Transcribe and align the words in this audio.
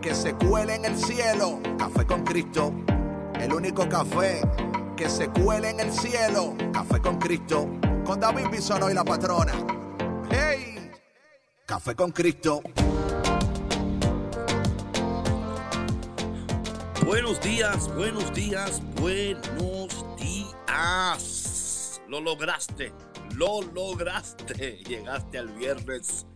que 0.00 0.14
se 0.14 0.34
cuele 0.34 0.76
en 0.76 0.84
el 0.86 0.96
cielo. 0.96 1.60
Café 1.78 2.06
con 2.06 2.24
Cristo, 2.24 2.72
el 3.38 3.52
único 3.52 3.88
café 3.88 4.40
que 4.96 5.08
se 5.08 5.28
cuele 5.28 5.70
en 5.70 5.80
el 5.80 5.92
cielo. 5.92 6.54
Café 6.72 7.00
con 7.00 7.18
Cristo, 7.18 7.68
con 8.04 8.18
David 8.20 8.46
Bisono 8.50 8.90
y 8.90 8.94
la 8.94 9.04
patrona. 9.04 9.52
¡Hey! 10.30 10.90
Café 11.66 11.94
con 11.94 12.12
Cristo. 12.12 12.62
Buenos 17.04 17.40
días, 17.40 17.94
buenos 17.94 18.32
días, 18.32 18.82
buenos 19.00 20.06
días. 20.16 22.00
Lo 22.08 22.20
lograste, 22.20 22.92
lo 23.34 23.60
lograste. 23.62 24.78
Llegaste 24.88 25.38
al 25.38 25.48
viernes. 25.48 26.26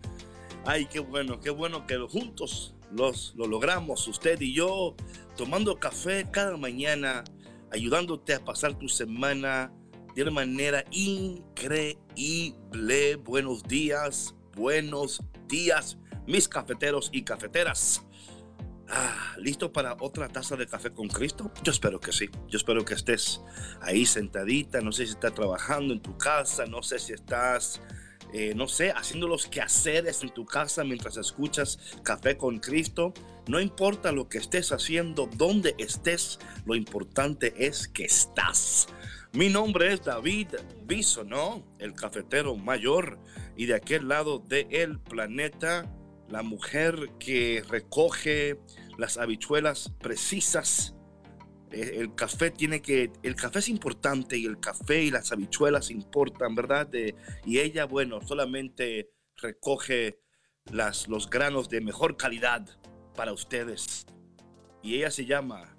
Ay, 0.67 0.87
qué 0.87 1.01
bueno, 1.01 1.41
qué 1.41 1.51
bueno 1.51 1.87
que 1.87 1.99
juntos 1.99 2.74
los, 2.93 3.35
lo 3.37 3.47
logramos, 3.47 4.07
usted 4.09 4.41
y 4.41 4.53
yo, 4.55 4.95
tomando 5.37 5.79
café 5.79 6.29
cada 6.31 6.57
mañana, 6.57 7.25
ayudándote 7.71 8.35
a 8.35 8.45
pasar 8.45 8.79
tu 8.79 8.89
semana 8.89 9.73
de 10.15 10.23
una 10.23 10.31
manera 10.31 10.85
increíble. 10.91 11.97
Buenos 13.17 13.63
días, 13.65 14.35
buenos 14.55 15.23
días, 15.49 15.99
mis 16.27 16.49
cafeteros 16.49 17.11
y 17.13 17.23
cafeteras. 17.23 18.05
Ah, 18.89 19.35
¿Listo 19.39 19.73
para 19.73 19.97
otra 19.99 20.29
taza 20.29 20.57
de 20.57 20.67
café 20.67 20.93
con 20.93 21.09
Cristo? 21.09 21.51
Yo 21.63 21.73
espero 21.73 21.99
que 21.99 22.13
sí. 22.13 22.29
Yo 22.49 22.59
espero 22.59 22.85
que 22.85 22.95
estés 22.95 23.41
ahí 23.81 24.05
sentadita. 24.05 24.81
No 24.81 24.93
sé 24.93 25.07
si 25.07 25.13
estás 25.13 25.35
trabajando 25.35 25.95
en 25.95 26.01
tu 26.01 26.17
casa. 26.19 26.67
No 26.67 26.83
sé 26.83 26.99
si 26.99 27.15
estás 27.15 27.81
eh, 28.37 28.53
no 28.53 28.67
sé, 28.67 28.91
haciendo 28.91 29.29
los 29.29 29.47
quehaceres 29.47 30.25
en 30.25 30.31
tu 30.31 30.45
casa 30.45 30.83
mientras 30.83 31.17
escuchas 31.17 31.79
Café 32.03 32.37
con 32.37 32.59
Cristo. 32.59 33.15
No 33.47 33.61
importa 33.61 34.11
lo 34.11 34.29
que 34.29 34.39
estés 34.39 34.73
haciendo, 34.73 35.31
dónde 35.37 35.77
estés, 35.79 36.41
lo 36.67 36.75
importante 36.75 37.55
es 37.65 37.87
que 37.87 38.05
estás. 38.05 38.89
Mi 39.35 39.49
nombre 39.51 39.93
es 39.93 40.03
David 40.03 40.49
¿no? 41.27 41.65
el 41.79 41.95
cafetero 41.95 42.57
mayor, 42.57 43.21
y 43.57 43.67
de 43.67 43.75
aquel 43.75 44.09
lado 44.09 44.41
del 44.41 44.99
planeta, 44.99 45.89
la 46.29 46.43
mujer 46.43 47.11
que 47.21 47.63
recoge 47.69 48.59
las 48.99 49.17
habichuelas 49.17 49.93
precisas 50.01 50.94
el 51.75 52.15
café 52.15 52.51
tiene 52.51 52.81
que, 52.81 53.11
el 53.23 53.35
café 53.35 53.59
es 53.59 53.69
importante 53.69 54.37
y 54.37 54.47
el 54.47 54.61
café 54.61 55.03
y 55.03 55.11
las 55.11 55.33
habichuelas 55.33 55.91
importan, 55.91 56.55
¿verdad? 56.55 56.89
y 57.45 57.59
ella, 57.59 57.85
bueno, 57.87 58.21
solamente 58.21 59.11
recoge 59.37 60.21
las, 60.73 61.09
los 61.09 61.29
granos 61.29 61.69
de 61.69 61.81
mejor 61.81 62.17
calidad 62.17 62.67
para 63.15 63.33
ustedes. 63.33 64.07
Y 64.83 64.97
ella 64.97 65.11
se 65.11 65.25
llama... 65.25 65.77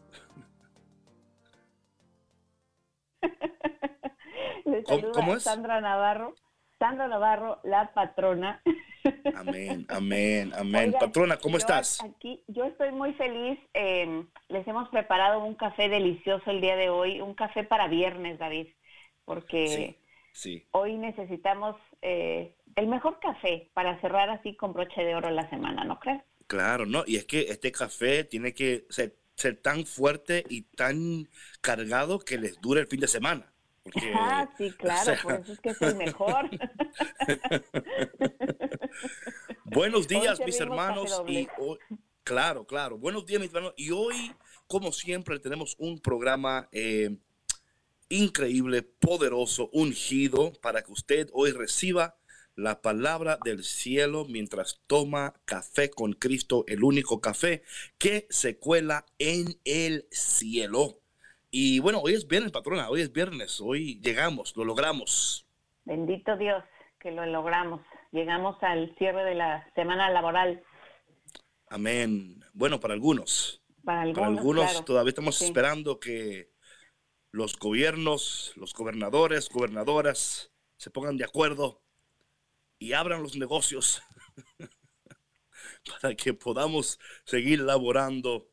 ¿Cómo, 5.13 5.35
es? 5.35 5.43
Sandra 5.43 5.79
Navarro. 5.79 6.35
Sandra 6.79 7.07
Navarro, 7.07 7.59
la 7.63 7.93
patrona. 7.93 8.61
Amén, 9.35 9.85
amén, 9.89 10.51
amén. 10.55 10.93
Patrona, 10.99 11.37
¿cómo 11.37 11.57
estás? 11.57 12.03
Aquí, 12.03 12.43
yo 12.47 12.65
estoy 12.65 12.91
muy 12.91 13.13
feliz. 13.13 13.59
Em, 13.73 14.27
les 14.49 14.67
hemos 14.67 14.89
preparado 14.89 15.43
un 15.43 15.53
café 15.53 15.89
delicioso 15.89 16.49
el 16.49 16.59
día 16.59 16.75
de 16.75 16.89
hoy, 16.89 17.21
un 17.21 17.35
café 17.35 17.63
para 17.63 17.87
viernes, 17.87 18.39
David, 18.39 18.67
porque 19.23 19.97
sí, 20.31 20.65
hoy 20.71 20.97
necesitamos 20.97 21.75
eh, 22.01 22.55
el 22.75 22.87
mejor 22.87 23.19
café 23.19 23.69
para 23.73 24.01
cerrar 24.01 24.29
así 24.31 24.55
con 24.55 24.73
broche 24.73 25.03
de 25.03 25.15
oro 25.15 25.29
la 25.29 25.47
semana, 25.51 25.83
¿no 25.83 25.99
crees? 25.99 26.23
Claro, 26.47 26.85
no, 26.85 27.03
y 27.05 27.17
es 27.17 27.25
que 27.25 27.41
este 27.41 27.71
café 27.71 28.23
tiene 28.23 28.53
que 28.53 28.85
ser, 28.89 29.15
ser 29.35 29.61
tan 29.61 29.85
fuerte 29.85 30.43
y 30.49 30.63
tan 30.63 31.29
cargado 31.61 32.19
que 32.19 32.39
les 32.39 32.59
dure 32.59 32.81
el 32.81 32.87
fin 32.87 32.99
de 32.99 33.07
semana 33.07 33.54
ah, 34.15 34.49
sí, 34.57 34.71
claro, 34.71 35.13
por 35.21 35.33
eso 35.33 35.53
es 35.53 35.59
que 35.59 35.69
es 35.69 35.81
el 35.81 35.95
mejor. 35.95 36.49
Buenos 39.65 40.07
días, 40.07 40.39
mis 40.45 40.59
hermanos. 40.59 41.21
Y 41.27 41.47
claro, 42.23 42.65
claro. 42.65 42.97
Buenos 42.97 43.25
días, 43.25 43.41
mis 43.41 43.53
hermanos. 43.53 43.73
Y 43.77 43.91
hoy, 43.91 44.33
como 44.67 44.91
siempre, 44.91 45.39
tenemos 45.39 45.75
un 45.77 45.99
programa 45.99 46.67
eh, 46.71 47.17
increíble, 48.09 48.83
poderoso, 48.83 49.69
ungido, 49.73 50.53
para 50.61 50.83
que 50.83 50.91
usted 50.91 51.29
hoy 51.33 51.51
reciba 51.51 52.17
la 52.55 52.81
palabra 52.81 53.37
del 53.43 53.63
cielo 53.63 54.25
mientras 54.29 54.81
toma 54.87 55.33
café 55.45 55.89
con 55.89 56.13
Cristo, 56.13 56.63
el 56.67 56.83
único 56.83 57.19
café 57.19 57.63
que 57.97 58.27
se 58.29 58.57
cuela 58.57 59.05
en 59.19 59.59
el 59.65 60.07
cielo. 60.09 61.01
Y 61.57 61.79
bueno, 61.79 62.01
hoy 62.01 62.15
es 62.15 62.27
viernes, 62.27 62.51
patrona, 62.51 62.89
hoy 62.89 62.99
es 62.99 63.13
viernes, 63.13 63.61
hoy 63.61 63.97
llegamos, 64.01 64.57
lo 64.57 64.65
logramos. 64.65 65.47
Bendito 65.85 66.35
Dios 66.35 66.61
que 66.99 67.11
lo 67.11 67.25
logramos. 67.25 67.79
Llegamos 68.11 68.61
al 68.61 68.93
cierre 68.97 69.23
de 69.23 69.35
la 69.35 69.65
semana 69.73 70.09
laboral. 70.09 70.61
Amén. 71.69 72.43
Bueno, 72.51 72.81
para 72.81 72.93
algunos. 72.93 73.63
Para 73.85 74.01
algunos, 74.01 74.83
todavía 74.83 75.11
estamos 75.11 75.41
esperando 75.41 75.97
que 75.97 76.51
los 77.31 77.57
gobiernos, 77.57 78.51
los 78.57 78.73
gobernadores, 78.73 79.47
gobernadoras 79.47 80.51
se 80.75 80.89
pongan 80.89 81.15
de 81.15 81.23
acuerdo 81.23 81.81
y 82.79 82.91
abran 82.91 83.23
los 83.23 83.37
negocios 83.37 84.03
para 86.01 86.15
que 86.15 86.33
podamos 86.33 86.99
seguir 87.23 87.61
laborando 87.61 88.49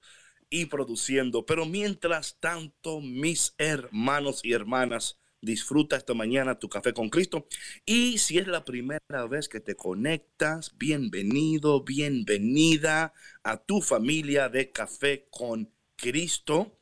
y 0.53 0.67
produciendo. 0.67 1.47
Pero 1.47 1.65
mientras 1.65 2.39
tanto, 2.39 3.01
mis 3.01 3.55
hermanos 3.57 4.41
y 4.45 4.53
hermanas, 4.53 5.19
disfruta 5.41 5.97
esta 5.97 6.13
mañana 6.13 6.59
tu 6.59 6.69
café 6.69 6.93
con 6.93 7.09
Cristo. 7.09 7.49
Y 7.87 8.19
si 8.19 8.37
es 8.37 8.47
la 8.47 8.63
primera 8.63 9.27
vez 9.29 9.49
que 9.49 9.61
te 9.61 9.75
conectas, 9.75 10.77
bienvenido, 10.77 11.83
bienvenida 11.83 13.15
a 13.43 13.65
tu 13.65 13.81
familia 13.81 14.51
de 14.51 14.71
café 14.71 15.27
con 15.31 15.73
Cristo. 15.97 16.79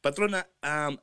Patrona, 0.00 0.48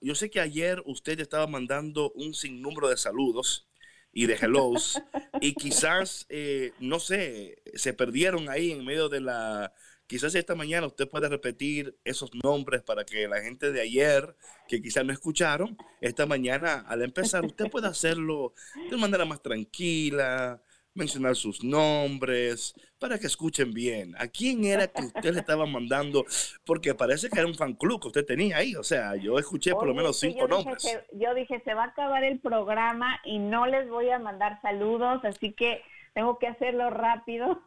yo 0.01 0.15
sé 0.15 0.31
que 0.31 0.39
ayer 0.39 0.81
usted 0.87 1.19
estaba 1.19 1.45
mandando 1.45 2.11
un 2.13 2.33
sinnúmero 2.33 2.89
de 2.89 2.97
saludos 2.97 3.69
y 4.11 4.25
de 4.25 4.33
hellos 4.41 4.99
y 5.39 5.53
quizás, 5.53 6.25
eh, 6.29 6.73
no 6.79 6.99
sé, 6.99 7.61
se 7.75 7.93
perdieron 7.93 8.49
ahí 8.49 8.71
en 8.71 8.83
medio 8.83 9.07
de 9.07 9.21
la 9.21 9.71
Quizás 10.07 10.33
esta 10.35 10.55
mañana 10.55 10.87
usted 10.87 11.09
puede 11.09 11.27
repetir 11.27 11.97
esos 12.05 12.31
nombres 12.43 12.81
para 12.81 13.03
que 13.03 13.27
la 13.27 13.41
gente 13.41 13.71
de 13.71 13.81
ayer, 13.81 14.35
que 14.67 14.81
quizás 14.81 15.05
no 15.05 15.11
escucharon, 15.11 15.77
esta 15.99 16.25
mañana 16.25 16.85
al 16.87 17.01
empezar 17.01 17.43
usted 17.43 17.69
pueda 17.69 17.89
hacerlo 17.89 18.53
de 18.89 18.95
manera 18.97 19.25
más 19.25 19.41
tranquila, 19.41 20.61
mencionar 20.97 21.35
sus 21.35 21.63
nombres, 21.63 22.73
para 22.99 23.19
que 23.19 23.27
escuchen 23.27 23.71
bien. 23.71 24.15
¿A 24.17 24.27
quién 24.27 24.65
era 24.65 24.87
que 24.87 25.03
usted 25.03 25.33
le 25.33 25.39
estaba 25.39 25.65
mandando? 25.65 26.25
Porque 26.65 26.95
parece 26.95 27.29
que 27.29 27.39
era 27.39 27.47
un 27.47 27.55
fan 27.55 27.73
club 27.73 28.01
que 28.01 28.07
usted 28.07 28.25
tenía 28.25 28.57
ahí. 28.57 28.75
O 28.75 28.83
sea, 28.83 29.15
yo 29.15 29.37
escuché 29.37 29.71
por 29.73 29.87
lo 29.87 29.93
menos 29.93 30.19
cinco 30.19 30.47
nombres. 30.47 30.83
yo 31.13 31.33
dije, 31.35 31.61
se 31.63 31.73
va 31.73 31.83
a 31.83 31.87
acabar 31.87 32.23
el 32.23 32.39
programa 32.39 33.19
y 33.23 33.39
no 33.39 33.67
les 33.67 33.87
voy 33.89 34.09
a 34.09 34.19
mandar 34.19 34.59
saludos, 34.61 35.23
así 35.23 35.53
que 35.53 35.81
tengo 36.13 36.39
que 36.39 36.47
hacerlo 36.47 36.89
rápido. 36.89 37.61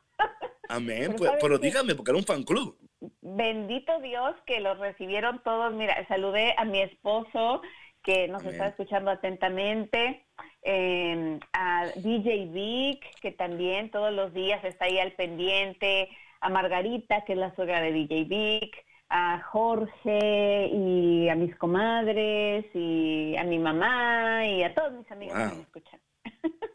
Amén, 0.69 1.17
pero, 1.19 1.37
pues, 1.41 1.61
dígame, 1.61 1.95
porque 1.95 2.13
era 2.13 2.19
un 2.19 2.25
fan 2.25 2.45
club. 2.45 2.79
Bendito 3.21 3.99
Dios 4.01 4.37
que 4.47 4.61
los 4.61 4.79
recibieron 4.79 5.43
todos. 5.43 5.73
Mira, 5.75 6.07
saludé 6.07 6.55
a 6.57 6.65
mi 6.65 6.81
esposo 6.81 7.63
que 8.03 8.29
nos 8.29 8.45
está 8.45 8.69
escuchando 8.69 9.11
atentamente, 9.11 10.25
em, 10.63 11.39
a 11.53 11.87
DJ 11.97 12.47
Vic, 12.47 13.05
que 13.21 13.33
también 13.33 13.91
todos 13.91 14.13
los 14.13 14.33
días 14.33 14.65
está 14.65 14.87
ahí 14.87 14.99
al 14.99 15.13
pendiente, 15.13 16.09
a 16.41 16.49
Margarita, 16.49 17.25
que 17.25 17.33
es 17.35 17.39
la 17.39 17.55
suegra 17.55 17.81
de 17.81 17.93
DJ 17.93 18.25
Vic, 18.25 18.85
a 19.11 19.41
Jorge 19.43 20.71
y 20.73 21.29
a 21.29 21.35
mis 21.35 21.55
comadres 21.57 22.65
y 22.75 23.37
a 23.37 23.45
mi 23.45 23.59
mamá 23.59 24.47
y 24.47 24.63
a 24.63 24.73
todos 24.73 24.93
mis 24.93 25.11
amigos 25.11 25.37
que 25.37 25.57
me 25.57 25.63
escuchan. 25.63 26.01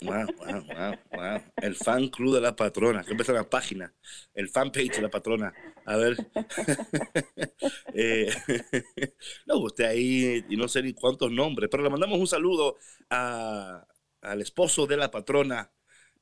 Wow, 0.02 0.26
wow, 0.38 0.62
wow, 0.68 0.94
wow. 1.14 1.42
El 1.62 1.76
fan 1.76 2.10
club 2.10 2.36
de 2.36 2.42
la 2.42 2.56
patrona. 2.56 3.04
Que 3.04 3.12
empieza 3.12 3.34
la 3.34 3.50
página. 3.50 3.94
El 4.34 4.50
fan 4.50 4.72
page 4.72 4.98
de 4.98 5.02
la 5.02 5.10
patrona. 5.10 5.54
A 5.86 5.96
ver. 5.98 6.18
eh, 7.94 8.30
no, 9.46 9.58
usted 9.60 9.86
ahí, 9.86 10.44
y 10.50 10.56
no 10.58 10.68
sé 10.68 10.84
ni 10.84 10.94
cuántos 10.94 11.32
nombres, 11.32 11.70
pero 11.72 11.84
le 11.84 11.90
mandamos 11.90 12.20
un 12.20 12.28
saludo 12.28 12.78
a, 13.10 13.86
al 14.22 14.42
esposo 14.42 14.86
de 14.86 14.98
la 14.98 15.12
patrona. 15.12 15.72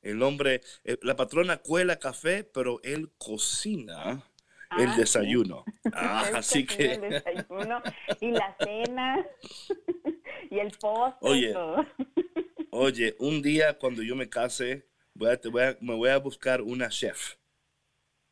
El 0.02 0.22
hombre, 0.22 0.60
eh, 0.84 0.98
la 1.02 1.16
patrona 1.16 1.58
cuela 1.58 1.96
café, 1.98 2.44
pero 2.44 2.80
él 2.82 3.10
cocina 3.18 4.22
el 4.78 4.88
Ah, 4.90 4.96
desayuno. 4.96 5.64
Ah, 5.92 6.24
Él 6.28 6.36
así 6.36 6.66
que. 6.66 6.92
el 6.94 7.00
desayuno 7.02 7.82
y 8.20 8.30
la 8.32 8.56
cena 8.58 9.26
y 10.50 10.58
el 10.58 10.70
postre. 10.72 11.18
Oye. 11.20 11.50
y 11.50 11.52
todo. 11.52 11.86
Oye, 12.76 13.14
un 13.20 13.40
día 13.40 13.78
cuando 13.78 14.02
yo 14.02 14.16
me 14.16 14.28
case, 14.28 14.88
voy 15.14 15.30
a, 15.30 15.40
te 15.40 15.48
voy 15.48 15.62
a- 15.62 15.78
me 15.80 15.94
voy 15.94 16.10
a 16.10 16.18
buscar 16.18 16.60
una 16.60 16.88
chef. 16.88 17.36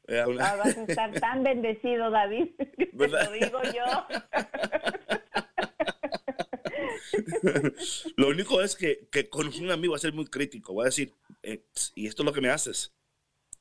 Eh, 0.09 0.25
una- 0.27 0.45
Ah, 0.45 0.57
vas 0.57 0.77
a 0.77 0.83
estar 0.83 1.11
tan 1.21 1.43
bendecido, 1.45 2.11
David. 2.11 2.49
lo 2.93 3.33
digo 3.33 3.63
yo. 3.63 3.85
Lo 8.17 8.29
único 8.29 8.61
es 8.63 8.77
que, 8.77 9.09
que 9.11 9.29
con 9.29 9.49
un 9.49 9.71
amigo 9.71 9.93
va 9.93 9.97
a 9.97 10.01
ser 10.01 10.13
muy 10.13 10.27
crítico. 10.27 10.73
Voy 10.73 10.83
a 10.85 10.87
decir, 10.87 11.15
eh, 11.43 11.65
y 11.95 12.07
esto 12.07 12.23
es 12.23 12.27
lo 12.27 12.33
que 12.33 12.41
me 12.41 12.51
haces. 12.51 12.93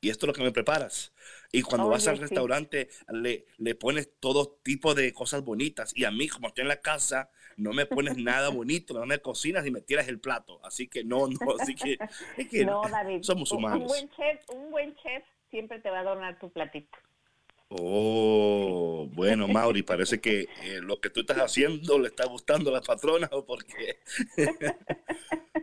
Y 0.02 0.10
esto 0.10 0.26
es 0.26 0.28
lo 0.30 0.34
que 0.34 0.44
me 0.44 0.52
preparas. 0.52 1.14
Y 1.52 1.62
cuando 1.64 1.90
vas 1.90 2.08
al 2.08 2.18
sí. 2.18 2.22
restaurante, 2.22 2.90
le, 3.10 3.46
le 3.58 3.76
pones 3.76 4.10
todo 4.20 4.60
tipo 4.64 4.96
de 4.96 5.14
cosas 5.14 5.44
bonitas. 5.44 5.94
Y 5.96 6.06
a 6.06 6.12
mí, 6.12 6.28
como 6.28 6.48
estoy 6.50 6.64
en 6.64 6.70
la 6.70 6.82
casa, 6.82 7.30
no 7.58 7.74
me 7.74 7.86
pones 7.86 8.18
nada 8.18 8.50
bonito, 8.50 8.94
no 8.94 9.06
me 9.06 9.20
cocinas 9.20 9.66
y 9.66 9.72
me 9.72 9.82
tiras 9.82 10.08
el 10.08 10.20
plato. 10.20 10.60
Así 10.66 10.88
que 10.88 11.04
no, 11.04 11.28
no, 11.28 11.38
así 11.60 11.76
que, 11.76 11.98
es 12.38 12.48
que 12.48 12.66
No, 12.66 12.82
David. 12.90 13.22
somos 13.24 13.52
un- 13.52 13.58
Un 13.60 13.64
humanos. 13.66 13.88
buen 13.88 14.10
chef, 14.12 14.50
un 14.50 14.72
buen 14.72 14.96
chef 14.96 15.24
siempre 15.50 15.80
te 15.80 15.90
va 15.90 15.98
a 16.00 16.02
adornar 16.02 16.40
tu 16.40 16.50
platito. 16.52 16.98
Oh, 17.74 19.08
bueno, 19.14 19.48
Mauri, 19.48 19.82
parece 19.82 20.20
que 20.20 20.42
eh, 20.62 20.80
lo 20.82 21.00
que 21.00 21.10
tú 21.10 21.22
estás 21.22 21.38
haciendo 21.38 22.00
le 22.00 22.08
está 22.10 22.26
gustando 22.26 22.70
a 22.70 22.74
la 22.74 22.82
patrona 22.82 23.30
o 23.32 23.46
por 23.46 23.64
qué. 23.66 24.00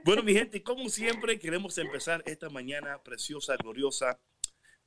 bueno, 0.05 0.23
mi 0.23 0.33
gente, 0.33 0.63
como 0.63 0.89
siempre, 0.89 1.39
queremos 1.39 1.77
empezar 1.79 2.23
esta 2.27 2.49
mañana 2.49 3.03
preciosa, 3.03 3.57
gloriosa, 3.57 4.19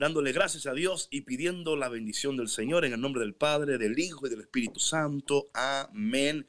dándole 0.02 0.32
gracias 0.32 0.66
a 0.66 0.74
Dios 0.74 1.08
y 1.12 1.22
pidiendo 1.22 1.76
la 1.76 1.88
bendición 1.88 2.36
del 2.36 2.48
Señor 2.48 2.86
en 2.86 2.94
el 2.94 3.00
nombre 3.00 3.22
del 3.22 3.36
Padre, 3.36 3.78
del 3.78 4.00
Hijo 4.00 4.26
y 4.26 4.32
del 4.32 4.42
Espíritu 4.42 4.80
Santo. 4.80 5.52
Amén. 5.54 6.48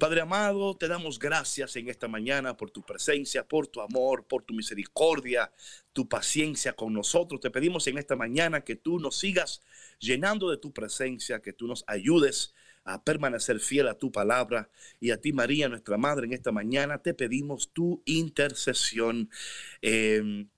Padre 0.00 0.22
amado, 0.22 0.76
te 0.76 0.88
damos 0.88 1.20
gracias 1.20 1.76
en 1.76 1.88
esta 1.88 2.08
mañana 2.08 2.56
por 2.56 2.72
tu 2.72 2.82
presencia, 2.82 3.46
por 3.46 3.68
tu 3.68 3.80
amor, 3.80 4.26
por 4.26 4.42
tu 4.42 4.54
misericordia, 4.54 5.52
tu 5.92 6.08
paciencia 6.08 6.72
con 6.72 6.92
nosotros. 6.92 7.40
Te 7.40 7.52
pedimos 7.52 7.86
en 7.86 7.96
esta 7.96 8.16
mañana 8.16 8.62
que 8.62 8.74
tú 8.74 8.98
nos 8.98 9.16
sigas 9.16 9.62
llenando 10.00 10.50
de 10.50 10.56
tu 10.56 10.72
presencia, 10.72 11.40
que 11.40 11.52
tú 11.52 11.68
nos 11.68 11.84
ayudes 11.86 12.54
a 12.82 13.04
permanecer 13.04 13.60
fiel 13.60 13.86
a 13.86 13.98
tu 13.98 14.10
palabra. 14.10 14.68
Y 14.98 15.12
a 15.12 15.20
ti, 15.20 15.32
María, 15.32 15.68
nuestra 15.68 15.96
Madre, 15.96 16.26
en 16.26 16.32
esta 16.32 16.50
mañana 16.50 16.98
te 16.98 17.14
pedimos 17.14 17.70
tu 17.72 18.02
intercesión. 18.04 19.30
Eh, 19.80 20.48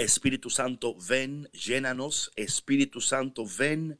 Espíritu 0.00 0.48
Santo, 0.48 0.96
ven, 1.08 1.48
llénanos. 1.52 2.32
Espíritu 2.34 3.02
Santo, 3.02 3.44
ven 3.58 3.98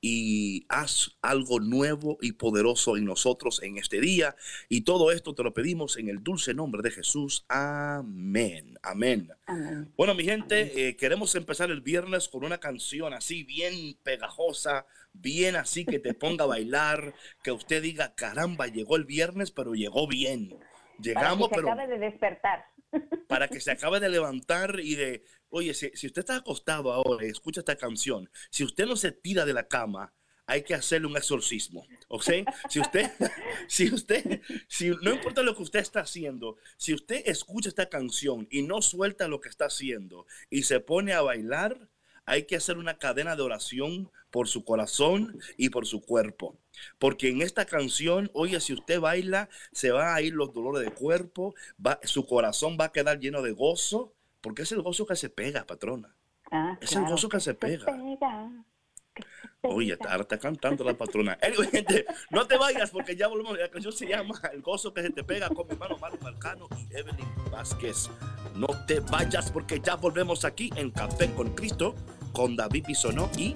y 0.00 0.64
haz 0.68 1.18
algo 1.20 1.60
nuevo 1.60 2.18
y 2.22 2.32
poderoso 2.32 2.96
en 2.96 3.04
nosotros 3.04 3.60
en 3.62 3.76
este 3.76 4.00
día. 4.00 4.36
Y 4.68 4.82
todo 4.82 5.10
esto 5.10 5.34
te 5.34 5.42
lo 5.42 5.52
pedimos 5.52 5.96
en 5.96 6.08
el 6.08 6.22
dulce 6.22 6.54
nombre 6.54 6.82
de 6.82 6.92
Jesús. 6.92 7.44
Amén. 7.48 8.78
Amén. 8.82 9.28
Amén. 9.46 9.92
Bueno, 9.96 10.14
mi 10.14 10.24
gente, 10.24 10.88
eh, 10.88 10.96
queremos 10.96 11.34
empezar 11.34 11.70
el 11.70 11.80
viernes 11.80 12.28
con 12.28 12.44
una 12.44 12.58
canción 12.58 13.12
así 13.12 13.42
bien 13.42 13.96
pegajosa, 14.04 14.86
bien 15.12 15.56
así 15.56 15.84
que 15.84 15.98
te 15.98 16.14
ponga 16.14 16.44
a 16.44 16.48
bailar, 16.48 17.14
que 17.42 17.50
usted 17.50 17.82
diga, 17.82 18.14
caramba, 18.14 18.68
llegó 18.68 18.96
el 18.96 19.04
viernes, 19.04 19.50
pero 19.50 19.74
llegó 19.74 20.06
bien. 20.06 20.54
Para 21.00 21.30
Llegamos, 21.30 21.48
que 21.48 21.54
se 21.54 21.60
pero 21.60 21.72
acabe 21.72 21.86
de 21.88 21.98
despertar. 21.98 22.64
para 23.28 23.48
que 23.48 23.60
se 23.60 23.70
acabe 23.70 24.00
de 24.00 24.08
levantar 24.08 24.80
y 24.80 24.94
de, 24.96 25.24
oye, 25.48 25.74
si, 25.74 25.90
si 25.94 26.06
usted 26.06 26.20
está 26.20 26.36
acostado 26.36 26.92
ahora 26.92 27.26
y 27.26 27.30
escucha 27.30 27.60
esta 27.60 27.76
canción, 27.76 28.28
si 28.50 28.64
usted 28.64 28.86
no 28.86 28.96
se 28.96 29.12
tira 29.12 29.44
de 29.44 29.54
la 29.54 29.68
cama, 29.68 30.12
hay 30.50 30.62
que 30.62 30.74
hacerle 30.74 31.06
un 31.06 31.16
exorcismo, 31.16 31.86
¿ok? 32.08 32.24
Si 32.68 32.80
usted, 32.80 33.08
si 33.68 33.94
usted, 33.94 34.40
si 34.66 34.90
no 35.00 35.12
importa 35.12 35.44
lo 35.44 35.54
que 35.54 35.62
usted 35.62 35.78
está 35.78 36.00
haciendo, 36.00 36.56
si 36.76 36.92
usted 36.92 37.22
escucha 37.26 37.68
esta 37.68 37.88
canción 37.88 38.48
y 38.50 38.62
no 38.62 38.82
suelta 38.82 39.28
lo 39.28 39.40
que 39.40 39.48
está 39.48 39.66
haciendo 39.66 40.26
y 40.50 40.64
se 40.64 40.80
pone 40.80 41.12
a 41.12 41.22
bailar, 41.22 41.89
hay 42.30 42.44
que 42.44 42.54
hacer 42.54 42.78
una 42.78 42.96
cadena 42.96 43.34
de 43.34 43.42
oración 43.42 44.08
por 44.30 44.46
su 44.46 44.64
corazón 44.64 45.40
y 45.56 45.70
por 45.70 45.84
su 45.84 46.00
cuerpo. 46.00 46.56
Porque 47.00 47.28
en 47.28 47.42
esta 47.42 47.64
canción, 47.64 48.30
oye, 48.34 48.60
si 48.60 48.72
usted 48.72 49.00
baila, 49.00 49.48
se 49.72 49.90
van 49.90 50.14
a 50.14 50.20
ir 50.20 50.34
los 50.34 50.54
dolores 50.54 50.88
de 50.88 50.94
cuerpo, 50.94 51.56
va, 51.84 51.98
su 52.04 52.26
corazón 52.26 52.78
va 52.80 52.84
a 52.86 52.92
quedar 52.92 53.18
lleno 53.18 53.42
de 53.42 53.50
gozo, 53.50 54.14
porque 54.40 54.62
es 54.62 54.70
el 54.70 54.80
gozo 54.80 55.06
que 55.06 55.16
se 55.16 55.28
pega, 55.28 55.66
patrona. 55.66 56.14
Ah, 56.52 56.78
Es 56.80 56.92
el 56.92 57.04
gozo 57.04 57.28
que 57.28 57.40
se 57.40 57.54
pega. 57.54 57.86
pega, 57.86 58.64
que 59.12 59.22
se 59.22 59.28
Oye, 59.62 59.98
ahora 60.08 60.22
está 60.22 60.38
cantando 60.38 60.84
la 60.84 60.94
patrona. 60.94 61.36
Anyway, 61.42 61.68
gente, 61.68 62.06
no 62.30 62.46
te 62.46 62.56
vayas 62.56 62.90
porque 62.90 63.16
ya 63.16 63.26
volvemos. 63.26 63.58
La 63.58 63.68
canción 63.68 63.92
se 63.92 64.06
llama 64.06 64.40
El 64.52 64.62
gozo 64.62 64.94
que 64.94 65.02
se 65.02 65.10
te 65.10 65.24
pega 65.24 65.48
con 65.48 65.66
mi 65.66 65.72
hermano 65.72 65.98
Mario 65.98 66.18
Marcano 66.22 66.68
y 66.78 66.96
Evelyn 66.96 67.28
Vázquez. 67.50 68.08
No 68.54 68.68
te 68.86 69.00
vayas 69.00 69.50
porque 69.50 69.80
ya 69.80 69.96
volvemos 69.96 70.44
aquí 70.44 70.70
en 70.76 70.90
Café 70.90 71.30
con 71.34 71.54
Cristo 71.54 71.94
con 72.32 72.56
David 72.56 72.84
Bisonó 72.86 73.30
y 73.36 73.54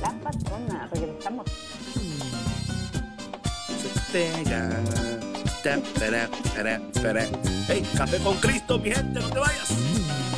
La 0.00 0.12
patrona, 0.22 0.88
regresamos. 0.92 1.46
Hey, 7.68 7.82
Café 7.96 8.18
con 8.18 8.36
Cristo, 8.36 8.78
mi 8.78 8.90
gente, 8.90 9.20
no 9.20 9.28
te 9.28 9.38
vayas. 9.38 10.35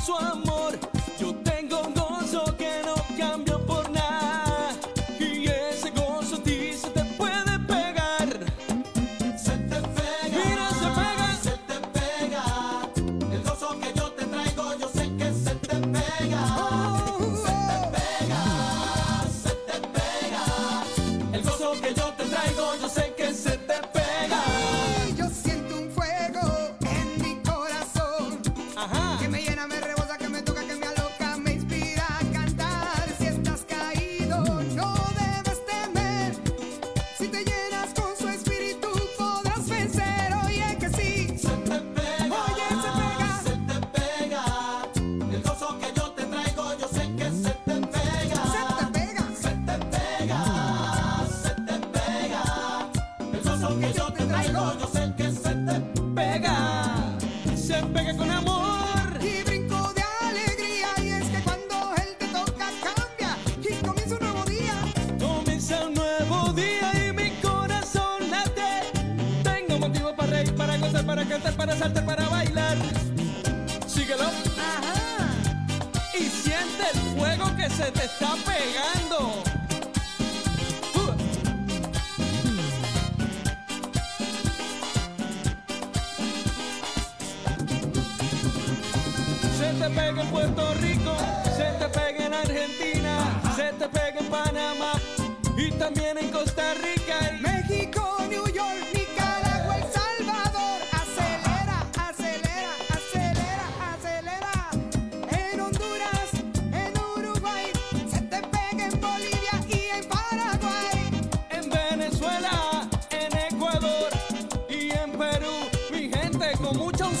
Su 0.00 0.14
amor. 0.14 0.87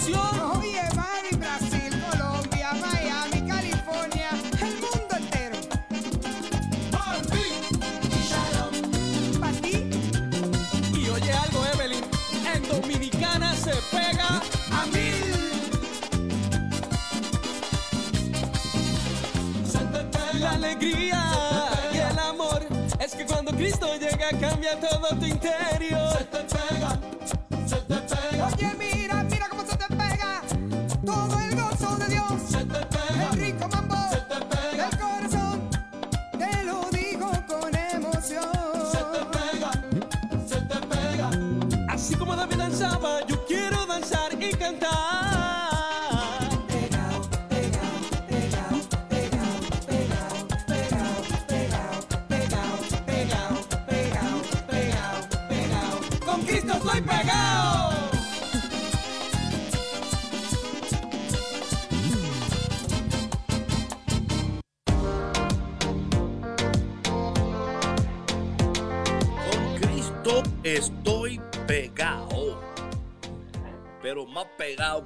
Mucha 0.08 0.30
unción. 0.30 0.58
Oye, 0.60 0.82
Mari, 0.94 1.36
Brasil, 1.36 2.02
Colombia, 2.10 2.72
Miami, 2.74 3.48
California. 3.48 4.30
El 4.60 4.74
mundo 4.80 5.16
entero. 5.16 5.58
Pa' 9.40 9.52
ti, 9.62 9.90
Y 10.98 11.08
oye 11.08 11.32
algo, 11.32 11.64
Evelyn, 11.74 12.04
en 12.54 12.68
Dominicana 12.68 13.54
se 13.54 13.74
pega 13.90 14.40
a 14.72 14.86
mil. 14.86 15.24
la 20.40 20.52
alegría 20.52 21.24
y 21.92 21.96
el 21.96 22.18
amor. 22.18 22.66
Es 23.00 23.14
que 23.14 23.24
cuando 23.26 23.50
Cristo 23.52 23.86
llega 23.96 24.30
cambia 24.40 24.78
todo 24.78 25.08
tu 25.18 25.26
interior. 25.26 26.47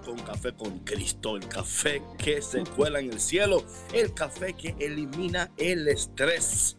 Con 0.00 0.18
café 0.18 0.52
con 0.54 0.78
Cristo. 0.80 1.37
El 1.37 1.46
café 1.49 2.02
que 2.18 2.40
se 2.40 2.64
cuela 2.64 3.00
en 3.00 3.12
el 3.12 3.20
cielo. 3.20 3.64
El 3.92 4.14
café 4.14 4.54
que 4.54 4.75
elimina 4.78 5.50
el 5.56 5.88
estrés. 5.88 6.78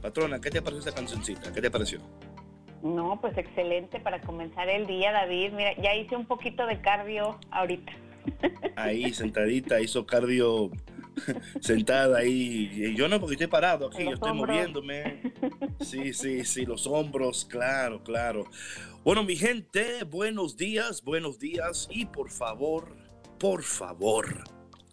Patrona, 0.00 0.40
¿qué 0.40 0.50
te 0.50 0.62
pareció 0.62 0.88
esa 0.88 0.94
cancioncita? 0.94 1.52
¿Qué 1.52 1.60
te 1.60 1.70
pareció? 1.70 2.00
No, 2.82 3.20
pues 3.20 3.36
excelente 3.36 3.98
para 3.98 4.20
comenzar 4.20 4.68
el 4.68 4.86
día, 4.86 5.10
David. 5.12 5.52
Mira, 5.52 5.74
ya 5.76 5.94
hice 5.94 6.14
un 6.14 6.26
poquito 6.26 6.66
de 6.66 6.80
cardio 6.80 7.38
ahorita. 7.50 7.92
Ahí 8.76 9.12
sentadita, 9.14 9.80
hizo 9.80 10.06
cardio 10.06 10.70
sentada 11.60 12.18
ahí. 12.18 12.70
Y 12.72 12.94
Yo 12.96 13.08
no, 13.08 13.20
porque 13.20 13.34
estoy 13.34 13.46
parado 13.46 13.88
aquí, 13.88 14.04
yo 14.04 14.12
estoy 14.12 14.30
hombros. 14.30 14.48
moviéndome. 14.48 15.32
Sí, 15.80 16.14
sí, 16.14 16.44
sí, 16.44 16.64
los 16.64 16.86
hombros, 16.86 17.44
claro, 17.44 18.02
claro. 18.02 18.46
Bueno, 19.04 19.22
mi 19.22 19.36
gente, 19.36 20.04
buenos 20.04 20.56
días, 20.56 21.02
buenos 21.02 21.38
días. 21.38 21.86
Y 21.90 22.06
por 22.06 22.30
favor, 22.30 22.96
por 23.38 23.62
favor, 23.62 24.42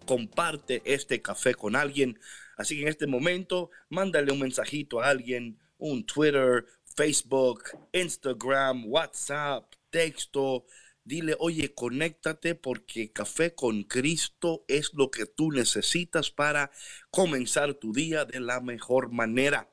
comparte 0.06 0.82
este 0.86 1.22
café 1.22 1.56
con 1.56 1.76
alguien. 1.76 2.20
Así 2.58 2.76
que 2.76 2.82
en 2.84 2.90
este 2.90 3.08
momento, 3.08 3.72
mándale 3.90 4.32
un 4.32 4.40
mensajito 4.40 5.02
a 5.02 5.08
alguien, 5.08 5.58
un 5.78 6.06
Twitter, 6.06 6.66
Facebook, 6.96 7.64
Instagram, 7.94 8.86
WhatsApp, 8.86 9.64
texto. 9.90 10.66
Dile, 11.06 11.36
oye, 11.40 11.74
conéctate 11.74 12.56
porque 12.56 13.12
café 13.12 13.54
con 13.54 13.84
Cristo 13.84 14.64
es 14.70 14.94
lo 14.94 15.12
que 15.12 15.26
tú 15.26 15.52
necesitas 15.52 16.32
para 16.32 16.72
comenzar 17.10 17.74
tu 17.74 17.92
día 17.92 18.24
de 18.24 18.40
la 18.40 18.62
mejor 18.62 19.12
manera. 19.12 19.70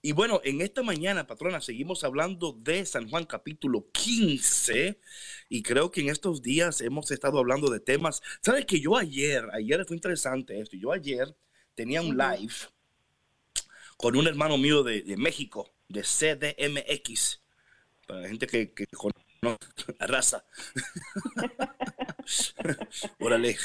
Y 0.00 0.12
bueno, 0.12 0.40
en 0.44 0.60
esta 0.60 0.82
mañana, 0.82 1.26
patrona, 1.26 1.60
seguimos 1.60 2.04
hablando 2.04 2.52
de 2.52 2.84
San 2.86 3.08
Juan 3.08 3.24
capítulo 3.24 3.90
15 3.92 5.00
y 5.48 5.62
creo 5.62 5.90
que 5.90 6.02
en 6.02 6.10
estos 6.10 6.42
días 6.42 6.80
hemos 6.82 7.10
estado 7.10 7.38
hablando 7.38 7.70
de 7.70 7.80
temas. 7.80 8.22
¿Sabes 8.42 8.66
que 8.66 8.80
yo 8.80 8.96
ayer, 8.96 9.46
ayer 9.52 9.84
fue 9.86 9.96
interesante 9.96 10.60
esto, 10.60 10.76
yo 10.76 10.92
ayer 10.92 11.34
tenía 11.74 12.02
un 12.02 12.16
live 12.16 12.54
con 13.96 14.16
un 14.16 14.26
hermano 14.26 14.58
mío 14.58 14.82
de, 14.82 15.02
de 15.02 15.16
México, 15.16 15.72
de 15.88 16.02
CDMX, 16.02 17.42
para 18.06 18.20
la 18.22 18.28
gente 18.28 18.46
que, 18.46 18.72
que 18.72 18.86
conoce 18.88 19.23
la 19.44 20.06
raza. 20.06 20.44
Órale. 23.18 23.56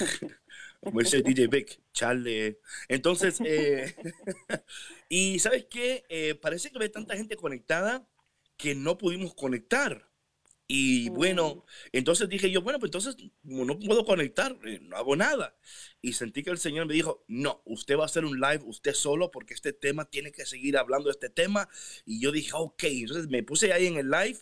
Como 0.82 1.02
dice 1.02 1.22
DJ 1.22 1.48
Vic, 1.48 1.82
chale. 1.94 2.60
Entonces, 2.88 3.40
eh, 3.44 3.96
y 5.10 5.40
¿sabes 5.40 5.66
qué? 5.70 6.06
Eh, 6.10 6.36
parece 6.36 6.70
que 6.70 6.78
había 6.78 6.92
tanta 6.92 7.18
gente 7.18 7.36
conectada 7.36 8.08
que 8.58 8.76
no 8.76 8.98
pudimos 8.98 9.34
conectar. 9.36 10.10
Y 10.72 11.10
bueno, 11.10 11.66
entonces 11.92 12.30
dije 12.30 12.52
yo, 12.52 12.62
bueno, 12.62 12.78
pues 12.78 12.90
entonces 12.90 13.18
no 13.42 13.80
puedo 13.80 14.06
conectar, 14.06 14.56
eh, 14.66 14.80
no 14.84 14.98
hago 14.98 15.16
nada. 15.16 15.58
Y 16.00 16.14
sentí 16.14 16.44
que 16.44 16.52
el 16.52 16.60
Señor 16.60 16.86
me 16.86 16.94
dijo, 16.94 17.26
no, 17.28 17.64
usted 17.66 17.98
va 17.98 18.04
a 18.04 18.06
hacer 18.06 18.24
un 18.24 18.40
live 18.40 18.62
usted 18.66 18.94
solo 18.94 19.32
porque 19.32 19.56
este 19.56 19.74
tema 19.74 20.06
tiene 20.06 20.32
que 20.32 20.46
seguir 20.46 20.78
hablando 20.78 21.06
de 21.08 21.14
este 21.14 21.30
tema. 21.30 21.68
Y 22.06 22.22
yo 22.22 22.32
dije, 22.32 22.52
ok, 22.54 22.84
entonces 22.84 23.28
me 23.30 23.42
puse 23.42 23.74
ahí 23.74 23.88
en 23.88 23.98
el 23.98 24.12
live 24.12 24.40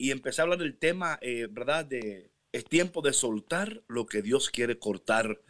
y 0.00 0.12
empecé 0.12 0.40
a 0.40 0.44
hablar 0.44 0.58
del 0.58 0.78
tema, 0.78 1.18
eh, 1.20 1.46
¿verdad? 1.50 1.84
De 1.84 2.30
es 2.52 2.64
tiempo 2.64 3.02
de 3.02 3.12
soltar 3.12 3.82
lo 3.86 4.06
que 4.06 4.22
Dios 4.22 4.48
quiere 4.48 4.78
cortar. 4.78 5.42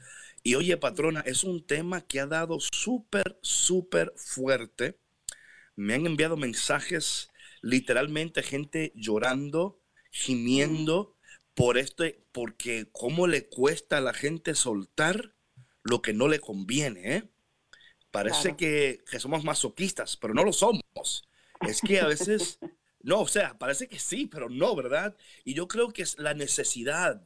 Y 0.42 0.56
oye, 0.56 0.76
patrona, 0.76 1.20
es 1.20 1.44
un 1.44 1.64
tema 1.64 2.00
que 2.00 2.18
ha 2.18 2.26
dado 2.26 2.58
súper, 2.58 3.38
súper 3.42 4.12
fuerte. 4.16 4.98
Me 5.76 5.94
han 5.94 6.04
enviado 6.04 6.36
mensajes, 6.36 7.30
literalmente 7.62 8.42
gente 8.42 8.92
llorando, 8.96 9.80
gimiendo 10.10 11.16
por 11.54 11.78
esto, 11.78 12.02
porque 12.32 12.88
cómo 12.90 13.28
le 13.28 13.46
cuesta 13.48 13.98
a 13.98 14.00
la 14.00 14.12
gente 14.12 14.56
soltar 14.56 15.32
lo 15.84 16.02
que 16.02 16.12
no 16.12 16.26
le 16.26 16.40
conviene. 16.40 17.16
¿eh? 17.16 17.28
Parece 18.10 18.42
Claro. 18.42 18.56
que, 18.56 19.04
que 19.08 19.20
somos 19.20 19.44
masoquistas, 19.44 20.16
pero 20.16 20.34
no 20.34 20.42
lo 20.42 20.52
somos. 20.52 20.82
Es 21.60 21.80
que 21.80 22.00
a 22.00 22.08
veces, 22.08 22.58
no, 23.02 23.20
o 23.22 23.28
sea, 23.28 23.58
parece 23.58 23.88
que 23.88 23.98
sí, 23.98 24.26
pero 24.26 24.48
no, 24.50 24.74
¿verdad? 24.76 25.16
Y 25.44 25.54
yo 25.54 25.68
creo 25.68 25.92
que 25.92 26.02
es 26.02 26.18
la 26.18 26.34
necesidad 26.34 27.22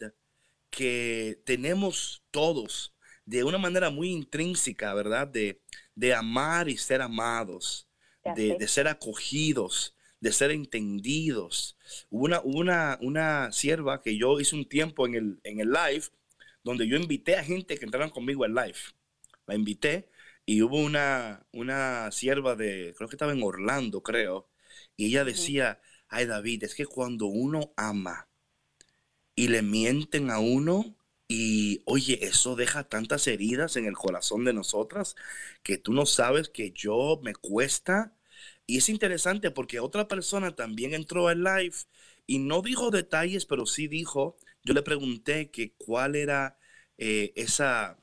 que 0.70 1.40
tenemos 1.44 2.24
todos 2.30 2.94
de 3.26 3.44
una 3.44 3.58
manera 3.58 3.90
muy 3.90 4.10
intrínseca, 4.10 4.94
¿verdad? 4.94 5.28
De, 5.28 5.62
de 5.94 6.14
amar 6.14 6.68
y 6.68 6.76
ser 6.76 7.02
amados, 7.02 7.88
de, 8.24 8.54
de 8.56 8.68
ser 8.68 8.88
acogidos, 8.88 9.96
de 10.20 10.32
ser 10.32 10.50
entendidos. 10.50 11.76
Hubo 12.10 12.24
una, 12.24 12.40
una, 12.42 12.98
una 13.02 13.52
sierva 13.52 14.02
que 14.02 14.16
yo 14.18 14.40
hice 14.40 14.56
un 14.56 14.68
tiempo 14.68 15.06
en 15.06 15.14
el, 15.14 15.40
en 15.44 15.60
el 15.60 15.70
live, 15.70 16.04
donde 16.62 16.88
yo 16.88 16.96
invité 16.96 17.36
a 17.36 17.44
gente 17.44 17.78
que 17.78 17.84
entraran 17.84 18.10
conmigo 18.10 18.44
al 18.44 18.54
live. 18.54 18.78
La 19.46 19.54
invité 19.54 20.08
y 20.46 20.62
hubo 20.62 20.78
una, 20.78 21.46
una 21.52 22.10
sierva 22.12 22.56
de, 22.56 22.94
creo 22.96 23.08
que 23.08 23.16
estaba 23.16 23.32
en 23.32 23.42
Orlando, 23.42 24.02
creo, 24.02 24.48
y 24.96 25.06
ella 25.06 25.24
decía, 25.24 25.80
ay 26.08 26.26
David, 26.26 26.64
es 26.64 26.74
que 26.74 26.86
cuando 26.86 27.26
uno 27.26 27.72
ama 27.76 28.28
y 29.36 29.48
le 29.48 29.62
mienten 29.62 30.30
a 30.30 30.38
uno, 30.38 30.96
y 31.26 31.82
oye, 31.86 32.18
eso 32.24 32.54
deja 32.54 32.84
tantas 32.88 33.26
heridas 33.26 33.76
en 33.76 33.86
el 33.86 33.94
corazón 33.94 34.44
de 34.44 34.52
nosotras 34.52 35.16
que 35.62 35.78
tú 35.78 35.92
no 35.92 36.06
sabes 36.06 36.48
que 36.50 36.70
yo 36.72 37.20
me 37.22 37.34
cuesta. 37.34 38.14
Y 38.66 38.78
es 38.78 38.88
interesante 38.88 39.50
porque 39.50 39.80
otra 39.80 40.06
persona 40.08 40.54
también 40.54 40.94
entró 40.94 41.28
al 41.28 41.42
live 41.42 41.74
y 42.26 42.38
no 42.38 42.62
dijo 42.62 42.90
detalles, 42.90 43.46
pero 43.46 43.66
sí 43.66 43.88
dijo, 43.88 44.36
yo 44.64 44.74
le 44.74 44.82
pregunté 44.82 45.50
que 45.50 45.72
cuál 45.76 46.16
era 46.16 46.58
eh, 46.98 47.32
esa, 47.36 47.98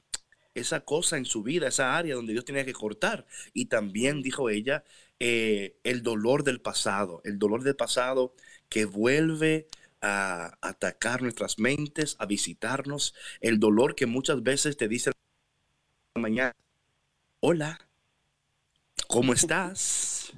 esa 0.55 0.81
cosa 0.85 1.17
en 1.17 1.25
su 1.25 1.43
vida, 1.43 1.67
esa 1.67 1.97
área 1.97 2.15
donde 2.15 2.33
Dios 2.33 2.45
tenía 2.45 2.65
que 2.65 2.73
cortar. 2.73 3.25
Y 3.53 3.65
también 3.65 4.21
dijo 4.21 4.49
ella, 4.49 4.83
eh, 5.23 5.77
el 5.83 6.01
dolor 6.01 6.43
del 6.43 6.61
pasado, 6.61 7.21
el 7.25 7.37
dolor 7.37 7.61
del 7.61 7.75
pasado 7.75 8.33
que 8.69 8.85
vuelve 8.85 9.67
a 10.01 10.57
atacar 10.61 11.21
nuestras 11.21 11.59
mentes, 11.59 12.15
a 12.17 12.25
visitarnos, 12.25 13.13
el 13.39 13.59
dolor 13.59 13.93
que 13.93 14.07
muchas 14.07 14.41
veces 14.41 14.77
te 14.77 14.87
dice 14.87 15.11
la 16.15 16.21
mañana, 16.23 16.55
hola, 17.39 17.87
¿cómo 19.07 19.33
estás? 19.33 20.33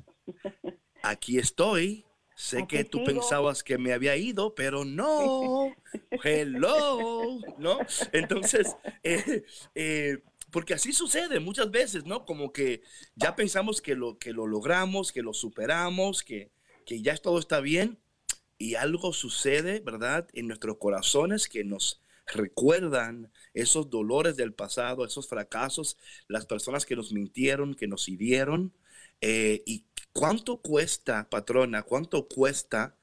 Aquí 1.02 1.38
estoy. 1.38 2.06
Sé 2.36 2.64
Aquí 2.64 2.78
que 2.78 2.84
tú 2.84 2.98
sigo. 2.98 3.06
pensabas 3.06 3.64
que 3.64 3.78
me 3.78 3.94
había 3.94 4.18
ido, 4.18 4.54
pero 4.54 4.84
no. 4.84 5.74
Hello, 6.26 7.40
¿no? 7.58 7.78
Entonces, 8.12 8.76
eh, 9.04 9.46
eh, 9.76 10.18
porque 10.54 10.76
así 10.76 10.94
sucede 10.94 11.42
muchas 11.42 11.72
veces, 11.72 12.06
¿no? 12.06 12.26
Como 12.26 12.54
que 12.54 12.84
ya 13.16 13.36
pensamos 13.36 13.82
que 13.82 13.96
lo, 13.96 14.20
que 14.20 14.34
lo 14.34 14.48
logramos, 14.48 15.12
que 15.12 15.24
lo 15.24 15.34
superamos, 15.34 16.24
que, 16.24 16.52
que 16.86 17.02
ya 17.02 17.18
todo 17.18 17.40
está 17.40 17.60
bien 17.60 18.00
y 18.60 18.76
algo 18.76 19.14
sucede, 19.14 19.82
¿verdad? 19.82 20.28
En 20.34 20.48
nuestros 20.48 20.78
corazones 20.78 21.50
que 21.50 21.66
nos 21.66 22.02
recuerdan 22.28 23.32
esos 23.56 23.90
dolores 23.90 24.38
del 24.38 24.54
pasado, 24.54 25.06
esos 25.06 25.28
fracasos, 25.28 25.98
las 26.28 26.46
personas 26.46 26.86
que 26.86 26.96
nos 26.96 27.12
mintieron, 27.12 27.76
que 27.76 27.88
nos 27.88 28.08
hirieron. 28.08 28.74
eh, 29.22 29.64
¿Y 29.66 29.86
cuánto 30.14 30.62
cuesta, 30.62 31.30
patrona? 31.30 31.84
¿Cuánto 31.84 32.28
cuesta 32.28 32.96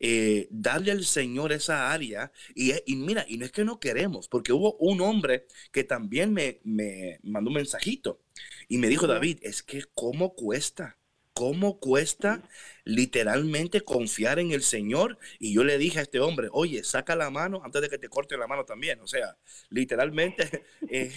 eh, 0.00 0.48
darle 0.50 0.92
al 0.92 1.04
Señor 1.04 1.52
esa 1.52 1.92
área? 1.92 2.32
Y, 2.54 2.72
y 2.86 2.96
mira, 2.96 3.24
y 3.28 3.38
no 3.38 3.44
es 3.44 3.52
que 3.52 3.64
no 3.64 3.80
queremos, 3.80 4.28
porque 4.28 4.52
hubo 4.52 4.76
un 4.78 5.00
hombre 5.00 5.46
que 5.72 5.84
también 5.84 6.32
me, 6.32 6.60
me 6.64 7.18
mandó 7.22 7.50
un 7.50 7.56
mensajito 7.56 8.20
y 8.68 8.78
me 8.78 8.88
dijo. 8.88 9.06
David, 9.06 9.38
es 9.42 9.62
que 9.62 9.84
cómo 9.94 10.34
cuesta. 10.34 10.98
¿Cómo 11.32 11.78
cuesta 11.80 12.48
literalmente 12.84 13.82
confiar 13.82 14.38
en 14.38 14.52
el 14.52 14.62
Señor? 14.62 15.18
Y 15.38 15.52
yo 15.52 15.64
le 15.64 15.76
dije 15.76 15.98
a 15.98 16.02
este 16.02 16.18
hombre, 16.18 16.48
oye, 16.50 16.82
saca 16.82 17.14
la 17.14 17.28
mano 17.28 17.60
antes 17.62 17.82
de 17.82 17.90
que 17.90 17.98
te 17.98 18.08
corte 18.08 18.38
la 18.38 18.46
mano 18.46 18.64
también. 18.64 19.00
O 19.00 19.06
sea, 19.06 19.36
literalmente, 19.68 20.64
eh, 20.88 21.12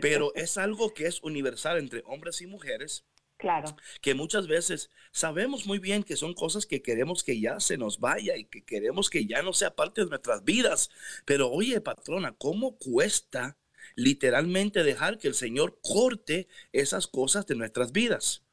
pero 0.00 0.34
es 0.34 0.58
algo 0.58 0.92
que 0.92 1.06
es 1.06 1.22
universal 1.22 1.78
entre 1.78 2.02
hombres 2.06 2.40
y 2.40 2.48
mujeres 2.48 3.04
Claro. 3.42 3.74
que 4.00 4.14
muchas 4.14 4.46
veces 4.46 4.90
sabemos 5.10 5.66
muy 5.66 5.80
bien 5.80 6.04
que 6.04 6.16
son 6.16 6.32
cosas 6.32 6.64
que 6.64 6.80
queremos 6.80 7.24
que 7.24 7.40
ya 7.40 7.58
se 7.58 7.76
nos 7.76 7.98
vaya 7.98 8.36
y 8.36 8.44
que 8.44 8.64
queremos 8.64 9.10
que 9.10 9.26
ya 9.26 9.42
no 9.42 9.52
sea 9.52 9.74
parte 9.74 10.04
de 10.04 10.10
nuestras 10.10 10.44
vidas. 10.44 10.90
Pero 11.26 11.50
oye, 11.50 11.80
patrona, 11.80 12.34
¿cómo 12.38 12.78
cuesta 12.78 13.56
literalmente 13.96 14.84
dejar 14.84 15.18
que 15.18 15.26
el 15.28 15.34
Señor 15.34 15.78
corte 15.82 16.46
esas 16.72 17.08
cosas 17.08 17.44
de 17.46 17.56
nuestras 17.56 17.90
vidas? 17.92 18.44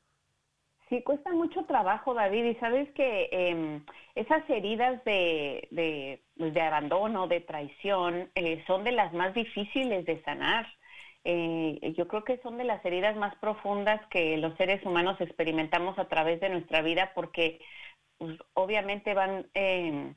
Sí, 0.89 1.03
cuesta 1.03 1.31
mucho 1.31 1.65
trabajo, 1.65 2.15
David, 2.15 2.46
y 2.46 2.55
sabes 2.55 2.89
que 2.96 3.29
em, 3.31 3.86
esas 4.15 4.50
heridas 4.50 5.03
de, 5.05 5.67
de, 5.69 6.24
pues, 6.36 6.51
de 6.51 6.62
abandono, 6.62 7.27
de 7.27 7.41
traición, 7.41 8.31
eh, 8.34 8.63
son 8.65 8.84
de 8.84 8.93
las 8.93 9.13
más 9.13 9.36
difíciles 9.36 10.03
de 10.05 10.19
sanar. 10.24 10.65
Eh, 11.25 11.93
yo 11.97 12.07
creo 12.07 12.23
que 12.23 12.39
son 12.41 12.57
de 12.57 12.63
las 12.63 12.83
heridas 12.85 13.15
más 13.17 13.35
profundas 13.35 13.99
que 14.09 14.38
los 14.38 14.55
seres 14.55 14.83
humanos 14.85 15.19
experimentamos 15.19 15.99
a 15.99 16.07
través 16.07 16.39
de 16.39 16.49
nuestra 16.49 16.81
vida 16.81 17.11
porque 17.13 17.59
pues, 18.17 18.38
obviamente 18.53 19.13
van 19.13 19.47
em, 19.53 20.15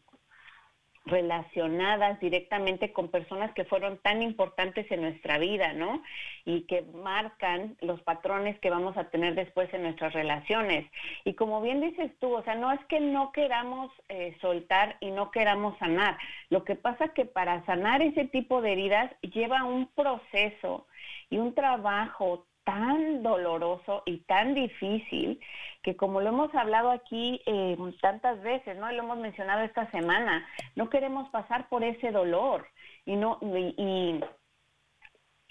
relacionadas 1.05 2.21
directamente 2.21 2.93
con 2.93 3.09
personas 3.09 3.53
que 3.55 3.65
fueron 3.65 3.99
tan 3.99 4.23
importantes 4.23 4.91
en 4.91 5.03
nuestra 5.03 5.39
vida, 5.39 5.73
¿no? 5.73 6.03
Y 6.45 6.63
que 6.63 6.83
marcan 6.83 7.77
los 7.81 8.01
patrones 8.03 8.59
que 8.61 8.71
vamos 8.71 8.97
a 8.97 9.11
tener 9.11 9.35
después 9.35 9.73
en 9.75 9.83
nuestras 9.83 10.13
relaciones. 10.13 10.89
Y 11.25 11.35
como 11.35 11.61
bien 11.61 11.81
dices 11.81 12.13
tú, 12.21 12.33
o 12.33 12.43
sea, 12.45 12.55
no 12.55 12.71
es 12.73 12.81
que 12.87 13.01
no 13.01 13.33
queramos 13.33 13.91
eh, 14.09 14.37
soltar 14.41 14.97
y 15.01 15.11
no 15.11 15.31
queramos 15.31 15.77
sanar. 15.79 16.17
Lo 16.51 16.65
que 16.65 16.77
pasa 16.77 17.09
que 17.09 17.25
para 17.25 17.65
sanar 17.67 18.03
ese 18.03 18.27
tipo 18.27 18.63
de 18.63 18.73
heridas 18.73 19.11
lleva 19.23 19.65
un 19.65 19.89
proceso 19.89 20.87
y 21.33 21.39
un 21.39 21.55
trabajo 21.55 22.47
tan 22.65 23.23
doloroso 23.23 24.03
y 24.05 24.19
tan 24.19 24.55
difícil 24.55 25.41
que 25.83 25.97
como 25.97 26.21
lo 26.21 26.29
hemos 26.29 26.55
hablado 26.55 26.91
aquí 26.91 27.41
eh, 27.47 27.77
tantas 28.03 28.41
veces, 28.43 28.77
¿no? 28.77 28.93
Y 28.93 28.95
lo 28.95 29.03
hemos 29.03 29.19
mencionado 29.19 29.63
esta 29.63 29.91
semana, 29.91 30.47
no 30.77 30.91
queremos 30.91 31.29
pasar 31.31 31.71
por 31.71 31.83
ese 31.85 32.13
dolor 32.13 32.69
y 33.07 33.17
no 33.17 33.39
y, 33.41 34.21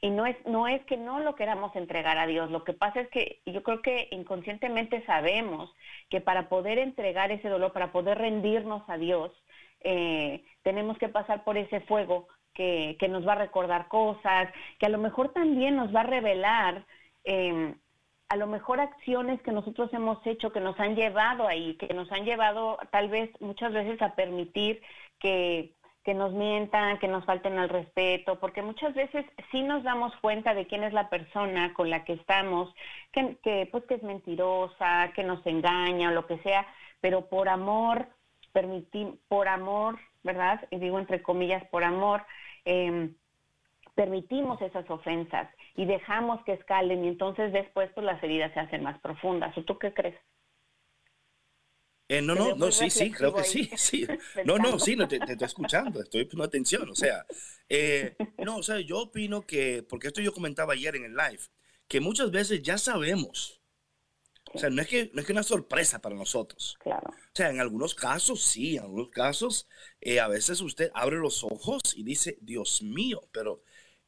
y, 0.02 0.10
no 0.12 0.26
es 0.28 0.38
no 0.46 0.68
es 0.68 0.86
que 0.86 0.98
no 0.98 1.20
lo 1.20 1.36
queramos 1.36 1.76
entregar 1.76 2.20
a 2.20 2.28
Dios, 2.28 2.52
lo 2.52 2.64
que 2.64 2.74
pasa 2.74 3.02
es 3.02 3.10
que 3.10 3.42
yo 3.48 3.64
creo 3.64 3.82
que 3.82 4.08
inconscientemente 4.12 5.04
sabemos 5.06 5.74
que 6.12 6.22
para 6.22 6.48
poder 6.48 6.78
entregar 6.78 7.32
ese 7.32 7.50
dolor, 7.50 7.74
para 7.74 7.92
poder 7.92 8.20
rendirnos 8.20 8.88
a 8.88 8.98
Dios, 8.98 9.32
eh, 9.80 10.44
tenemos 10.62 11.00
que 11.00 11.10
pasar 11.10 11.44
por 11.44 11.58
ese 11.58 11.82
fuego 11.82 12.28
que, 12.98 13.08
nos 13.08 13.28
va 13.28 13.34
a 13.34 13.44
recordar 13.44 13.88
cosas, 13.88 14.50
que 14.80 14.86
a 14.86 14.90
lo 14.90 14.98
mejor 14.98 15.30
también 15.34 15.76
nos 15.76 15.94
va 15.94 16.02
a 16.02 16.04
revelar 16.04 16.86
eh, 17.24 17.76
a 18.30 18.36
lo 18.38 18.48
mejor 18.48 18.80
acciones 18.80 19.42
que 19.42 19.52
nosotros 19.52 19.94
hemos 19.94 20.26
hecho 20.26 20.54
que 20.54 20.62
nos 20.62 20.80
han 20.80 20.96
llevado 20.96 21.48
ahí, 21.48 21.76
que 21.76 21.94
nos 21.94 22.10
han 22.12 22.24
llevado 22.24 22.78
tal 22.90 23.10
vez 23.10 23.30
muchas 23.42 23.74
veces 23.74 24.02
a 24.02 24.16
permitir 24.16 24.82
que, 25.20 25.74
que 26.04 26.14
nos 26.14 26.32
mientan, 26.32 26.98
que 27.00 27.10
nos 27.10 27.26
falten 27.26 27.58
al 27.58 27.68
respeto, 27.68 28.40
porque 28.40 28.62
muchas 28.62 28.94
veces 28.94 29.26
sí 29.52 29.64
nos 29.64 29.84
damos 29.84 30.16
cuenta 30.22 30.54
de 30.54 30.66
quién 30.66 30.84
es 30.84 30.94
la 30.94 31.10
persona 31.10 31.74
con 31.74 31.90
la 31.90 32.06
que 32.06 32.14
estamos, 32.14 32.74
que, 33.12 33.38
que 33.44 33.68
pues 33.70 33.84
que 33.84 33.96
es 33.96 34.04
mentirosa, 34.04 35.12
que 35.14 35.24
nos 35.24 35.46
engaña 35.46 36.10
o 36.10 36.14
lo 36.14 36.26
que 36.26 36.38
sea, 36.40 36.66
pero 37.02 37.28
por 37.28 37.50
amor, 37.50 38.08
permitir, 38.54 39.20
por 39.28 39.48
amor, 39.48 40.00
¿verdad? 40.24 40.68
Y 40.72 40.78
digo 40.78 41.00
entre 41.00 41.22
comillas, 41.22 41.64
por 41.66 41.84
amor, 41.84 42.24
eh, 42.66 43.12
permitimos 43.96 44.62
esas 44.62 44.90
ofensas 44.90 45.50
y 45.76 45.86
dejamos 45.86 46.44
que 46.46 46.54
escalen 46.54 47.04
y 47.06 47.10
entonces 47.10 47.54
después 47.54 47.90
pues 47.94 48.06
las 48.06 48.22
heridas 48.24 48.54
se 48.54 48.60
hacen 48.60 48.84
más 48.84 49.00
profundas. 49.02 49.58
¿O 49.58 49.64
tú 49.64 49.78
qué 49.78 49.94
crees? 49.94 50.16
Eh, 52.08 52.22
no, 52.22 52.36
no, 52.36 52.56
no, 52.56 52.72
sí, 52.74 52.90
sí, 52.90 53.10
creo 53.10 53.34
que 53.34 53.46
sí, 53.46 53.72
sí. 53.78 54.06
No, 54.46 54.58
no, 54.58 54.78
sí, 54.80 54.98
no, 54.98 55.08
te, 55.08 55.18
te 55.20 55.32
estoy 55.32 55.46
escuchando, 55.46 56.02
estoy 56.02 56.26
poniendo 56.26 56.44
atención, 56.44 56.90
o 56.90 56.96
sea, 56.96 57.26
eh, 57.70 58.18
no, 58.38 58.58
o 58.58 58.64
sea, 58.64 58.82
yo 58.82 59.00
opino 59.00 59.46
que, 59.46 59.82
porque 59.88 60.08
esto 60.08 60.20
yo 60.20 60.34
comentaba 60.34 60.74
ayer 60.74 60.98
en 60.98 61.06
el 61.06 61.16
live, 61.16 61.40
que 61.88 62.02
muchas 62.02 62.30
veces 62.30 62.62
ya 62.64 62.78
sabemos, 62.78 63.61
o 64.54 64.60
sea, 64.60 64.70
no 64.70 64.82
es 64.82 64.88
que, 64.88 65.10
no 65.14 65.22
es 65.22 65.26
que 65.26 65.32
una 65.34 65.44
sorpresa 65.44 66.00
para 66.00 66.16
nosotros, 66.16 66.78
Claro. 66.82 67.10
o 67.10 67.36
sea, 67.36 67.50
en 67.50 67.60
algunos 67.60 67.96
casos 67.96 68.44
sí, 68.44 68.76
en 68.78 68.84
algunos 68.84 69.10
casos, 69.10 69.68
eh, 70.02 70.20
a 70.20 70.28
veces 70.28 70.62
usted 70.62 70.92
abre 70.94 71.18
los 71.18 71.44
ojos 71.44 71.82
y 71.96 72.04
dice, 72.04 72.38
Dios 72.42 72.82
mío, 72.82 73.22
pero 73.32 73.64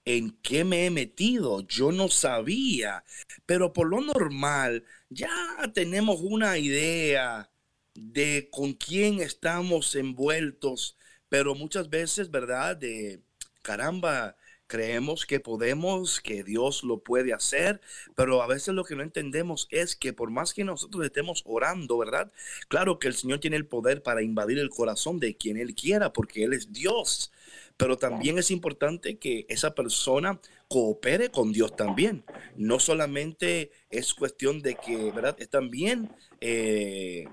¿en 0.05 0.31
qué 0.41 0.63
me 0.65 0.85
he 0.85 0.89
metido? 0.89 1.61
Yo 1.61 1.91
no 1.93 2.09
sabía, 2.09 3.03
pero 3.45 3.71
por 3.71 3.87
lo 3.87 4.01
normal 4.01 4.83
ya 5.09 5.29
tenemos 5.73 6.19
una 6.21 6.57
idea 6.57 7.49
de 7.93 8.49
con 8.51 8.73
quién 8.73 9.21
estamos 9.21 9.95
envueltos, 9.95 10.97
pero 11.29 11.55
muchas 11.55 11.89
veces, 11.89 12.29
¿verdad? 12.31 12.75
De 12.75 13.21
caramba, 13.61 14.35
creemos 14.67 15.25
que 15.25 15.39
podemos, 15.39 16.19
que 16.19 16.43
Dios 16.43 16.83
lo 16.83 16.99
puede 16.99 17.33
hacer, 17.33 17.81
pero 18.15 18.41
a 18.41 18.47
veces 18.47 18.73
lo 18.73 18.83
que 18.83 18.95
no 18.95 19.03
entendemos 19.03 19.67
es 19.71 19.95
que 19.95 20.13
por 20.13 20.31
más 20.31 20.53
que 20.53 20.63
nosotros 20.63 21.05
estemos 21.05 21.43
orando, 21.45 21.97
¿verdad? 21.97 22.31
Claro 22.67 22.99
que 22.99 23.07
el 23.07 23.15
Señor 23.15 23.39
tiene 23.39 23.57
el 23.57 23.67
poder 23.67 24.01
para 24.01 24.21
invadir 24.21 24.59
el 24.59 24.69
corazón 24.69 25.19
de 25.19 25.35
quien 25.35 25.57
Él 25.57 25.75
quiera, 25.75 26.13
porque 26.13 26.43
Él 26.43 26.53
es 26.53 26.71
Dios, 26.71 27.31
pero 27.77 27.97
también 27.97 28.37
es 28.37 28.51
importante 28.51 29.17
que 29.17 29.45
esa 29.49 29.75
persona 29.75 30.39
coopere 30.67 31.29
con 31.29 31.51
Dios 31.51 31.75
también. 31.75 32.23
No 32.55 32.79
solamente 32.79 33.71
es 33.89 34.13
cuestión 34.13 34.61
de 34.61 34.75
que, 34.75 35.11
¿verdad? 35.11 35.35
Es 35.39 35.49
también 35.49 36.09
eh, 36.41 37.25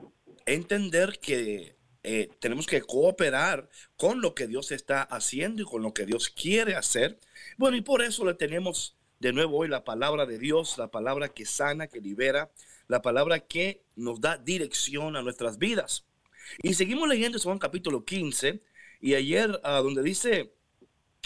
entender 0.46 1.18
que 1.20 1.79
eh, 2.02 2.30
tenemos 2.38 2.66
que 2.66 2.80
cooperar 2.80 3.68
con 3.96 4.20
lo 4.20 4.34
que 4.34 4.46
Dios 4.46 4.72
está 4.72 5.02
haciendo 5.02 5.62
y 5.62 5.64
con 5.64 5.82
lo 5.82 5.92
que 5.92 6.06
Dios 6.06 6.30
quiere 6.30 6.74
hacer. 6.74 7.18
Bueno, 7.58 7.76
y 7.76 7.82
por 7.82 8.02
eso 8.02 8.24
le 8.24 8.34
tenemos 8.34 8.96
de 9.18 9.32
nuevo 9.32 9.58
hoy 9.58 9.68
la 9.68 9.84
palabra 9.84 10.24
de 10.24 10.38
Dios, 10.38 10.78
la 10.78 10.90
palabra 10.90 11.28
que 11.28 11.44
sana, 11.44 11.88
que 11.88 12.00
libera, 12.00 12.50
la 12.88 13.02
palabra 13.02 13.40
que 13.40 13.82
nos 13.96 14.20
da 14.20 14.38
dirección 14.38 15.14
a 15.14 15.22
nuestras 15.22 15.58
vidas. 15.58 16.06
Y 16.62 16.74
seguimos 16.74 17.08
leyendo 17.08 17.38
Juan 17.38 17.58
capítulo 17.58 18.04
15 18.04 18.62
y 19.00 19.14
ayer 19.14 19.60
ah, 19.62 19.80
donde 19.80 20.02
dice, 20.02 20.54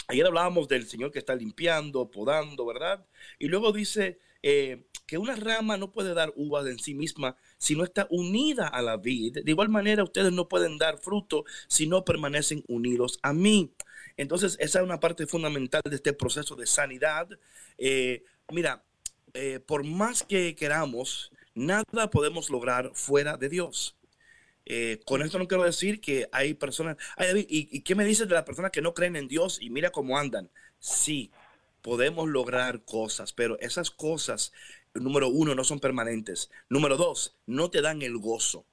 ayer 0.07 0.25
hablábamos 0.25 0.67
del 0.67 0.87
Señor 0.87 1.11
que 1.11 1.19
está 1.19 1.35
limpiando, 1.35 2.11
podando, 2.11 2.65
¿verdad? 2.65 3.05
Y 3.39 3.47
luego 3.47 3.71
dice 3.71 4.19
eh, 4.43 4.85
que 5.07 5.17
una 5.17 5.35
rama 5.35 5.77
no 5.77 5.91
puede 5.91 6.13
dar 6.13 6.33
uvas 6.35 6.67
en 6.67 6.79
sí 6.79 6.93
misma 6.93 7.37
si 7.57 7.75
no 7.75 7.83
está 7.83 8.07
unida 8.09 8.67
a 8.67 8.81
la 8.81 8.97
vid. 8.97 9.39
De 9.43 9.51
igual 9.51 9.69
manera, 9.69 10.03
ustedes 10.03 10.31
no 10.31 10.47
pueden 10.47 10.77
dar 10.77 10.97
fruto 10.99 11.45
si 11.67 11.87
no 11.87 12.05
permanecen 12.05 12.63
unidos 12.67 13.19
a 13.21 13.33
mí. 13.33 13.73
Entonces, 14.17 14.57
esa 14.59 14.79
es 14.79 14.85
una 14.85 14.99
parte 14.99 15.27
fundamental 15.27 15.81
de 15.83 15.95
este 15.95 16.13
proceso 16.13 16.55
de 16.55 16.65
sanidad. 16.67 17.27
Eh, 17.77 18.23
mira, 18.51 18.83
eh, 19.33 19.59
por 19.59 19.83
más 19.83 20.23
que 20.23 20.55
queramos, 20.55 21.31
nada 21.53 22.09
podemos 22.09 22.49
lograr 22.49 22.91
fuera 22.93 23.37
de 23.37 23.49
Dios. 23.49 23.97
Eh, 24.65 24.99
con 25.05 25.21
esto 25.21 25.37
no 25.37 25.47
quiero 25.47 25.63
decir 25.63 26.01
que 26.01 26.27
hay 26.31 26.55
personas, 26.55 26.97
ay 27.17 27.27
David, 27.27 27.45
¿y, 27.49 27.77
¿y 27.77 27.81
qué 27.81 27.93
me 27.93 28.05
dices 28.05 28.27
de 28.27 28.33
las 28.33 28.45
personas 28.45 28.71
que 28.71 28.81
no 28.81 28.95
creen 28.95 29.15
en 29.15 29.27
Dios 29.27 29.59
y 29.61 29.69
mira 29.69 29.91
cómo 29.91 30.17
andan? 30.17 30.49
Sí, 30.79 31.31
podemos 31.81 32.27
lograr 32.27 32.83
cosas, 32.83 33.31
pero 33.31 33.59
esas 33.59 33.91
cosas, 33.91 34.53
número 34.95 35.29
uno, 35.29 35.55
no 35.55 35.63
son 35.63 35.79
permanentes. 35.79 36.49
Número 36.69 36.97
dos, 36.97 37.37
no 37.45 37.69
te 37.69 37.81
dan 37.81 38.01
el 38.01 38.17
gozo. 38.17 38.65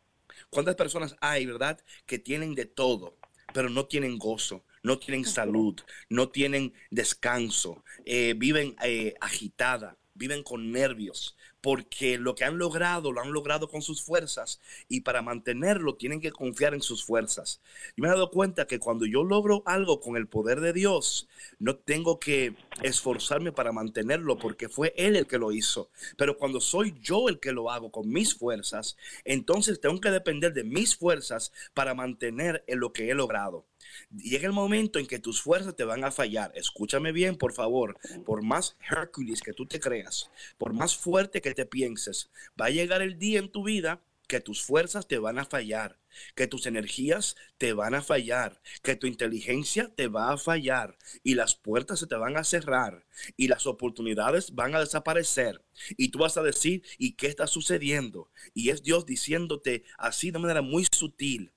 ¿Cuántas 0.51 0.77
personas 0.77 1.17
hay, 1.21 1.47
verdad, 1.47 1.81
que 2.07 2.19
tienen 2.19 2.55
de 2.55 2.67
todo, 2.67 3.17
pero 3.53 3.71
no 3.71 3.87
tienen 3.87 4.19
gozo, 4.19 4.65
no 4.83 4.99
tienen 4.99 5.25
salud, 5.25 5.81
no 6.09 6.29
tienen 6.31 6.73
descanso, 6.91 7.85
eh, 8.05 8.35
viven 8.37 8.77
eh, 8.83 9.15
agitada, 9.21 9.97
viven 10.15 10.43
con 10.43 10.73
nervios, 10.73 11.37
porque 11.63 12.19
lo 12.19 12.35
que 12.35 12.45
han 12.45 12.59
logrado 12.59 13.13
lo 13.13 13.21
han 13.21 13.33
logrado 13.33 13.69
con 13.69 13.81
sus 13.81 14.03
fuerzas 14.03 14.61
y 14.89 15.01
para 15.01 15.23
mantenerlo 15.23 15.95
tienen 15.95 16.21
que 16.21 16.33
confiar 16.33 16.75
en 16.75 16.83
sus 16.83 17.05
fuerzas. 17.05 17.61
Yo 17.97 18.03
me 18.03 18.09
he 18.09 18.11
dado 18.11 18.31
cuenta 18.31 18.67
que 18.67 18.81
cuando 18.81 19.07
yo 19.07 19.23
logro 19.23 19.63
algo 19.65 20.01
con 20.01 20.17
el 20.17 20.27
poder 20.27 20.61
de 20.61 20.73
Dios, 20.73 21.29
no 21.59 21.77
tengo 21.77 22.19
que 22.19 22.57
esforzarme 22.83 23.53
para 23.53 23.73
mantenerlo 23.73 24.39
porque 24.39 24.69
fue 24.69 24.93
Él 24.97 25.17
el 25.17 25.27
que 25.27 25.39
lo 25.39 25.53
hizo. 25.53 25.91
Pero 26.17 26.37
cuando 26.37 26.61
soy 26.61 26.95
yo 27.01 27.29
el 27.29 27.39
que 27.39 27.53
lo 27.53 27.71
hago 27.71 27.93
con 27.93 28.09
mis 28.09 28.35
fuerzas, 28.35 28.97
entonces 29.25 29.81
tengo 29.81 30.01
que 30.01 30.11
depender 30.11 30.53
de 30.53 30.65
mis 30.65 30.97
fuerzas 30.97 31.53
para 31.75 31.95
mantener 31.95 32.65
en 32.67 32.81
lo 32.81 32.93
que 32.93 33.09
he 33.09 33.15
logrado. 33.15 33.67
Llega 34.11 34.47
el 34.47 34.53
momento 34.53 34.99
en 34.99 35.07
que 35.07 35.19
tus 35.19 35.41
fuerzas 35.41 35.75
te 35.75 35.85
van 35.85 36.05
a 36.05 36.11
fallar. 36.11 36.53
Escúchame 36.55 37.13
bien, 37.13 37.37
por 37.37 37.53
favor. 37.53 37.99
Por 38.25 38.43
más 38.43 38.77
Hércules 38.91 39.41
que 39.41 39.53
tú 39.53 39.67
te 39.67 39.81
creas, 39.81 40.31
por 40.59 40.73
más 40.73 40.97
fuerte 40.97 41.41
que 41.41 41.52
te 41.55 41.67
pienses, 41.67 42.31
va 42.61 42.67
a 42.67 42.71
llegar 42.71 43.03
el 43.03 43.19
día 43.19 43.39
en 43.39 43.51
tu 43.51 43.65
vida 43.65 44.03
que 44.33 44.41
tus 44.41 44.63
fuerzas 44.63 45.09
te 45.09 45.19
van 45.19 45.39
a 45.39 45.45
fallar, 45.45 45.99
que 46.35 46.47
tus 46.47 46.65
energías 46.65 47.37
te 47.59 47.75
van 47.75 47.95
a 47.95 48.01
fallar, 48.01 48.63
que 48.83 48.97
tu 48.97 49.07
inteligencia 49.07 49.93
te 49.95 50.09
va 50.09 50.33
a 50.33 50.39
fallar 50.39 50.97
y 51.23 51.35
las 51.35 51.55
puertas 51.55 51.99
se 51.99 52.07
te 52.07 52.17
van 52.17 52.39
a 52.39 52.45
cerrar 52.45 53.05
y 53.37 53.49
las 53.49 53.67
oportunidades 53.67 54.55
van 54.55 54.75
a 54.75 54.81
desaparecer 54.81 55.63
y 55.99 56.09
tú 56.09 56.21
vas 56.21 56.39
a 56.39 56.43
decir, 56.43 56.83
¿y 56.97 57.13
qué 57.13 57.27
está 57.27 57.47
sucediendo? 57.47 58.31
Y 58.55 58.71
es 58.71 58.83
Dios 58.83 59.05
diciéndote 59.05 59.85
así 59.99 60.31
de 60.31 60.39
manera 60.39 60.63
muy 60.63 60.87
sutil, 60.91 61.53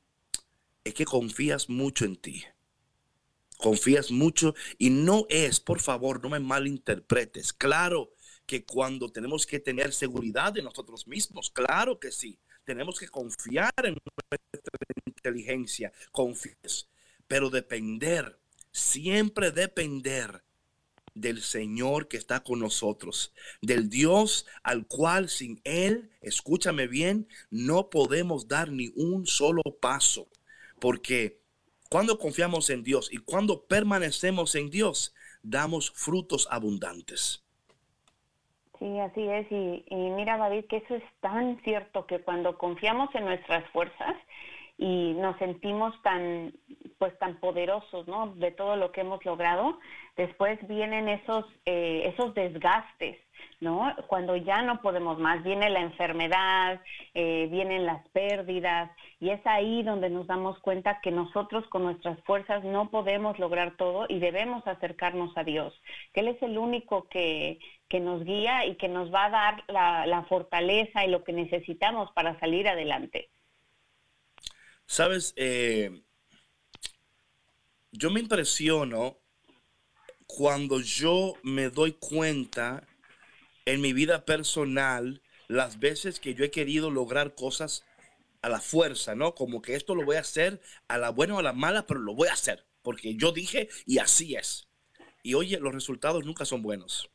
es 0.83 0.93
que 0.93 1.05
confías 1.05 1.69
mucho 1.69 2.03
en 2.03 2.17
ti. 2.17 2.43
Confías 3.57 4.11
mucho 4.11 4.53
y 4.77 4.89
no 4.89 5.27
es, 5.29 5.61
por 5.61 5.79
favor, 5.79 6.21
no 6.21 6.29
me 6.29 6.41
malinterpretes. 6.41 7.53
Claro 7.53 8.11
que 8.45 8.65
cuando 8.65 9.09
tenemos 9.09 9.45
que 9.45 9.59
tener 9.59 9.93
seguridad 9.93 10.53
de 10.53 10.61
nosotros 10.61 11.07
mismos, 11.07 11.49
claro 11.49 11.99
que 11.99 12.11
sí, 12.11 12.39
tenemos 12.63 12.99
que 12.99 13.07
confiar 13.07 13.71
en 13.83 13.93
nuestra 13.93 14.77
inteligencia, 15.05 15.91
confíes, 16.11 16.87
pero 17.27 17.49
depender, 17.49 18.39
siempre 18.71 19.51
depender 19.51 20.43
del 21.13 21.41
Señor 21.41 22.07
que 22.07 22.17
está 22.17 22.43
con 22.43 22.59
nosotros, 22.59 23.33
del 23.61 23.89
Dios 23.89 24.45
al 24.63 24.85
cual 24.85 25.29
sin 25.29 25.61
Él, 25.63 26.11
escúchame 26.21 26.87
bien, 26.87 27.27
no 27.49 27.89
podemos 27.89 28.47
dar 28.47 28.69
ni 28.69 28.91
un 28.95 29.25
solo 29.25 29.61
paso 29.79 30.27
porque 30.79 31.41
cuando 31.89 32.19
confiamos 32.19 32.69
en 32.69 32.83
Dios 32.83 33.09
y 33.11 33.17
cuando 33.17 33.65
permanecemos 33.65 34.55
en 34.55 34.69
Dios, 34.69 35.13
damos 35.41 35.91
frutos 35.91 36.47
abundantes. 36.49 37.44
Sí, 38.79 38.99
así 38.99 39.27
es. 39.27 39.51
Y, 39.51 39.85
y 39.87 39.95
mira, 40.11 40.37
David, 40.37 40.65
que 40.69 40.77
eso 40.77 40.95
es 40.95 41.03
tan 41.21 41.61
cierto 41.63 42.05
que 42.05 42.19
cuando 42.19 42.57
confiamos 42.57 43.13
en 43.15 43.25
nuestras 43.25 43.67
fuerzas 43.71 44.15
y 44.77 45.13
nos 45.13 45.37
sentimos 45.37 45.93
tan, 46.01 46.53
pues, 46.97 47.17
tan 47.19 47.39
poderosos, 47.39 48.07
¿no? 48.07 48.35
De 48.35 48.51
todo 48.51 48.75
lo 48.75 48.91
que 48.91 49.01
hemos 49.01 49.23
logrado, 49.23 49.79
después 50.17 50.59
vienen 50.67 51.07
esos, 51.07 51.45
eh, 51.65 52.11
esos 52.13 52.33
desgastes, 52.33 53.17
¿no? 53.61 53.93
Cuando 54.07 54.35
ya 54.35 54.61
no 54.63 54.81
podemos 54.81 55.17
más, 55.17 55.43
viene 55.43 55.69
la 55.69 55.79
enfermedad, 55.79 56.81
eh, 57.13 57.47
vienen 57.49 57.85
las 57.85 58.05
pérdidas, 58.09 58.91
y 59.21 59.29
es 59.29 59.39
ahí 59.45 59.81
donde 59.81 60.09
nos 60.09 60.27
damos 60.27 60.59
cuenta 60.59 60.99
que 61.01 61.11
nosotros 61.11 61.65
con 61.67 61.83
nuestras 61.83 62.19
fuerzas 62.23 62.63
no 62.65 62.89
podemos 62.89 63.39
lograr 63.39 63.77
todo 63.77 64.05
y 64.09 64.19
debemos 64.19 64.67
acercarnos 64.67 65.37
a 65.37 65.45
Dios, 65.45 65.73
que 66.13 66.19
Él 66.19 66.27
es 66.29 66.41
el 66.41 66.57
único 66.57 67.07
que, 67.07 67.59
que 67.87 67.99
nos 67.99 68.23
guía 68.23 68.65
y 68.65 68.75
que 68.75 68.87
nos 68.87 69.13
va 69.13 69.25
a 69.25 69.29
dar 69.29 69.63
la, 69.67 70.25
fortaleza 70.27 71.05
y 71.05 71.09
lo 71.09 71.23
que 71.23 71.33
necesitamos 71.33 72.11
para 72.13 72.39
salir 72.39 72.67
adelante. 72.67 73.29
Sabes, 74.85 75.33
Eh, 75.35 76.01
yo 77.97 78.11
me 78.11 78.19
impresiono 78.19 79.17
cuando 80.27 80.81
yo 80.81 81.35
me 81.43 81.69
doy 81.69 81.93
cuenta 81.93 82.85
en 83.65 83.79
mi 83.79 83.93
vida 83.93 84.25
personal 84.25 85.21
las 85.47 85.79
veces 85.79 86.19
que 86.19 86.33
yo 86.33 86.43
he 86.43 86.51
querido 86.51 86.91
lograr 86.91 87.35
cosas 87.35 87.85
a 88.41 88.49
la 88.49 88.59
fuerza, 88.59 89.15
¿no? 89.15 89.33
Como 89.33 89.61
que 89.61 89.75
esto 89.75 89.95
lo 89.95 90.03
voy 90.03 90.17
a 90.17 90.21
hacer 90.21 90.61
a 90.87 90.97
la 90.97 91.09
buena 91.09 91.35
o 91.35 91.39
a 91.39 91.43
la 91.43 91.53
mala, 91.53 91.85
pero 91.87 91.99
lo 91.99 92.13
voy 92.13 92.27
a 92.27 92.33
hacer, 92.33 92.65
porque 92.81 93.15
yo 93.15 93.31
dije 93.31 93.69
y 93.85 93.99
así 93.99 94.35
es. 94.35 94.67
Y 95.23 95.33
oye, 95.33 95.59
los 95.59 95.73
resultados 95.73 96.25
nunca 96.25 96.45
son 96.45 96.61
buenos. 96.61 97.09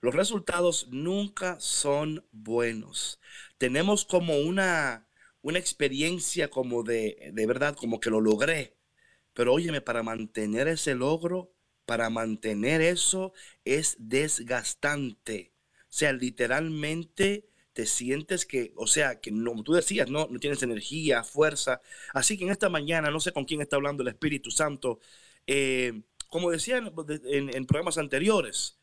Los 0.00 0.14
resultados 0.14 0.88
nunca 0.90 1.60
son 1.60 2.24
buenos. 2.32 3.20
Tenemos 3.58 4.04
como 4.06 4.38
una, 4.38 5.06
una 5.42 5.58
experiencia 5.58 6.48
como 6.48 6.82
de, 6.82 7.30
de 7.34 7.46
verdad, 7.46 7.76
como 7.76 8.00
que 8.00 8.10
lo 8.10 8.20
logré. 8.20 8.76
Pero 9.34 9.54
óyeme, 9.54 9.80
para 9.82 10.02
mantener 10.02 10.68
ese 10.68 10.94
logro, 10.94 11.52
para 11.86 12.10
mantener 12.10 12.80
eso, 12.82 13.32
es 13.64 13.96
desgastante. 14.00 15.54
O 15.84 15.92
sea, 15.92 16.12
literalmente 16.14 17.48
te 17.74 17.86
sientes 17.86 18.46
que, 18.46 18.72
o 18.76 18.86
sea, 18.86 19.20
que 19.20 19.30
no, 19.32 19.62
tú 19.64 19.74
decías, 19.74 20.10
no, 20.10 20.28
no 20.30 20.38
tienes 20.40 20.62
energía, 20.62 21.24
fuerza. 21.24 21.82
Así 22.14 22.38
que 22.38 22.44
en 22.44 22.50
esta 22.50 22.68
mañana, 22.70 23.10
no 23.10 23.20
sé 23.20 23.32
con 23.32 23.44
quién 23.44 23.60
está 23.62 23.76
hablando 23.76 24.02
el 24.02 24.08
Espíritu 24.10 24.50
Santo, 24.50 25.00
eh, 25.46 26.02
como 26.28 26.50
decía 26.50 26.78
en, 26.78 26.92
en- 27.26 27.54
en 27.56 27.66
programas 27.66 27.98
anteriores, 27.98 28.79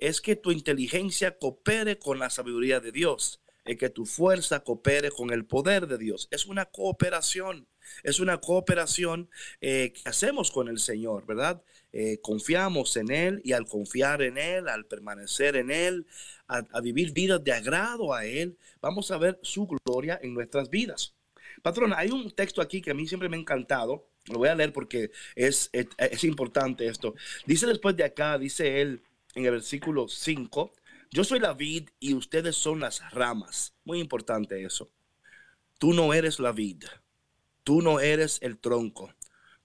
es 0.00 0.22
que 0.22 0.34
tu 0.34 0.50
inteligencia 0.50 1.36
coopere 1.36 1.98
con 1.98 2.18
la 2.18 2.30
sabiduría 2.30 2.80
de 2.80 2.90
Dios, 2.90 3.42
es 3.66 3.76
que 3.76 3.90
tu 3.90 4.06
fuerza 4.06 4.60
coopere 4.60 5.10
con 5.10 5.30
el 5.30 5.44
poder 5.44 5.86
de 5.86 5.98
Dios. 5.98 6.26
Es 6.30 6.46
una 6.46 6.64
cooperación, 6.64 7.68
es 8.02 8.18
una 8.18 8.40
cooperación 8.40 9.28
eh, 9.60 9.92
que 9.92 10.08
hacemos 10.08 10.50
con 10.50 10.68
el 10.68 10.78
Señor, 10.78 11.26
¿verdad? 11.26 11.62
Eh, 11.92 12.18
confiamos 12.22 12.96
en 12.96 13.10
Él 13.10 13.42
y 13.44 13.52
al 13.52 13.66
confiar 13.66 14.22
en 14.22 14.38
Él, 14.38 14.68
al 14.68 14.86
permanecer 14.86 15.56
en 15.56 15.70
Él, 15.70 16.06
a, 16.48 16.80
vivir 16.80 17.12
vidas 17.12 17.44
de 17.44 17.52
agrado 17.52 18.14
a 18.14 18.24
Él, 18.24 18.56
vamos 18.80 19.10
a 19.10 19.18
ver 19.18 19.38
su 19.42 19.66
gloria 19.66 20.18
en 20.22 20.32
nuestras 20.32 20.70
vidas. 20.70 21.14
Patrona, 21.62 21.98
hay 21.98 22.10
un 22.10 22.30
texto 22.30 22.62
aquí 22.62 22.80
que 22.80 22.92
a 22.92 22.94
mí 22.94 23.06
siempre 23.06 23.28
me 23.28 23.36
ha 23.36 23.40
encantado. 23.40 24.08
Lo 24.26 24.38
voy 24.38 24.48
a 24.48 24.54
leer 24.54 24.72
porque 24.72 25.10
es, 25.34 25.70
es 25.72 26.24
importante 26.24 26.86
esto. 26.86 27.14
Dice 27.46 27.66
después 27.66 27.96
de 27.96 28.04
acá, 28.04 28.38
dice 28.38 28.80
él 28.80 29.02
en 29.34 29.44
el 29.44 29.52
versículo 29.52 30.08
5, 30.08 30.72
yo 31.10 31.24
soy 31.24 31.40
la 31.40 31.54
vid 31.54 31.90
y 31.98 32.14
ustedes 32.14 32.56
son 32.56 32.80
las 32.80 33.10
ramas. 33.10 33.74
Muy 33.84 34.00
importante 34.00 34.64
eso. 34.64 34.90
Tú 35.78 35.92
no 35.92 36.12
eres 36.14 36.38
la 36.38 36.52
vid, 36.52 36.84
tú 37.64 37.82
no 37.82 38.00
eres 38.00 38.38
el 38.42 38.58
tronco, 38.58 39.14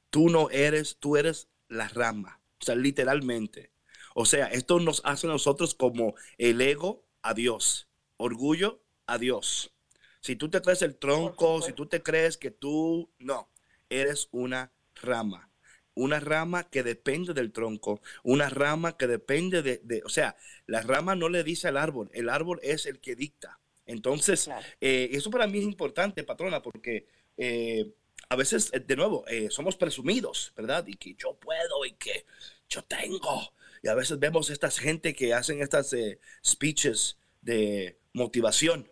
tú 0.10 0.30
no 0.30 0.50
eres, 0.50 0.98
tú 0.98 1.18
eres 1.18 1.50
la 1.68 1.88
rama. 1.90 2.42
O 2.62 2.66
sea, 2.66 2.76
literalmente. 2.76 3.72
O 4.16 4.26
sea, 4.26 4.48
esto 4.48 4.80
nos 4.80 5.02
hace 5.04 5.28
a 5.28 5.32
nosotros 5.32 5.76
como 5.76 6.16
el 6.38 6.62
ego 6.62 7.06
a 7.22 7.34
Dios, 7.34 7.90
orgullo 8.18 8.82
a 9.08 9.18
Dios. 9.18 9.74
Si 10.22 10.36
tú 10.36 10.50
te 10.50 10.62
crees 10.62 10.82
el 10.82 10.98
tronco, 10.98 11.62
si 11.62 11.74
tú 11.74 11.86
te 11.86 12.02
crees 12.02 12.38
que 12.38 12.50
tú, 12.50 13.12
no, 13.20 13.52
eres 13.90 14.30
una 14.32 14.72
rama. 14.96 15.52
Una 15.96 16.20
rama 16.20 16.70
que 16.70 16.84
depende 16.84 17.34
del 17.34 17.52
tronco, 17.52 18.02
una 18.24 18.50
rama 18.50 18.98
que 18.98 19.08
depende 19.08 19.62
de, 19.64 19.80
de- 19.84 20.02
o 20.06 20.10
sea, 20.10 20.36
la 20.68 20.82
rama 20.82 21.16
no 21.16 21.30
le 21.30 21.44
dice 21.44 21.68
al 21.70 21.78
árbol, 21.78 22.10
el 22.14 22.30
árbol 22.30 22.60
es 22.64 22.86
el 22.86 23.00
que 23.00 23.16
dicta. 23.16 23.60
Entonces, 23.86 24.46
Claro. 24.46 24.66
eh, 24.82 25.10
eso 25.14 25.30
para 25.32 25.48
mí 25.48 25.60
es 25.60 25.64
importante, 25.66 26.24
patrona, 26.24 26.62
porque 26.62 27.08
eh, 27.38 27.94
a 28.30 28.36
veces, 28.36 28.72
eh, 28.74 28.80
de 28.80 28.96
nuevo, 28.96 29.26
eh, 29.28 29.50
somos 29.52 29.76
presumidos, 29.78 30.54
¿verdad? 30.56 30.86
Y 30.88 30.96
que 30.96 31.16
yo 31.16 31.36
puedo 31.40 31.86
y 31.86 31.94
que 31.94 32.26
yo 32.70 32.84
tengo. 32.84 33.54
Y 33.84 33.88
a 33.88 33.94
veces 33.96 34.18
vemos 34.20 34.50
estas 34.50 34.80
gente 34.80 35.14
que 35.14 35.34
hacen 35.34 35.62
estas 35.62 35.96
speeches 36.44 37.18
de 37.42 38.00
motivación, 38.14 38.90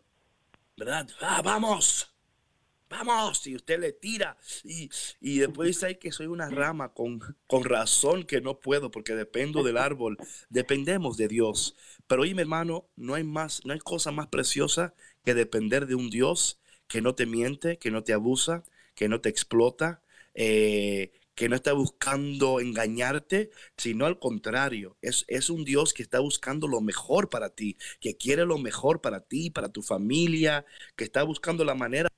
¿verdad? 0.77 1.09
Ah, 1.21 1.41
vamos, 1.43 2.12
vamos, 2.93 3.45
y 3.47 3.55
usted 3.55 3.79
le 3.79 3.91
tira 3.93 4.37
y, 4.63 4.89
y 5.19 5.39
después 5.39 5.67
dice 5.67 5.87
"Ay, 5.87 5.95
que 5.95 6.11
soy 6.11 6.27
una 6.27 6.49
rama 6.49 6.93
con, 6.93 7.19
con 7.47 7.63
razón 7.63 8.23
que 8.23 8.41
no 8.41 8.59
puedo 8.59 8.91
porque 8.91 9.15
dependo 9.15 9.63
del 9.63 9.77
árbol, 9.77 10.17
dependemos 10.49 11.17
de 11.17 11.27
Dios. 11.27 11.75
Pero 12.07 12.23
oye, 12.23 12.35
mi 12.35 12.41
hermano, 12.41 12.87
no 12.95 13.15
hay 13.15 13.23
más, 13.23 13.61
no 13.65 13.73
hay 13.73 13.79
cosa 13.79 14.11
más 14.11 14.27
preciosa 14.27 14.93
que 15.25 15.33
depender 15.33 15.87
de 15.87 15.95
un 15.95 16.09
Dios 16.09 16.59
que 16.87 17.01
no 17.01 17.15
te 17.15 17.25
miente, 17.25 17.77
que 17.79 17.91
no 17.91 18.03
te 18.03 18.13
abusa, 18.13 18.63
que 18.95 19.07
no 19.09 19.21
te 19.21 19.29
explota, 19.29 20.01
eh, 20.35 21.11
que 21.35 21.49
no 21.49 21.55
está 21.55 21.73
buscando 21.73 22.59
engañarte, 22.59 23.49
sino 23.77 24.05
al 24.05 24.19
contrario, 24.19 24.97
es, 25.01 25.25
es 25.27 25.49
un 25.49 25.65
Dios 25.65 25.93
que 25.93 26.03
está 26.03 26.19
buscando 26.19 26.67
lo 26.67 26.79
mejor 26.81 27.29
para 27.29 27.49
ti, 27.49 27.77
que 27.99 28.17
quiere 28.17 28.45
lo 28.45 28.57
mejor 28.59 29.01
para 29.01 29.21
ti, 29.21 29.49
para 29.49 29.69
tu 29.69 29.81
familia, 29.81 30.65
que 30.95 31.03
está 31.05 31.23
buscando 31.23 31.65
la 31.65 31.73
manera 31.75 32.09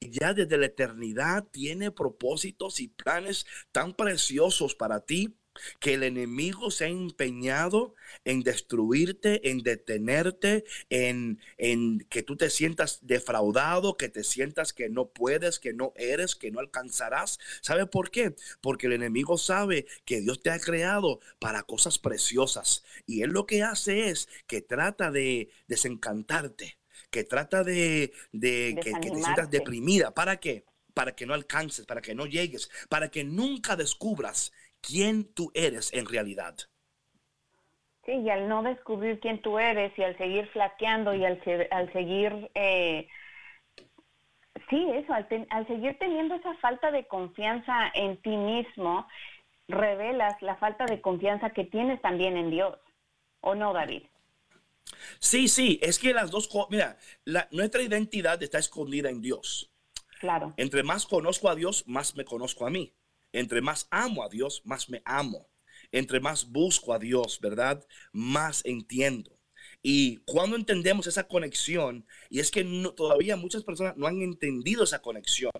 ya 0.00 0.34
desde 0.34 0.58
la 0.58 0.66
eternidad 0.66 1.46
tiene 1.50 1.90
propósitos 1.90 2.80
y 2.80 2.88
planes 2.88 3.46
tan 3.72 3.94
preciosos 3.94 4.74
para 4.74 5.00
ti 5.00 5.36
que 5.80 5.94
el 5.94 6.04
enemigo 6.04 6.70
se 6.70 6.84
ha 6.84 6.88
empeñado 6.88 7.94
en 8.24 8.42
destruirte, 8.42 9.50
en 9.50 9.58
detenerte, 9.58 10.64
en, 10.88 11.40
en 11.56 12.00
que 12.08 12.22
tú 12.22 12.36
te 12.36 12.50
sientas 12.50 13.00
defraudado, 13.02 13.96
que 13.96 14.08
te 14.08 14.24
sientas 14.24 14.72
que 14.72 14.88
no 14.88 15.10
puedes, 15.10 15.58
que 15.58 15.74
no 15.74 15.92
eres, 15.96 16.36
que 16.36 16.50
no 16.50 16.60
alcanzarás. 16.60 17.38
¿Sabe 17.60 17.86
por 17.86 18.10
qué? 18.10 18.34
Porque 18.60 18.86
el 18.86 18.92
enemigo 18.94 19.38
sabe 19.38 19.86
que 20.04 20.20
Dios 20.20 20.42
te 20.42 20.50
ha 20.50 20.60
creado 20.60 21.20
para 21.38 21.62
cosas 21.64 21.98
preciosas 21.98 22.84
y 23.06 23.22
él 23.22 23.30
lo 23.30 23.46
que 23.46 23.62
hace 23.62 24.10
es 24.10 24.28
que 24.46 24.62
trata 24.62 25.10
de 25.10 25.50
desencantarte, 25.66 26.77
que 27.10 27.24
trata 27.24 27.64
de, 27.64 28.12
de 28.32 28.78
que, 28.80 28.98
que 28.98 29.10
te 29.10 29.20
sientas 29.20 29.50
deprimida. 29.50 30.12
¿Para 30.14 30.38
qué? 30.38 30.64
Para 30.94 31.14
que 31.14 31.26
no 31.26 31.34
alcances, 31.34 31.86
para 31.86 32.00
que 32.02 32.14
no 32.14 32.26
llegues, 32.26 32.70
para 32.88 33.10
que 33.10 33.24
nunca 33.24 33.76
descubras 33.76 34.52
quién 34.80 35.32
tú 35.34 35.50
eres 35.54 35.92
en 35.92 36.06
realidad. 36.06 36.56
Sí, 38.04 38.12
y 38.12 38.30
al 38.30 38.48
no 38.48 38.62
descubrir 38.62 39.20
quién 39.20 39.40
tú 39.42 39.58
eres 39.58 39.96
y 39.98 40.02
al 40.02 40.16
seguir 40.16 40.48
flaqueando 40.48 41.14
y 41.14 41.24
al, 41.24 41.40
al 41.70 41.92
seguir, 41.92 42.50
eh, 42.54 43.06
sí, 44.70 44.86
eso, 44.92 45.12
al, 45.14 45.26
ten- 45.28 45.46
al 45.50 45.66
seguir 45.66 45.98
teniendo 45.98 46.34
esa 46.34 46.54
falta 46.56 46.90
de 46.90 47.06
confianza 47.06 47.90
en 47.94 48.20
ti 48.22 48.36
mismo, 48.36 49.06
revelas 49.68 50.40
la 50.42 50.56
falta 50.56 50.86
de 50.86 51.00
confianza 51.00 51.50
que 51.50 51.64
tienes 51.64 52.00
también 52.02 52.36
en 52.36 52.50
Dios. 52.50 52.78
¿O 53.40 53.54
no, 53.54 53.72
David? 53.72 54.04
Sí, 55.20 55.48
sí, 55.48 55.78
es 55.82 55.98
que 55.98 56.12
las 56.14 56.30
dos 56.30 56.48
cosas, 56.48 56.70
mira, 56.70 56.98
la- 57.24 57.48
nuestra 57.52 57.82
identidad 57.82 58.42
está 58.42 58.58
escondida 58.58 59.10
en 59.10 59.20
Dios. 59.20 59.72
Claro. 60.20 60.54
Entre 60.56 60.82
más 60.82 61.06
conozco 61.06 61.48
a 61.48 61.54
Dios, 61.54 61.84
más 61.86 62.16
me 62.16 62.24
conozco 62.24 62.66
a 62.66 62.70
mí. 62.70 62.94
Entre 63.32 63.60
más 63.60 63.86
amo 63.90 64.22
a 64.24 64.28
Dios, 64.28 64.62
más 64.64 64.88
me 64.88 65.02
amo. 65.04 65.48
Entre 65.92 66.20
más 66.20 66.50
busco 66.50 66.92
a 66.92 66.98
Dios, 66.98 67.40
¿verdad? 67.40 67.86
Más 68.12 68.64
entiendo. 68.64 69.38
Y 69.82 70.18
cuando 70.26 70.56
entendemos 70.56 71.06
esa 71.06 71.28
conexión, 71.28 72.06
y 72.30 72.40
es 72.40 72.50
que 72.50 72.64
no- 72.64 72.94
todavía 72.94 73.36
muchas 73.36 73.62
personas 73.64 73.96
no 73.96 74.06
han 74.06 74.22
entendido 74.22 74.84
esa 74.84 75.00
conexión, 75.02 75.52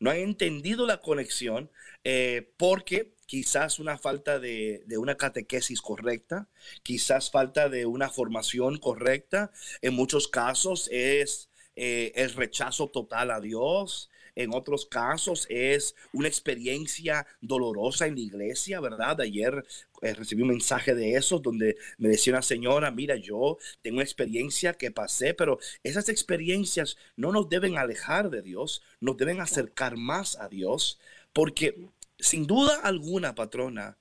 no 0.00 0.10
han 0.10 0.16
entendido 0.18 0.84
la 0.86 1.00
conexión 1.00 1.70
eh, 2.04 2.52
porque 2.56 3.14
quizás 3.32 3.78
una 3.78 3.96
falta 3.96 4.38
de, 4.38 4.82
de 4.84 4.98
una 4.98 5.16
catequesis 5.16 5.80
correcta, 5.80 6.50
quizás 6.82 7.30
falta 7.30 7.70
de 7.70 7.86
una 7.86 8.10
formación 8.10 8.76
correcta, 8.76 9.50
en 9.80 9.94
muchos 9.94 10.28
casos 10.28 10.86
es 10.92 11.48
eh, 11.74 12.12
el 12.14 12.34
rechazo 12.34 12.90
total 12.90 13.30
a 13.30 13.40
Dios, 13.40 14.10
en 14.36 14.52
otros 14.52 14.84
casos 14.84 15.46
es 15.48 15.96
una 16.12 16.28
experiencia 16.28 17.26
dolorosa 17.40 18.06
en 18.06 18.16
la 18.16 18.20
iglesia, 18.20 18.80
¿verdad? 18.80 19.18
Ayer 19.22 19.64
eh, 20.02 20.12
recibí 20.12 20.42
un 20.42 20.48
mensaje 20.48 20.94
de 20.94 21.14
esos 21.14 21.40
donde 21.40 21.78
me 21.96 22.10
decía 22.10 22.34
una 22.34 22.42
señora, 22.42 22.90
mira, 22.90 23.16
yo 23.16 23.56
tengo 23.80 23.96
una 23.96 24.04
experiencia 24.04 24.74
que 24.74 24.90
pasé, 24.90 25.32
pero 25.32 25.58
esas 25.82 26.10
experiencias 26.10 26.98
no 27.16 27.32
nos 27.32 27.48
deben 27.48 27.78
alejar 27.78 28.28
de 28.28 28.42
Dios, 28.42 28.82
nos 29.00 29.16
deben 29.16 29.40
acercar 29.40 29.96
más 29.96 30.38
a 30.38 30.50
Dios, 30.50 31.00
porque 31.32 31.88
sin 32.22 32.46
duda 32.46 32.80
alguna, 32.82 33.34
patrona, 33.34 33.98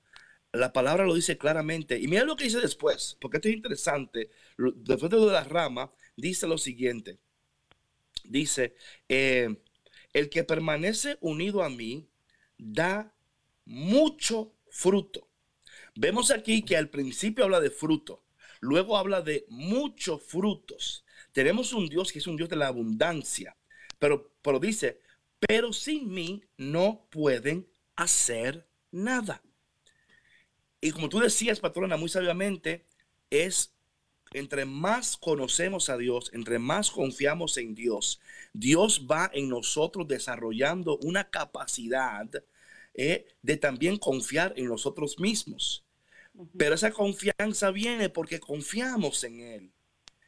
la 0.54 0.72
palabra 0.74 1.06
lo 1.06 1.16
dice 1.16 1.38
claramente. 1.38 2.00
Y 2.00 2.08
mira 2.08 2.24
lo 2.24 2.36
que 2.36 2.46
dice 2.46 2.60
después, 2.60 3.18
porque 3.20 3.38
esto 3.38 3.50
es 3.50 3.56
interesante. 3.56 4.30
Después 4.58 5.10
de 5.10 5.18
lo 5.18 5.26
de 5.26 5.34
la 5.34 5.44
rama, 5.44 5.92
dice 6.16 6.48
lo 6.48 6.58
siguiente. 6.58 7.20
Dice, 8.24 8.76
eh, 9.10 9.58
el 10.14 10.30
que 10.30 10.44
permanece 10.44 11.18
unido 11.22 11.64
a 11.64 11.70
mí 11.70 12.08
da 12.58 13.14
mucho 13.66 14.54
fruto. 14.70 15.30
Vemos 15.96 16.32
aquí 16.32 16.64
que 16.64 16.78
al 16.78 16.90
principio 16.90 17.44
habla 17.44 17.60
de 17.60 17.72
fruto, 17.72 18.24
luego 18.60 18.98
habla 18.98 19.22
de 19.22 19.46
muchos 19.50 20.24
frutos. 20.24 21.06
Tenemos 21.34 21.74
un 21.74 21.90
Dios 21.90 22.12
que 22.12 22.20
es 22.20 22.28
un 22.28 22.38
Dios 22.38 22.50
de 22.50 22.56
la 22.56 22.68
abundancia, 22.68 23.58
pero, 24.00 24.34
pero 24.42 24.60
dice, 24.60 25.02
pero 25.40 25.74
sin 25.74 26.14
mí 26.14 26.44
no 26.58 27.08
pueden 27.10 27.68
hacer 27.96 28.68
nada. 28.92 29.42
Y 30.80 30.92
como 30.92 31.10
tú 31.10 31.20
decías, 31.20 31.60
patrona, 31.60 31.98
muy 31.98 32.10
sabiamente, 32.10 32.86
es 33.30 33.74
entre 34.34 34.66
más 34.66 35.18
conocemos 35.18 35.90
a 35.90 35.98
Dios, 35.98 36.32
entre 36.34 36.58
más 36.58 36.90
confiamos 36.90 37.58
en 37.58 37.76
Dios, 37.76 38.20
Dios 38.54 39.06
va 39.10 39.30
en 39.34 39.50
nosotros 39.50 40.08
desarrollando 40.08 40.98
una 41.04 41.30
capacidad 41.30 42.28
eh, 42.94 43.28
de 43.42 43.58
también 43.58 43.98
confiar 43.98 44.54
en 44.56 44.68
nosotros 44.68 45.20
mismos. 45.20 45.86
Pero 46.58 46.76
esa 46.76 46.92
confianza 46.92 47.72
viene 47.72 48.10
porque 48.10 48.40
confiamos 48.40 49.24
en 49.26 49.40
Él. 49.42 49.72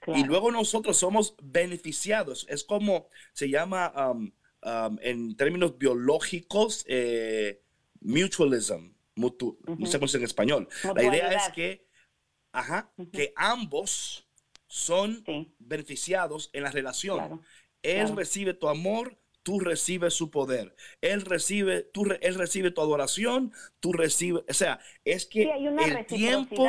Claro. 0.02 0.20
Y 0.20 0.24
luego 0.26 0.52
nosotros 0.52 0.98
somos 0.98 1.36
beneficiados. 1.42 2.46
Es 2.50 2.66
como 2.66 3.08
se 3.32 3.50
llama 3.50 3.94
um, 4.12 4.32
um, 4.66 4.98
en 5.02 5.36
términos 5.36 5.78
biológicos 5.78 6.84
eh, 6.88 7.62
mutualism. 8.02 8.94
mutu- 9.16 9.58
No 9.78 9.86
sé 9.86 9.98
cómo 10.00 10.06
es 10.08 10.16
en 10.16 10.24
español. 10.24 10.68
La 10.96 11.04
idea 11.04 11.32
es 11.34 11.54
que, 11.54 11.88
ajá, 12.52 12.92
que 13.12 13.32
ambos 13.36 14.28
son 14.68 15.24
Sí. 15.26 15.54
beneficiados 15.60 16.50
en 16.54 16.64
la 16.64 16.72
relación. 16.72 17.18
Claro, 17.20 17.42
Él 17.84 18.02
claro. 18.06 18.16
recibe 18.16 18.54
tu 18.56 18.68
amor, 18.70 19.20
tú 19.44 19.60
recibes 19.60 20.14
su 20.16 20.32
poder. 20.32 20.76
Él 21.02 21.22
recibe, 21.22 21.82
tú, 21.84 22.06
él 22.22 22.36
recibe 22.36 22.72
tu 22.72 22.82
adoración, 22.82 23.52
tú 23.80 23.94
recibes, 23.94 24.44
o 24.50 24.54
sea, 24.54 24.80
es 25.06 25.26
que 25.28 25.44
Sí, 25.44 25.50
hay 25.50 25.68
una 25.68 25.84
el 25.86 26.06
tiempo. 26.08 26.68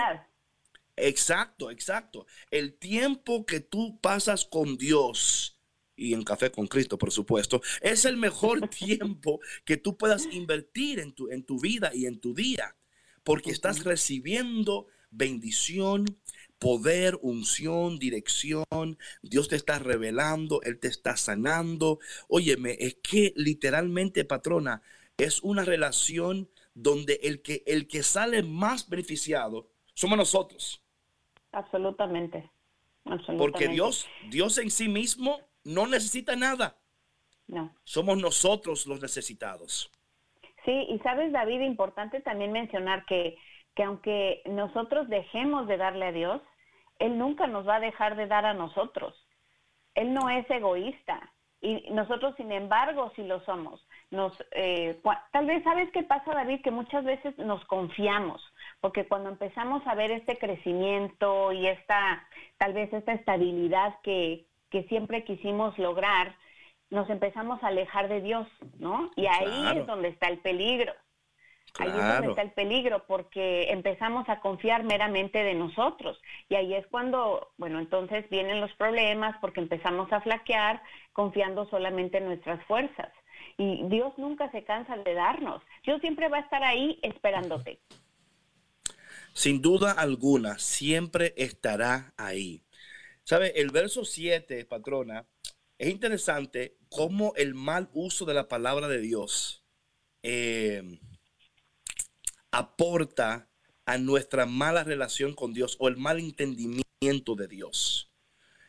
Exacto, 0.97 1.71
exacto. 1.71 2.27
El 2.51 2.77
tiempo 2.79 3.45
que 3.47 3.61
tú 3.61 3.99
pasas 4.01 4.45
con 4.45 4.77
Dios 4.77 5.54
y 5.97 6.15
en 6.15 6.25
café 6.25 6.51
con 6.51 6.67
Cristo, 6.67 6.99
por 6.99 7.11
supuesto, 7.11 7.61
es 7.81 8.05
el 8.05 8.17
mejor 8.17 8.69
tiempo 8.69 9.41
que 9.65 9.77
tú 9.77 9.97
puedas 9.97 10.27
invertir 10.33 11.01
en 11.01 11.13
tu, 11.13 11.31
en 11.31 11.45
tu 11.45 11.59
vida 11.61 11.91
y 11.95 12.07
en 12.07 12.21
tu 12.21 12.35
día, 12.35 12.77
porque 13.23 13.51
estás 13.51 13.85
recibiendo 13.85 14.87
bendición, 15.11 16.05
poder, 16.59 17.19
unción, 17.23 17.99
dirección. 17.99 18.99
Dios 19.23 19.49
te 19.49 19.57
está 19.57 19.79
revelando, 19.79 20.61
Él 20.63 20.79
te 20.79 20.89
está 20.89 21.17
sanando. 21.17 21.99
Óyeme, 22.29 22.77
es 22.81 22.97
que 23.03 23.33
literalmente, 23.37 24.25
patrona, 24.25 24.83
es 25.17 25.43
una 25.43 25.65
relación 25.65 26.49
donde 26.75 27.21
el 27.23 27.41
que, 27.43 27.63
el 27.67 27.87
que 27.87 28.03
sale 28.03 28.43
más 28.43 28.89
beneficiado 28.89 29.69
somos 29.95 30.19
nosotros. 30.19 30.83
Absolutamente. 31.53 32.51
Absolutamente. 33.05 33.39
Porque 33.39 33.69
Dios, 33.69 34.07
Dios 34.31 34.59
en 34.59 34.71
sí 34.71 34.89
mismo 34.89 35.41
no 35.65 35.87
necesita 35.87 36.37
nada. 36.37 36.77
No. 37.47 37.75
Somos 37.85 38.19
nosotros 38.19 38.87
los 38.87 39.01
necesitados. 39.01 39.91
Sí, 40.65 40.87
y 40.89 40.99
sabes, 41.01 41.33
David, 41.33 41.61
importante 41.61 42.21
también 42.21 42.53
mencionar 42.53 43.05
que, 43.07 43.37
que 43.75 43.83
aunque 43.83 44.43
nosotros 44.47 45.09
dejemos 45.09 45.67
de 45.67 45.77
darle 45.77 46.07
a 46.07 46.13
Dios, 46.13 46.41
Él 46.99 47.19
nunca 47.19 47.47
nos 47.47 47.69
va 47.69 47.77
a 47.77 47.81
dejar 47.81 48.17
de 48.17 48.27
dar 48.27 48.47
a 48.47 48.55
nosotros. 48.55 49.15
Él 49.95 50.15
no 50.15 50.31
es 50.31 50.49
egoísta. 50.51 51.31
Y 51.61 51.91
nosotros, 51.93 52.35
sin 52.37 52.53
embargo, 52.53 53.11
sí 53.17 53.23
lo 53.23 53.41
somos. 53.45 53.87
Nos, 54.11 54.33
eh, 54.53 55.01
tal 55.33 55.47
vez, 55.47 55.63
¿sabes 55.65 55.91
qué 55.93 56.03
pasa, 56.03 56.35
David? 56.35 56.61
Que 56.63 56.71
muchas 56.71 57.05
veces 57.05 57.37
nos 57.39 57.65
confiamos, 57.65 58.43
porque 58.81 59.09
cuando 59.09 59.31
empezamos 59.31 59.83
a 59.87 59.95
ver 59.95 60.11
este 60.11 60.37
crecimiento 60.37 61.53
y 61.53 61.67
esta, 61.67 62.27
tal 62.59 62.75
vez 62.75 62.93
esta 62.93 63.15
estabilidad 63.15 63.95
que, 64.03 64.47
que 64.75 64.83
siempre 64.89 65.23
quisimos 65.23 65.79
lograr, 65.79 66.35
nos 66.91 67.09
empezamos 67.09 67.63
a 67.63 67.69
alejar 67.69 68.09
de 68.09 68.21
Dios, 68.21 68.49
¿no? 68.81 69.13
Y 69.15 69.27
ahí 69.27 69.47
Claro. 69.47 69.81
es 69.81 69.87
donde 69.87 70.09
está 70.09 70.27
el 70.27 70.39
peligro. 70.39 70.93
Ahí 71.79 71.91
es 71.91 71.95
donde 71.95 72.29
está 72.31 72.43
el 72.43 72.51
peligro, 72.51 73.05
porque 73.07 73.71
empezamos 73.71 74.29
a 74.29 74.41
confiar 74.41 74.83
meramente 74.83 75.45
de 75.45 75.55
nosotros. 75.55 76.21
Y 76.49 76.57
ahí 76.57 76.75
es 76.75 76.85
cuando, 76.89 77.53
bueno, 77.57 77.79
entonces 77.79 78.29
vienen 78.31 78.61
los 78.61 78.73
problemas, 78.75 79.37
porque 79.41 79.61
empezamos 79.61 80.13
a 80.13 80.21
flaquear 80.23 80.83
confiando 81.13 81.69
solamente 81.71 82.19
en 82.19 82.25
nuestras 82.25 82.65
fuerzas. 82.67 83.13
Y 83.57 83.85
Dios 83.85 84.13
nunca 84.17 84.51
se 84.51 84.65
cansa 84.65 84.97
de 84.97 85.15
darnos. 85.15 85.63
Dios 85.85 86.01
siempre 86.01 86.29
va 86.29 86.39
a 86.39 86.41
estar 86.41 86.65
ahí 86.65 86.99
esperándote. 87.03 87.79
Sin 89.35 89.63
duda 89.63 89.93
alguna, 89.93 90.59
siempre 90.59 91.33
estará 91.37 92.13
ahí. 92.17 92.64
¿Sabe? 93.25 93.61
El 93.61 93.71
verso 93.71 94.05
7, 94.05 94.65
patrona, 94.67 95.27
es 95.79 95.89
interesante 95.91 96.77
cómo 96.89 97.33
el 97.37 97.55
mal 97.55 97.91
uso 97.93 98.25
de 98.25 98.35
la 98.35 98.49
palabra 98.49 98.89
de 98.89 99.01
Dios 99.01 99.65
eh, 100.23 101.01
aporta 102.51 103.51
a 103.87 103.99
nuestra 103.99 104.47
mala 104.47 104.85
relación 104.85 105.35
con 105.35 105.53
Dios 105.53 105.77
o 105.79 105.89
el 105.89 105.97
mal 105.97 106.19
entendimiento 106.21 107.35
de 107.35 107.49
Dios. 107.49 108.11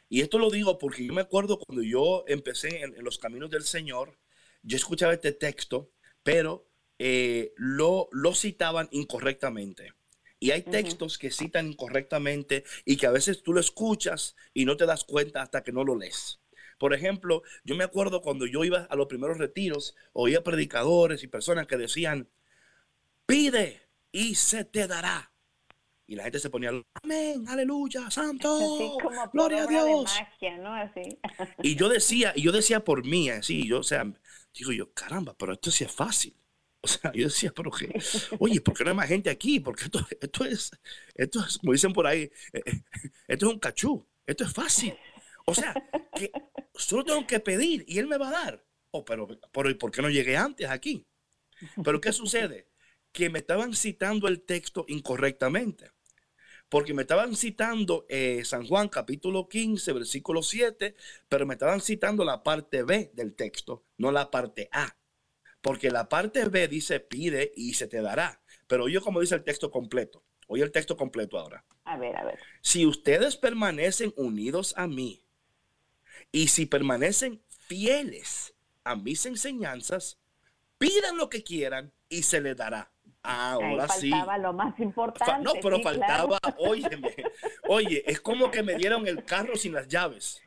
Y 0.09 0.21
esto 0.21 0.39
lo 0.39 0.49
digo 0.49 0.77
porque 0.77 1.05
yo 1.05 1.13
me 1.13 1.21
acuerdo 1.21 1.59
cuando 1.59 1.83
yo 1.83 2.23
empecé 2.27 2.81
en, 2.83 2.95
en 2.95 3.03
los 3.03 3.17
caminos 3.17 3.49
del 3.49 3.63
Señor, 3.63 4.17
yo 4.63 4.77
escuchaba 4.77 5.13
este 5.13 5.31
texto, 5.31 5.91
pero 6.23 6.67
eh, 6.97 7.53
lo, 7.57 8.07
lo 8.11 8.33
citaban 8.33 8.87
incorrectamente. 8.91 9.93
Y 10.39 10.51
hay 10.51 10.63
textos 10.63 11.17
que 11.17 11.31
citan 11.31 11.67
incorrectamente 11.67 12.63
y 12.83 12.97
que 12.97 13.07
a 13.07 13.11
veces 13.11 13.41
tú 13.41 13.53
lo 13.53 13.59
escuchas 13.59 14.35
y 14.53 14.65
no 14.65 14.77
te 14.77 14.85
das 14.85 15.03
cuenta 15.03 15.41
hasta 15.41 15.63
que 15.63 15.71
no 15.71 15.83
lo 15.83 15.95
lees. 15.95 16.41
Por 16.77 16.93
ejemplo, 16.93 17.41
yo 17.63 17.75
me 17.75 17.85
acuerdo 17.85 18.21
cuando 18.21 18.45
yo 18.45 18.63
iba 18.65 18.79
a 18.89 18.95
los 18.95 19.07
primeros 19.07 19.37
retiros, 19.37 19.95
oía 20.13 20.43
predicadores 20.43 21.23
y 21.23 21.27
personas 21.27 21.67
que 21.67 21.77
decían, 21.77 22.29
pide 23.25 23.89
y 24.11 24.35
se 24.35 24.65
te 24.65 24.87
dará. 24.87 25.31
Y 26.07 26.15
la 26.15 26.23
gente 26.23 26.39
se 26.39 26.49
ponía, 26.51 26.69
amén, 27.01 27.45
aleluya, 27.47 28.11
santo, 28.11 28.55
Así 28.75 28.91
como 29.01 29.31
por 29.31 29.31
gloria 29.31 29.63
a 29.63 29.67
de 29.67 29.73
Dios. 29.73 30.03
magia, 30.19 30.57
¿no? 30.57 30.73
Así. 30.73 31.17
Y 31.63 31.75
yo 31.75 31.89
decía, 31.89 32.33
y 32.35 32.43
yo 32.43 32.51
decía 32.51 32.83
por 32.83 33.05
mí, 33.05 33.29
así, 33.29 33.67
yo, 33.67 33.79
o 33.79 33.83
sea, 33.83 34.05
digo 34.53 34.71
yo, 34.71 34.93
caramba, 34.93 35.35
pero 35.37 35.53
esto 35.53 35.71
sí 35.71 35.83
es 35.83 35.91
fácil. 35.91 36.35
O 36.85 36.87
sea, 36.87 37.11
yo 37.15 37.25
decía, 37.25 37.51
pero 37.55 37.71
que, 37.71 37.91
oye, 38.37 38.61
¿por 38.61 38.75
qué 38.75 38.83
no 38.83 38.91
hay 38.91 38.95
más 38.95 39.07
gente 39.07 39.31
aquí? 39.31 39.59
Porque 39.59 39.85
esto, 39.85 40.05
esto 40.21 40.45
es, 40.45 40.71
esto 41.15 41.43
es, 41.43 41.57
como 41.57 41.73
dicen 41.73 41.91
por 41.91 42.05
ahí, 42.05 42.29
eh, 42.53 42.61
eh, 42.63 42.81
esto 43.27 43.47
es 43.47 43.53
un 43.53 43.59
cachú, 43.59 44.05
esto 44.23 44.43
es 44.43 44.53
fácil. 44.53 44.95
O 45.47 45.55
sea, 45.55 45.73
que 46.15 46.31
solo 46.75 47.03
tengo 47.03 47.25
que 47.25 47.39
pedir 47.39 47.83
y 47.87 47.97
él 47.97 48.05
me 48.05 48.19
va 48.19 48.27
a 48.27 48.43
dar. 48.43 48.65
Oh, 48.91 49.03
pero, 49.03 49.27
pero 49.51 49.69
¿y 49.71 49.73
por 49.73 49.89
qué 49.89 50.03
no 50.03 50.11
llegué 50.11 50.37
antes 50.37 50.69
aquí? 50.69 51.07
Pero 51.83 51.99
¿qué 51.99 52.11
sucede? 52.11 52.69
Que 53.11 53.31
me 53.31 53.39
estaban 53.39 53.73
citando 53.73 54.27
el 54.27 54.41
texto 54.41 54.85
incorrectamente. 54.87 55.89
Porque 56.69 56.93
me 56.93 57.01
estaban 57.01 57.35
citando 57.35 58.05
eh, 58.09 58.43
San 58.45 58.67
Juan 58.67 58.89
capítulo 58.89 59.49
15, 59.49 59.91
versículo 59.91 60.43
7, 60.43 60.95
pero 61.29 61.47
me 61.47 61.55
estaban 61.55 61.81
citando 61.81 62.23
la 62.23 62.43
parte 62.43 62.83
B 62.83 63.11
del 63.15 63.33
texto, 63.33 63.85
no 63.97 64.11
la 64.11 64.29
parte 64.29 64.69
A. 64.71 64.95
Porque 65.65 65.89
la 65.89 66.07
parte 66.09 66.45
B 66.45 66.67
dice 66.67 66.99
pide 66.99 67.51
y 67.55 67.73
se 67.73 67.87
te 67.87 67.99
dará. 67.99 68.39
Pero 68.67 68.83
oye 68.83 69.01
como 69.01 69.19
dice 69.19 69.33
el 69.33 69.43
texto 69.43 69.71
completo. 69.71 70.23
Oye 70.45 70.61
el 70.61 70.71
texto 70.71 70.95
completo 70.95 71.39
ahora. 71.39 71.65
A 71.85 71.97
ver, 71.97 72.15
a 72.15 72.23
ver. 72.23 72.37
Si 72.61 72.85
ustedes 72.85 73.35
permanecen 73.35 74.13
unidos 74.15 74.75
a 74.77 74.85
mí 74.85 75.25
y 76.31 76.49
si 76.49 76.67
permanecen 76.67 77.41
fieles 77.49 78.53
a 78.83 78.95
mis 78.95 79.25
enseñanzas, 79.25 80.19
pidan 80.77 81.17
lo 81.17 81.29
que 81.29 81.43
quieran 81.43 81.91
y 82.09 82.21
se 82.21 82.41
les 82.41 82.55
dará. 82.55 82.91
Ahora 83.23 83.85
Ahí 83.89 84.01
sí. 84.01 84.09
faltaba 84.11 84.37
lo 84.37 84.53
más 84.53 84.79
importante. 84.79 85.43
no, 85.43 85.53
pero 85.63 85.77
sí, 85.77 85.81
claro. 85.81 85.97
faltaba, 85.99 86.39
óyeme, 86.59 87.15
oye, 87.67 88.03
es 88.05 88.21
como 88.21 88.51
que 88.51 88.61
me 88.61 88.75
dieron 88.75 89.07
el 89.07 89.25
carro 89.25 89.55
sin 89.55 89.73
las 89.73 89.87
llaves, 89.87 90.43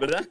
¿verdad? 0.00 0.26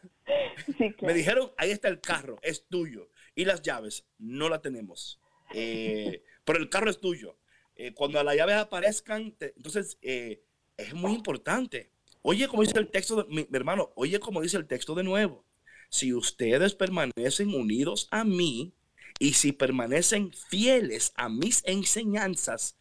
Sí, 0.66 0.74
Me 0.80 0.94
claro. 0.96 1.14
dijeron, 1.14 1.52
ahí 1.58 1.70
está 1.70 1.90
el 1.90 2.02
carro, 2.02 2.40
es 2.42 2.66
tuyo. 2.68 3.08
Y 3.36 3.46
las 3.46 3.62
llaves, 3.62 4.06
no 4.18 4.50
las 4.50 4.62
tenemos. 4.62 5.20
Eh, 5.54 6.24
pero 6.46 6.60
el 6.60 6.70
carro 6.70 6.90
es 6.90 7.00
tuyo. 7.00 7.38
Eh, 7.76 7.94
cuando 7.94 8.22
las 8.24 8.36
llaves 8.36 8.56
aparezcan, 8.56 9.36
entonces 9.40 9.98
eh, 10.02 10.44
es 10.78 10.94
muy 10.94 11.14
importante. 11.14 11.92
Oye, 12.22 12.48
como 12.48 12.62
dice 12.62 12.78
el 12.78 12.90
texto, 12.90 13.26
mi 13.30 13.48
hermano, 13.52 13.92
oye, 13.96 14.20
como 14.20 14.42
dice 14.42 14.58
el 14.58 14.68
texto 14.68 14.94
de 14.94 15.04
nuevo. 15.04 15.46
Si 15.90 16.14
ustedes 16.14 16.76
permanecen 16.76 17.54
unidos 17.54 18.08
a 18.12 18.24
mí 18.24 18.74
y 19.20 19.34
si 19.34 19.52
permanecen 19.52 20.32
fieles 20.32 21.12
a 21.16 21.28
mis 21.30 21.64
enseñanzas, 21.66 22.78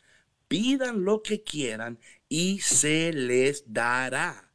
pidan 0.48 1.04
lo 1.04 1.22
que 1.22 1.42
quieran 1.42 1.98
y 2.28 2.60
se 2.60 3.12
les 3.12 3.72
dará. 3.72 4.52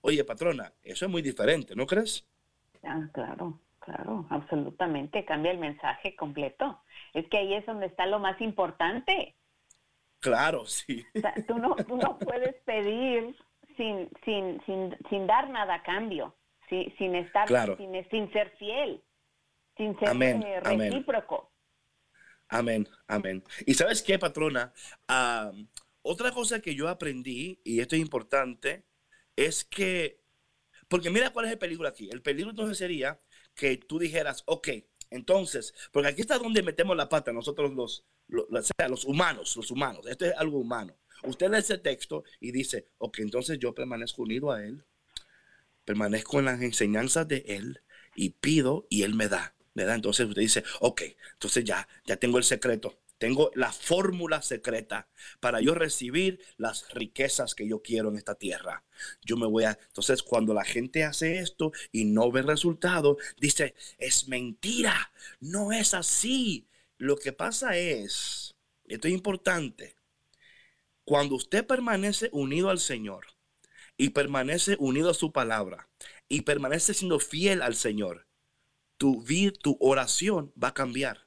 Oye, 0.00 0.24
patrona, 0.24 0.72
eso 0.82 1.06
es 1.06 1.10
muy 1.10 1.22
diferente, 1.22 1.74
¿no 1.74 1.86
crees? 1.86 2.24
Ah, 2.82 3.08
claro, 3.12 3.60
claro, 3.84 4.26
absolutamente. 4.30 5.24
Cambia 5.24 5.52
el 5.52 5.58
mensaje 5.58 6.16
completo. 6.16 6.82
Es 7.12 7.28
que 7.28 7.38
ahí 7.38 7.54
es 7.54 7.66
donde 7.66 7.86
está 7.86 8.06
lo 8.06 8.18
más 8.18 8.40
importante. 8.40 9.36
Claro, 10.20 10.66
sí. 10.66 11.04
O 11.16 11.20
sea, 11.20 11.34
tú 11.46 11.58
no, 11.58 11.76
tú 11.76 11.96
no 11.96 12.18
puedes 12.18 12.54
pedir 12.64 13.36
sin, 13.76 14.08
sin, 14.24 14.60
sin, 14.66 14.96
sin 15.10 15.26
dar 15.26 15.50
nada 15.50 15.76
a 15.76 15.82
cambio, 15.82 16.36
si- 16.68 16.90
sin 16.98 17.14
estar, 17.14 17.46
Claro. 17.46 17.76
sin, 17.76 17.92
sin 18.10 18.32
ser 18.32 18.50
fiel, 18.58 19.02
sin 19.76 19.98
ser 19.98 20.08
Amén, 20.10 20.42
eh, 20.42 20.60
recíproco. 20.60 21.50
Amén, 22.48 22.86
amén. 23.08 23.42
Y 23.66 23.74
sabes 23.74 24.02
qué, 24.02 24.18
patrona, 24.18 24.72
otra 26.02 26.30
cosa 26.32 26.60
que 26.60 26.74
yo 26.74 26.88
aprendí, 26.88 27.60
y 27.64 27.80
esto 27.80 27.96
es 27.96 28.02
importante, 28.02 28.84
es 29.36 29.64
que, 29.64 30.20
porque 30.88 31.10
mira 31.10 31.30
cuál 31.30 31.46
es 31.46 31.52
el 31.52 31.58
peligro 31.58 31.88
aquí. 31.88 32.08
El 32.12 32.22
peligro 32.22 32.50
entonces 32.50 32.78
sería 32.78 33.20
que 33.54 33.76
tú 33.76 33.98
dijeras, 33.98 34.42
ok, 34.46 34.68
entonces, 35.10 35.74
porque 35.92 36.08
aquí 36.08 36.20
está 36.20 36.38
donde 36.38 36.62
metemos 36.62 36.96
la 36.96 37.08
pata 37.08 37.32
nosotros 37.32 37.72
los, 37.72 38.04
los, 38.28 38.48
los 38.88 39.04
humanos, 39.04 39.56
los 39.56 39.70
humanos, 39.70 40.06
esto 40.06 40.26
es 40.26 40.34
algo 40.36 40.58
humano. 40.58 40.96
Usted 41.22 41.50
lee 41.50 41.58
ese 41.58 41.78
texto 41.78 42.24
y 42.40 42.52
dice, 42.52 42.88
ok, 42.98 43.20
entonces 43.20 43.58
yo 43.58 43.74
permanezco 43.74 44.22
unido 44.22 44.50
a 44.50 44.62
Él, 44.64 44.84
permanezco 45.84 46.38
en 46.38 46.46
las 46.46 46.60
enseñanzas 46.60 47.28
de 47.28 47.44
Él 47.46 47.80
y 48.14 48.30
pido 48.30 48.86
y 48.90 49.02
Él 49.02 49.14
me 49.14 49.28
da. 49.28 49.54
¿verdad? 49.74 49.96
Entonces 49.96 50.26
usted 50.26 50.42
dice, 50.42 50.64
ok, 50.80 51.02
entonces 51.32 51.64
ya, 51.64 51.86
ya 52.06 52.16
tengo 52.16 52.38
el 52.38 52.44
secreto, 52.44 52.96
tengo 53.24 53.50
la 53.54 53.72
fórmula 53.72 54.42
secreta 54.42 55.08
para 55.40 55.62
yo 55.62 55.74
recibir 55.74 56.40
las 56.58 56.92
riquezas 56.92 57.54
que 57.54 57.66
yo 57.66 57.80
quiero 57.80 58.10
en 58.10 58.16
esta 58.16 58.34
tierra. 58.34 58.84
Yo 59.24 59.38
me 59.38 59.46
voy 59.46 59.64
a, 59.64 59.78
entonces 59.86 60.22
cuando 60.22 60.52
la 60.52 60.62
gente 60.62 61.04
hace 61.04 61.38
esto 61.38 61.72
y 61.90 62.04
no 62.04 62.30
ve 62.30 62.42
resultado, 62.42 63.16
dice, 63.38 63.74
es 63.96 64.28
mentira, 64.28 65.10
no 65.40 65.72
es 65.72 65.94
así. 65.94 66.68
Lo 66.98 67.16
que 67.16 67.32
pasa 67.32 67.78
es, 67.78 68.56
esto 68.84 69.08
es 69.08 69.14
importante, 69.14 69.96
cuando 71.06 71.36
usted 71.36 71.66
permanece 71.66 72.28
unido 72.30 72.68
al 72.68 72.78
Señor 72.78 73.28
y 73.96 74.10
permanece 74.10 74.76
unido 74.78 75.08
a 75.08 75.14
su 75.14 75.32
palabra 75.32 75.88
y 76.28 76.42
permanece 76.42 76.92
siendo 76.92 77.18
fiel 77.20 77.62
al 77.62 77.74
Señor, 77.74 78.26
tu 78.98 79.24
tu 79.62 79.78
oración 79.80 80.52
va 80.62 80.68
a 80.68 80.74
cambiar. 80.74 81.24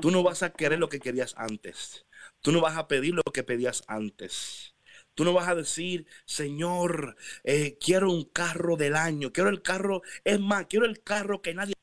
Tú 0.00 0.10
no 0.10 0.22
vas 0.22 0.42
a 0.42 0.52
querer 0.52 0.78
lo 0.78 0.88
que 0.88 1.00
querías 1.00 1.34
antes. 1.36 2.06
Tú 2.40 2.52
no 2.52 2.60
vas 2.60 2.76
a 2.76 2.88
pedir 2.88 3.14
lo 3.14 3.22
que 3.22 3.42
pedías 3.42 3.82
antes. 3.86 4.74
Tú 5.14 5.24
no 5.24 5.32
vas 5.34 5.48
a 5.48 5.54
decir, 5.54 6.06
Señor, 6.24 7.16
eh, 7.44 7.76
quiero 7.78 8.10
un 8.10 8.24
carro 8.24 8.76
del 8.76 8.96
año, 8.96 9.32
quiero 9.32 9.50
el 9.50 9.60
carro, 9.60 10.02
es 10.24 10.40
más, 10.40 10.66
quiero 10.66 10.86
el 10.86 11.02
carro 11.02 11.42
que 11.42 11.52
nadie 11.52 11.74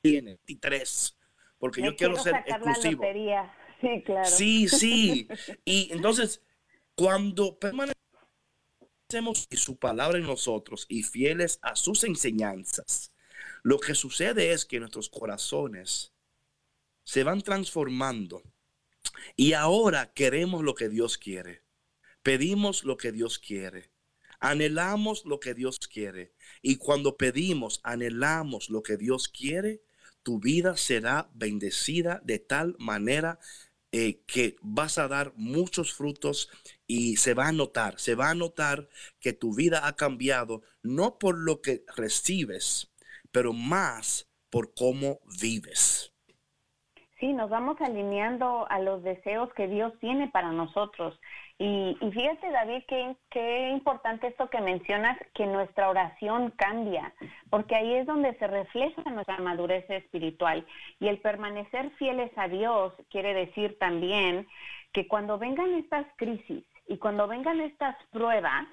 tiene, 0.00 0.38
23, 0.46 1.18
porque 1.58 1.82
Me 1.82 1.88
yo 1.88 1.96
quiero 1.96 2.16
ser 2.16 2.32
la 2.32 2.40
exclusivo. 2.40 3.04
Sí, 3.80 4.02
claro. 4.04 4.30
Sí, 4.30 4.68
sí. 4.68 5.28
Y 5.64 5.92
entonces, 5.92 6.40
cuando 6.94 7.58
permanecemos 7.58 7.96
y 9.50 9.56
su 9.56 9.76
palabra 9.76 10.18
en 10.18 10.24
nosotros 10.24 10.86
y 10.88 11.02
fieles 11.02 11.58
a 11.60 11.76
sus 11.76 12.04
enseñanzas, 12.04 13.12
lo 13.62 13.78
que 13.78 13.94
sucede 13.94 14.52
es 14.52 14.64
que 14.64 14.80
nuestros 14.80 15.10
corazones 15.10 16.12
se 17.04 17.24
van 17.24 17.42
transformando 17.42 18.42
y 19.36 19.52
ahora 19.52 20.12
queremos 20.12 20.62
lo 20.62 20.74
que 20.74 20.88
Dios 20.88 21.18
quiere. 21.18 21.62
Pedimos 22.22 22.84
lo 22.84 22.96
que 22.96 23.12
Dios 23.12 23.38
quiere. 23.38 23.90
Anhelamos 24.40 25.24
lo 25.24 25.40
que 25.40 25.54
Dios 25.54 25.78
quiere. 25.78 26.34
Y 26.62 26.76
cuando 26.76 27.16
pedimos, 27.16 27.80
anhelamos 27.82 28.70
lo 28.70 28.82
que 28.82 28.96
Dios 28.96 29.28
quiere, 29.28 29.82
tu 30.22 30.38
vida 30.40 30.76
será 30.76 31.30
bendecida 31.34 32.20
de 32.24 32.38
tal 32.38 32.76
manera 32.78 33.38
eh, 33.90 34.22
que 34.26 34.56
vas 34.62 34.98
a 34.98 35.08
dar 35.08 35.32
muchos 35.36 35.92
frutos 35.92 36.48
y 36.86 37.16
se 37.16 37.34
va 37.34 37.48
a 37.48 37.52
notar, 37.52 38.00
se 38.00 38.14
va 38.14 38.30
a 38.30 38.34
notar 38.34 38.88
que 39.20 39.32
tu 39.32 39.54
vida 39.54 39.86
ha 39.86 39.96
cambiado, 39.96 40.62
no 40.82 41.18
por 41.18 41.36
lo 41.36 41.60
que 41.60 41.84
recibes, 41.96 42.88
pero 43.30 43.52
más 43.52 44.28
por 44.48 44.74
cómo 44.74 45.20
vives. 45.40 46.11
Sí, 47.22 47.32
nos 47.32 47.50
vamos 47.50 47.80
alineando 47.80 48.66
a 48.68 48.80
los 48.80 49.04
deseos 49.04 49.48
que 49.54 49.68
Dios 49.68 49.92
tiene 50.00 50.26
para 50.26 50.50
nosotros. 50.50 51.16
Y, 51.56 51.96
y 52.00 52.10
fíjate, 52.10 52.50
David, 52.50 52.82
qué, 52.88 53.14
qué 53.30 53.70
importante 53.70 54.26
esto 54.26 54.50
que 54.50 54.60
mencionas, 54.60 55.16
que 55.32 55.46
nuestra 55.46 55.88
oración 55.88 56.52
cambia, 56.56 57.14
porque 57.48 57.76
ahí 57.76 57.94
es 57.94 58.08
donde 58.08 58.34
se 58.40 58.48
refleja 58.48 59.08
nuestra 59.08 59.38
madurez 59.38 59.88
espiritual. 59.88 60.66
Y 60.98 61.06
el 61.06 61.18
permanecer 61.18 61.92
fieles 61.92 62.32
a 62.34 62.48
Dios 62.48 62.92
quiere 63.08 63.34
decir 63.34 63.78
también 63.78 64.48
que 64.92 65.06
cuando 65.06 65.38
vengan 65.38 65.72
estas 65.74 66.06
crisis 66.16 66.64
y 66.88 66.98
cuando 66.98 67.28
vengan 67.28 67.60
estas 67.60 67.94
pruebas, 68.10 68.66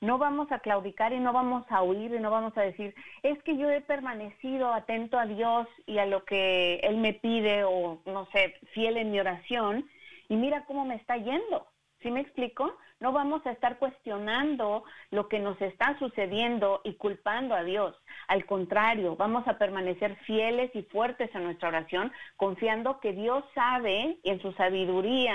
no 0.00 0.18
vamos 0.18 0.50
a 0.50 0.60
claudicar 0.60 1.12
y 1.12 1.20
no 1.20 1.32
vamos 1.32 1.64
a 1.68 1.82
huir 1.82 2.14
y 2.14 2.20
no 2.20 2.30
vamos 2.30 2.56
a 2.56 2.62
decir, 2.62 2.94
es 3.22 3.42
que 3.42 3.56
yo 3.56 3.70
he 3.70 3.80
permanecido 3.80 4.72
atento 4.72 5.18
a 5.18 5.26
Dios 5.26 5.66
y 5.86 5.98
a 5.98 6.06
lo 6.06 6.24
que 6.24 6.76
Él 6.82 6.96
me 6.96 7.12
pide 7.12 7.64
o, 7.64 8.00
no 8.06 8.26
sé, 8.32 8.54
fiel 8.72 8.96
en 8.96 9.10
mi 9.10 9.20
oración 9.20 9.88
y 10.28 10.36
mira 10.36 10.64
cómo 10.64 10.84
me 10.84 10.94
está 10.94 11.16
yendo. 11.16 11.66
¿Sí 12.02 12.10
me 12.10 12.20
explico? 12.20 12.78
No 12.98 13.12
vamos 13.12 13.44
a 13.44 13.50
estar 13.50 13.78
cuestionando 13.78 14.84
lo 15.10 15.28
que 15.28 15.38
nos 15.38 15.60
está 15.60 15.98
sucediendo 15.98 16.80
y 16.82 16.94
culpando 16.94 17.54
a 17.54 17.62
Dios. 17.62 17.94
Al 18.26 18.46
contrario, 18.46 19.16
vamos 19.16 19.46
a 19.46 19.58
permanecer 19.58 20.16
fieles 20.24 20.70
y 20.74 20.82
fuertes 20.84 21.34
en 21.34 21.44
nuestra 21.44 21.68
oración, 21.68 22.10
confiando 22.36 23.00
que 23.00 23.12
Dios 23.12 23.44
sabe 23.54 24.18
en 24.24 24.40
su 24.40 24.52
sabiduría 24.52 25.34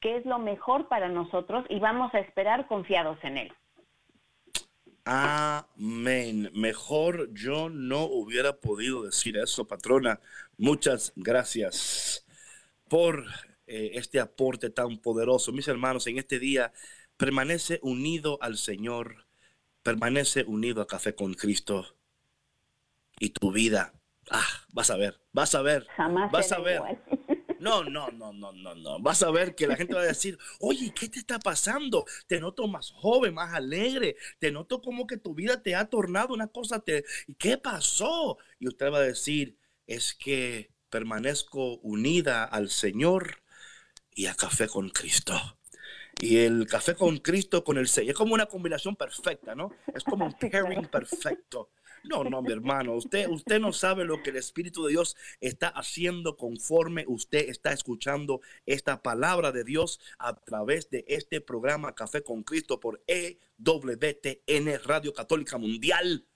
qué 0.00 0.16
es 0.16 0.24
lo 0.24 0.38
mejor 0.38 0.88
para 0.88 1.08
nosotros 1.08 1.66
y 1.68 1.80
vamos 1.80 2.14
a 2.14 2.20
esperar 2.20 2.66
confiados 2.66 3.18
en 3.22 3.36
Él. 3.36 3.52
Amén. 5.04 6.50
Mejor 6.54 7.32
yo 7.32 7.68
no 7.68 8.04
hubiera 8.04 8.56
podido 8.60 9.02
decir 9.02 9.36
eso, 9.36 9.66
patrona. 9.66 10.20
Muchas 10.56 11.12
gracias 11.16 12.26
por 12.88 13.24
eh, 13.66 13.92
este 13.94 14.20
aporte 14.20 14.70
tan 14.70 14.98
poderoso. 14.98 15.52
Mis 15.52 15.68
hermanos, 15.68 16.06
en 16.06 16.18
este 16.18 16.38
día 16.38 16.72
permanece 17.16 17.78
unido 17.82 18.38
al 18.42 18.56
Señor, 18.58 19.26
permanece 19.82 20.44
unido 20.44 20.82
a 20.82 20.86
Café 20.86 21.14
con 21.14 21.34
Cristo 21.34 21.86
y 23.18 23.30
tu 23.30 23.52
vida. 23.52 23.92
Ah, 24.30 24.46
vas 24.72 24.90
a 24.90 24.96
ver, 24.96 25.20
vas 25.32 25.54
a 25.54 25.62
ver, 25.62 25.86
Jamás 25.96 26.30
vas 26.30 26.52
a 26.52 26.60
ver. 26.60 26.76
igual. 26.76 27.02
No, 27.60 27.84
no, 27.84 28.10
no, 28.10 28.32
no, 28.32 28.52
no, 28.52 28.74
no. 28.74 28.98
Vas 29.00 29.22
a 29.22 29.30
ver 29.30 29.54
que 29.54 29.66
la 29.66 29.76
gente 29.76 29.94
va 29.94 30.00
a 30.00 30.06
decir, 30.06 30.38
oye, 30.60 30.92
¿qué 30.98 31.08
te 31.08 31.18
está 31.18 31.38
pasando? 31.38 32.06
Te 32.26 32.40
noto 32.40 32.66
más 32.66 32.90
joven, 32.90 33.34
más 33.34 33.52
alegre. 33.54 34.16
Te 34.38 34.50
noto 34.50 34.80
como 34.80 35.06
que 35.06 35.18
tu 35.18 35.34
vida 35.34 35.62
te 35.62 35.74
ha 35.74 35.84
tornado 35.84 36.32
una 36.32 36.46
cosa. 36.46 36.80
Te... 36.80 37.04
¿Y 37.26 37.34
qué 37.34 37.58
pasó? 37.58 38.38
Y 38.58 38.66
usted 38.66 38.90
va 38.90 38.98
a 38.98 39.02
decir, 39.02 39.58
es 39.86 40.14
que 40.14 40.70
permanezco 40.88 41.76
unida 41.78 42.44
al 42.44 42.70
Señor 42.70 43.42
y 44.14 44.26
a 44.26 44.34
Café 44.34 44.66
con 44.66 44.88
Cristo. 44.88 45.34
Y 46.20 46.38
el 46.38 46.66
café 46.66 46.94
con 46.94 47.16
Cristo 47.18 47.64
con 47.64 47.78
el 47.78 47.88
sello. 47.88 48.10
Es 48.10 48.16
como 48.16 48.34
una 48.34 48.44
combinación 48.46 48.94
perfecta, 48.94 49.54
¿no? 49.54 49.72
Es 49.94 50.04
como 50.04 50.26
un 50.26 50.32
pairing 50.34 50.86
perfecto. 50.86 51.70
No, 52.04 52.24
no, 52.24 52.40
mi 52.40 52.52
hermano, 52.52 52.94
usted, 52.94 53.28
usted 53.28 53.60
no 53.60 53.72
sabe 53.72 54.04
lo 54.04 54.22
que 54.22 54.30
el 54.30 54.36
Espíritu 54.36 54.84
de 54.84 54.92
Dios 54.92 55.16
está 55.40 55.68
haciendo 55.68 56.36
conforme 56.36 57.04
usted 57.06 57.48
está 57.48 57.72
escuchando 57.72 58.40
esta 58.64 59.02
palabra 59.02 59.52
de 59.52 59.64
Dios 59.64 60.00
a 60.18 60.34
través 60.34 60.88
de 60.90 61.04
este 61.08 61.40
programa 61.40 61.94
Café 61.94 62.22
con 62.22 62.42
Cristo 62.42 62.80
por 62.80 63.02
EWTN 63.06 64.82
Radio 64.84 65.12
Católica 65.12 65.58
Mundial. 65.58 66.26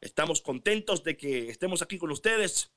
Estamos 0.00 0.42
contentos 0.42 1.04
de 1.04 1.16
que 1.16 1.48
estemos 1.48 1.80
aquí 1.80 1.98
con 1.98 2.10
ustedes. 2.10 2.72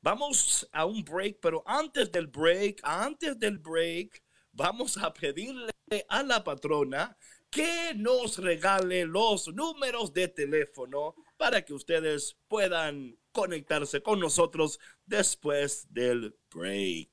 Vamos 0.00 0.68
a 0.72 0.86
un 0.86 1.04
break, 1.04 1.38
pero 1.40 1.62
antes 1.66 2.10
del 2.10 2.26
break, 2.26 2.80
antes 2.82 3.38
del 3.38 3.58
break, 3.58 4.22
vamos 4.52 4.96
a 4.96 5.12
pedirle 5.12 5.72
a 6.08 6.22
la 6.22 6.42
patrona 6.42 7.16
que 7.50 7.92
nos 7.96 8.38
regale 8.38 9.04
los 9.04 9.48
números 9.48 10.12
de 10.12 10.28
teléfono 10.28 11.14
para 11.40 11.62
que 11.62 11.72
ustedes 11.72 12.36
puedan 12.48 13.16
conectarse 13.32 14.02
con 14.02 14.20
nosotros 14.20 14.78
después 15.06 15.90
del 15.90 16.36
break. 16.54 17.08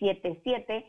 1866-398-6377. 0.00 0.84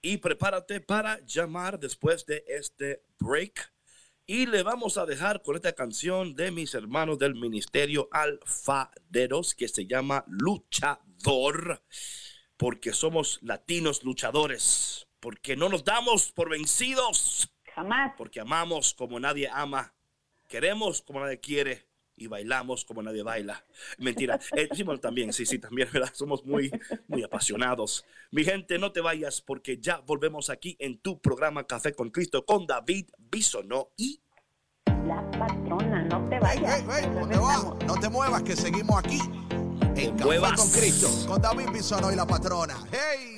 y 0.00 0.16
prepárate 0.18 0.80
para 0.80 1.20
llamar 1.26 1.78
después 1.78 2.24
de 2.24 2.44
este 2.48 3.02
break. 3.18 3.72
Y 4.26 4.46
le 4.46 4.62
vamos 4.62 4.98
a 4.98 5.06
dejar 5.06 5.42
con 5.42 5.56
esta 5.56 5.72
canción 5.72 6.34
de 6.34 6.50
mis 6.50 6.74
hermanos 6.74 7.18
del 7.18 7.34
Ministerio 7.34 8.08
Alfaderos 8.12 9.54
que 9.54 9.68
se 9.68 9.86
llama 9.86 10.24
Luchador, 10.28 11.82
porque 12.56 12.92
somos 12.92 13.40
latinos 13.42 14.04
luchadores, 14.04 15.07
porque 15.20 15.56
no 15.56 15.68
nos 15.68 15.84
damos 15.84 16.32
por 16.32 16.48
vencidos, 16.50 17.50
Jamás. 17.74 18.12
porque 18.16 18.40
amamos 18.40 18.94
como 18.94 19.18
nadie 19.20 19.48
ama, 19.52 19.92
queremos 20.48 21.02
como 21.02 21.20
nadie 21.20 21.38
quiere 21.40 21.86
y 22.16 22.26
bailamos 22.26 22.84
como 22.84 23.02
nadie 23.02 23.22
baila. 23.22 23.64
Mentira, 23.98 24.40
eh, 24.56 24.68
sí, 24.74 24.82
bueno, 24.82 25.00
también, 25.00 25.32
sí, 25.32 25.46
sí, 25.46 25.58
también, 25.58 25.88
¿verdad? 25.92 26.10
Somos 26.14 26.44
muy, 26.44 26.70
muy 27.06 27.22
apasionados. 27.22 28.04
Mi 28.32 28.44
gente, 28.44 28.78
no 28.78 28.90
te 28.92 29.00
vayas 29.00 29.40
porque 29.40 29.78
ya 29.78 29.98
volvemos 29.98 30.50
aquí 30.50 30.76
en 30.80 30.98
tu 30.98 31.20
programa 31.20 31.66
Café 31.66 31.92
con 31.92 32.10
Cristo 32.10 32.44
con 32.44 32.66
David 32.66 33.08
Bisonó 33.18 33.90
y 33.96 34.20
La 35.06 35.30
patrona, 35.30 36.02
no 36.04 36.28
te 36.28 36.38
vayas. 36.40 36.84
¿dónde 36.84 37.00
Regresamos. 37.36 37.78
vas? 37.78 37.86
No 37.86 38.00
te 38.00 38.08
muevas, 38.08 38.42
que 38.42 38.56
seguimos 38.56 38.98
aquí. 38.98 39.18
En 39.96 40.12
Café 40.12 40.24
muevas. 40.24 40.52
con 40.60 40.70
Cristo, 40.70 41.08
con 41.26 41.40
David 41.40 41.70
Bisono 41.72 42.12
y 42.12 42.16
la 42.16 42.26
patrona. 42.26 42.76
¡Hey! 42.90 43.37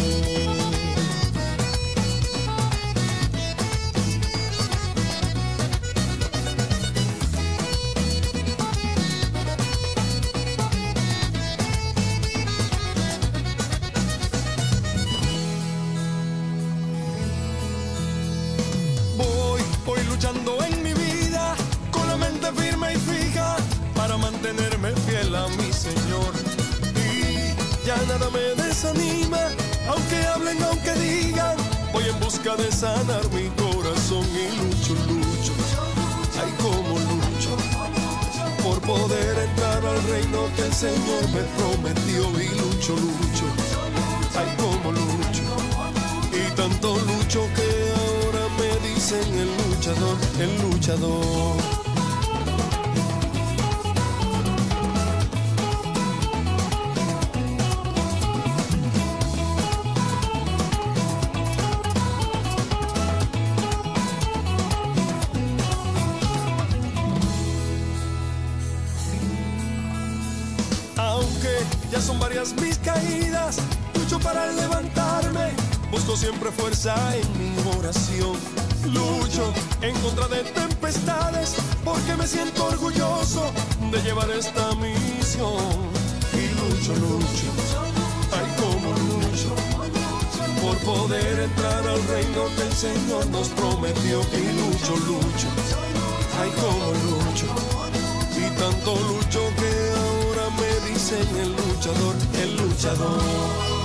Aunque 28.83 30.25
hablen, 30.33 30.61
aunque 30.63 30.91
digan, 30.93 31.55
voy 31.93 32.03
en 32.07 32.19
busca 32.19 32.55
de 32.55 32.71
sanar 32.71 33.21
mi 33.31 33.47
corazón 33.49 34.25
y 34.33 34.47
lucho, 34.57 34.93
lucho, 35.05 35.53
ay 36.41 36.51
como 36.57 36.97
lucho, 36.97 37.57
por 38.63 38.81
poder 38.81 39.37
entrar 39.37 39.85
al 39.85 40.03
reino 40.09 40.47
que 40.55 40.65
el 40.65 40.73
Señor 40.73 41.23
me 41.31 41.41
prometió 41.57 42.41
y 42.41 42.47
lucho, 42.59 42.95
lucho, 42.95 43.45
ay 44.35 44.55
como 44.57 44.91
lucho, 44.91 45.43
y 46.31 46.55
tanto 46.55 46.95
lucho 46.95 47.47
que 47.55 47.93
ahora 48.01 48.47
me 48.57 48.89
dicen 48.89 49.37
el 49.37 49.49
luchador, 49.69 50.17
el 50.39 50.61
luchador. 50.69 51.90
Siempre 76.31 76.51
fuerza 76.51 76.95
en 77.17 77.27
mi 77.39 77.77
oración. 77.77 78.37
Lucho 78.85 79.53
en 79.81 79.93
contra 80.01 80.27
de 80.29 80.43
tempestades, 80.43 81.55
porque 81.83 82.15
me 82.15 82.25
siento 82.25 82.67
orgulloso 82.67 83.51
de 83.91 84.01
llevar 84.01 84.29
esta 84.31 84.73
misión. 84.75 85.75
Y 86.33 86.43
lucho, 86.59 86.93
lucho, 86.95 87.47
ay 88.37 88.47
como 88.61 88.89
lucho, 89.09 89.51
por 90.61 90.77
poder 90.77 91.39
entrar 91.39 91.87
al 91.87 92.01
reino 92.07 92.41
que 92.55 92.63
el 92.63 92.73
Señor 92.73 93.25
nos 93.27 93.49
prometió. 93.49 94.21
Y 94.21 94.45
lucho, 94.59 94.95
lucho, 95.09 95.47
ay 96.39 96.51
como 96.61 96.87
lucho. 97.05 97.47
Y 98.37 98.57
tanto 98.57 98.95
lucho 99.09 99.41
que 99.59 99.71
ahora 100.01 100.45
me 100.59 100.89
dicen 100.89 101.27
el 101.43 101.49
luchador, 101.51 102.15
el 102.41 102.55
luchador. 102.57 103.80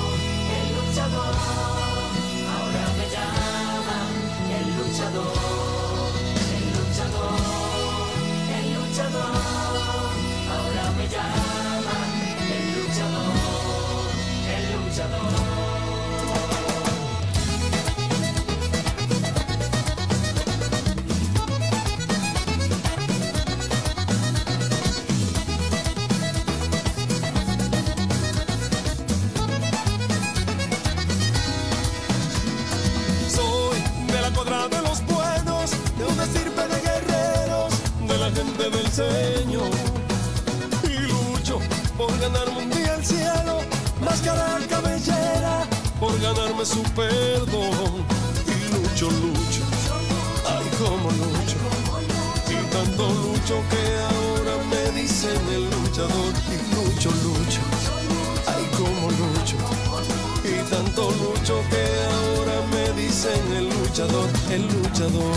El 64.51 64.63
luchador. 64.63 65.37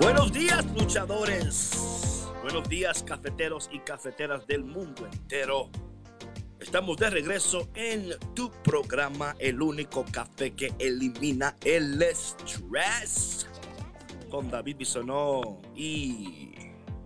Buenos 0.00 0.32
días, 0.32 0.64
luchadores. 0.74 2.26
Buenos 2.42 2.68
días, 2.68 3.02
cafeteros 3.02 3.68
y 3.72 3.80
cafeteras 3.80 4.46
del 4.46 4.64
mundo 4.64 5.06
entero. 5.06 5.68
Estamos 6.76 6.98
de 6.98 7.08
regreso 7.08 7.68
en 7.74 8.10
tu 8.34 8.50
programa, 8.62 9.34
el 9.38 9.62
único 9.62 10.04
café 10.12 10.50
que 10.50 10.74
elimina 10.78 11.56
el 11.64 12.02
estrés. 12.02 13.48
Con 14.28 14.50
David 14.50 14.76
Bisonó 14.76 15.62
y 15.74 16.54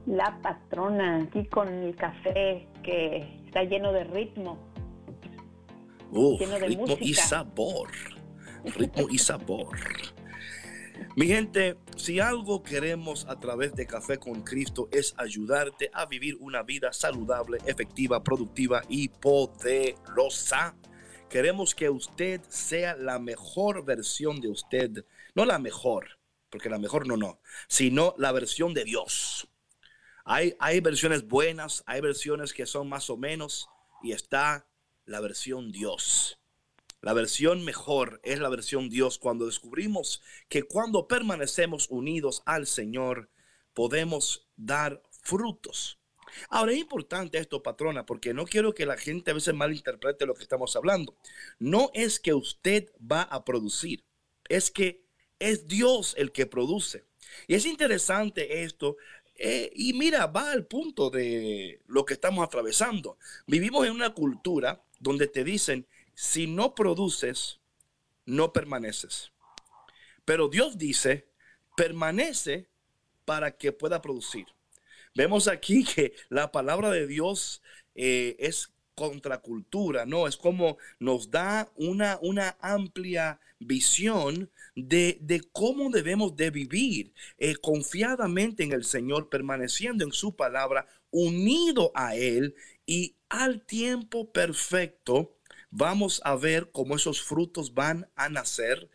La 0.07 0.37
patrona, 0.43 1.19
aquí 1.23 1.47
con 1.47 1.69
el 1.69 1.95
café 1.95 2.67
que 2.83 3.45
está 3.47 3.63
lleno 3.63 3.93
de 3.93 4.03
ritmo. 4.03 4.59
Lleno 6.11 6.59
de 6.59 6.67
ritmo 6.67 6.97
y 6.99 7.15
sabor. 7.15 7.91
Ritmo 8.77 9.07
y 9.09 9.19
sabor. 9.19 9.69
Mi 11.17 11.27
gente, 11.27 11.77
si 11.97 12.21
algo 12.21 12.63
queremos 12.63 13.27
a 13.27 13.39
través 13.39 13.75
de 13.75 13.87
Café 13.87 14.19
con 14.19 14.43
Cristo 14.43 14.89
es 14.93 15.15
ayudarte 15.17 15.91
a 15.93 16.07
vivir 16.07 16.37
una 16.41 16.63
vida 16.63 16.93
saludable, 16.93 17.59
efectiva, 17.67 18.23
productiva 18.23 18.83
y 18.89 19.09
poderosa. 19.09 20.77
Queremos 21.29 21.75
que 21.75 21.91
usted 21.91 22.41
sea 22.49 22.97
la 22.97 23.19
mejor 23.19 23.85
versión 23.85 24.41
de 24.41 24.49
usted. 24.49 25.05
No 25.35 25.45
la 25.45 25.59
mejor, 25.59 26.19
porque 26.49 26.71
la 26.71 26.79
mejor 26.79 27.07
no, 27.07 27.17
no, 27.17 27.41
sino 27.69 28.15
la 28.17 28.33
versión 28.33 28.73
de 28.73 28.85
Dios. 28.85 29.49
Hay, 30.25 30.55
hay 30.59 30.81
versiones 30.81 31.27
buenas, 31.27 31.83
hay 31.87 32.01
versiones 32.01 32.53
que 32.53 32.67
son 32.67 32.89
más 32.89 33.11
o 33.11 33.17
menos, 33.17 33.69
y 34.03 34.13
está 34.13 34.67
la 35.05 35.21
versión 35.21 35.73
Dios. 35.73 36.40
La 37.03 37.13
versión 37.15 37.65
mejor 37.65 38.21
es 38.25 38.39
la 38.41 38.49
versión 38.49 38.91
Dios 38.91 39.19
cuando 39.19 39.47
descubrimos 39.47 40.23
que 40.49 40.65
cuando 40.65 41.09
permanecemos 41.09 41.89
unidos 41.91 42.43
al 42.47 42.67
Señor 42.67 43.31
podemos 43.75 44.47
dar 44.57 45.03
frutos. 45.23 45.99
Ahora 46.49 46.73
es 46.73 46.79
importante 46.79 47.39
esto, 47.39 47.63
patrona, 47.63 48.07
porque 48.07 48.35
no 48.35 48.45
quiero 48.45 48.73
que 48.75 48.87
la 48.87 48.97
gente 48.97 49.31
a 49.31 49.35
veces 49.35 49.55
malinterprete 49.55 50.27
lo 50.27 50.35
que 50.35 50.43
estamos 50.43 50.77
hablando. 50.77 51.17
No 51.59 51.91
es 51.95 52.21
que 52.21 52.35
usted 52.35 52.91
va 53.01 53.23
a 53.23 53.45
producir, 53.45 54.05
es 54.49 54.71
que 54.71 55.05
es 55.39 55.67
Dios 55.67 56.15
el 56.19 56.33
que 56.33 56.47
produce. 56.47 57.05
Y 57.47 57.55
es 57.55 57.67
interesante 57.67 58.63
esto. 58.63 58.97
eh, 59.37 59.71
y 59.75 59.93
mira, 59.95 60.27
va 60.27 60.51
al 60.53 60.67
punto 60.67 61.09
de 61.11 61.81
lo 61.87 62.05
que 62.05 62.15
estamos 62.15 62.45
atravesando. 62.45 63.17
Vivimos 63.47 63.87
en 63.87 63.93
una 63.93 64.11
cultura 64.15 64.85
donde 64.99 65.27
te 65.29 65.45
dicen, 65.45 65.87
si 66.15 66.47
no 66.47 66.75
produces, 66.75 67.61
no 68.27 68.53
permaneces. 68.53 69.33
Pero 70.25 70.49
Dios 70.49 70.79
dice, 70.79 71.29
permanece 71.77 72.69
para 73.25 73.57
que 73.57 73.73
pueda 73.73 74.03
producir. 74.03 74.47
Vemos 75.15 75.49
aquí 75.49 75.85
que 75.95 76.15
la 76.29 76.53
palabra 76.53 76.91
de 76.91 77.07
Dios 77.07 77.63
eh, 77.95 78.37
es 78.39 78.73
contracultura, 78.95 80.05
¿no? 80.05 80.27
Es 80.27 80.37
como 80.37 80.77
nos 80.99 81.31
da 81.31 81.73
una, 81.77 82.19
una 82.21 82.57
amplia 82.61 83.41
visión 83.59 84.51
de, 84.75 85.19
de 85.23 85.41
cómo 85.53 85.91
debemos 85.91 86.37
de 86.37 86.51
vivir 86.51 87.13
eh, 87.39 87.57
confiadamente 87.57 88.63
en 88.63 88.73
el 88.73 88.85
Señor, 88.85 89.29
permaneciendo 89.29 90.05
en 90.05 90.13
su 90.13 90.37
palabra, 90.37 90.87
unido 91.11 91.93
a 91.95 92.15
Él 92.15 92.55
y 92.85 93.17
al 93.29 93.65
tiempo 93.65 94.33
perfecto 94.33 95.37
vamos 95.71 96.21
a 96.25 96.37
ver 96.37 96.71
cómo 96.73 96.97
esos 96.97 97.23
frutos 97.23 97.75
van 97.75 98.09
a 98.17 98.29
nacer 98.29 98.89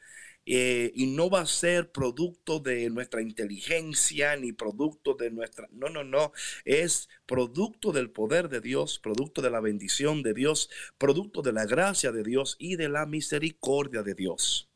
eh, 0.48 0.92
y 0.94 1.08
no 1.08 1.30
va 1.30 1.42
a 1.42 1.46
ser 1.48 1.92
producto 1.92 2.60
de 2.60 2.90
nuestra 2.92 3.22
inteligencia 3.22 4.36
ni 4.36 4.52
producto 4.52 5.16
de 5.16 5.32
nuestra... 5.32 5.68
No, 5.72 5.90
no, 5.90 6.04
no. 6.04 6.34
Es 6.66 7.10
producto 7.26 7.92
del 7.92 8.12
poder 8.12 8.50
de 8.50 8.62
Dios, 8.62 9.00
producto 9.00 9.42
de 9.42 9.50
la 9.50 9.60
bendición 9.60 10.22
de 10.22 10.36
Dios, 10.36 10.70
producto 11.00 11.42
de 11.42 11.54
la 11.54 11.66
gracia 11.66 12.12
de 12.12 12.24
Dios 12.24 12.58
y 12.60 12.76
de 12.76 12.90
la 12.90 13.08
misericordia 13.08 14.04
de 14.04 14.14
Dios. 14.14 14.70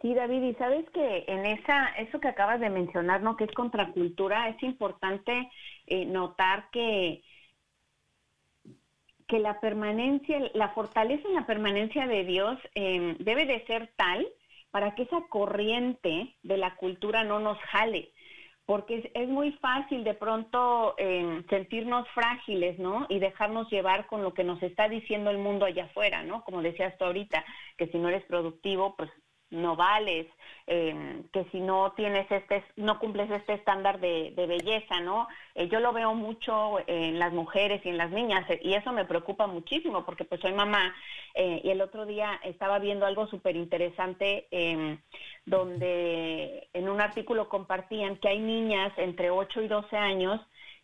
Sí, 0.00 0.14
David, 0.14 0.42
y 0.42 0.54
sabes 0.54 0.88
que 0.94 1.24
en 1.28 1.44
esa, 1.44 1.88
eso 1.98 2.18
que 2.20 2.28
acabas 2.28 2.58
de 2.58 2.70
mencionar, 2.70 3.22
¿no? 3.22 3.36
Que 3.36 3.44
es 3.44 3.52
contracultura, 3.52 4.48
es 4.48 4.62
importante 4.62 5.50
eh, 5.86 6.06
notar 6.06 6.70
que, 6.72 7.22
que 9.30 9.38
la 9.38 9.60
permanencia, 9.60 10.50
la 10.54 10.70
fortaleza 10.70 11.26
en 11.28 11.36
la 11.36 11.46
permanencia 11.46 12.08
de 12.08 12.24
Dios 12.24 12.58
eh, 12.74 13.14
debe 13.20 13.46
de 13.46 13.64
ser 13.64 13.88
tal 13.96 14.26
para 14.72 14.96
que 14.96 15.04
esa 15.04 15.20
corriente 15.28 16.34
de 16.42 16.56
la 16.56 16.74
cultura 16.74 17.22
no 17.22 17.38
nos 17.38 17.56
jale, 17.58 18.10
porque 18.66 19.08
es, 19.14 19.28
muy 19.28 19.52
fácil 19.52 20.02
de 20.02 20.14
pronto 20.14 20.96
eh, 20.98 21.44
sentirnos 21.48 22.08
frágiles, 22.08 22.78
¿no? 22.80 23.06
Y 23.08 23.20
dejarnos 23.20 23.70
llevar 23.70 24.08
con 24.08 24.22
lo 24.22 24.34
que 24.34 24.42
nos 24.42 24.60
está 24.64 24.88
diciendo 24.88 25.30
el 25.30 25.38
mundo 25.38 25.64
allá 25.64 25.84
afuera, 25.84 26.24
¿no? 26.24 26.42
Como 26.42 26.60
decías 26.60 26.98
tú 26.98 27.04
ahorita, 27.04 27.44
que 27.76 27.86
si 27.86 27.98
no 27.98 28.08
eres 28.08 28.24
productivo, 28.24 28.96
pues 28.96 29.10
no 29.50 29.76
vales, 29.76 30.26
eh, 30.66 31.22
que 31.32 31.44
si 31.50 31.60
no 31.60 31.92
tienes 31.92 32.30
este, 32.30 32.64
no 32.76 32.98
cumples 32.98 33.30
este 33.30 33.54
estándar 33.54 34.00
de, 34.00 34.32
de 34.36 34.46
belleza, 34.46 35.00
¿no? 35.00 35.28
Eh, 35.54 35.68
yo 35.68 35.80
lo 35.80 35.92
veo 35.92 36.14
mucho 36.14 36.78
en 36.86 37.18
las 37.18 37.32
mujeres 37.32 37.84
y 37.84 37.88
en 37.88 37.98
las 37.98 38.10
niñas 38.10 38.48
eh, 38.48 38.60
y 38.62 38.74
eso 38.74 38.92
me 38.92 39.04
preocupa 39.04 39.46
muchísimo 39.46 40.04
porque 40.04 40.24
pues 40.24 40.40
soy 40.40 40.52
mamá 40.52 40.94
eh, 41.34 41.60
y 41.64 41.70
el 41.70 41.80
otro 41.80 42.06
día 42.06 42.40
estaba 42.44 42.78
viendo 42.78 43.06
algo 43.06 43.26
súper 43.26 43.56
interesante 43.56 44.46
eh, 44.50 44.98
donde 45.46 46.68
en 46.72 46.88
un 46.88 47.00
artículo 47.00 47.48
compartían 47.48 48.16
que 48.16 48.28
hay 48.28 48.38
niñas 48.38 48.92
entre 48.96 49.30
8 49.30 49.62
y 49.62 49.68
12 49.68 49.96
años 49.96 50.40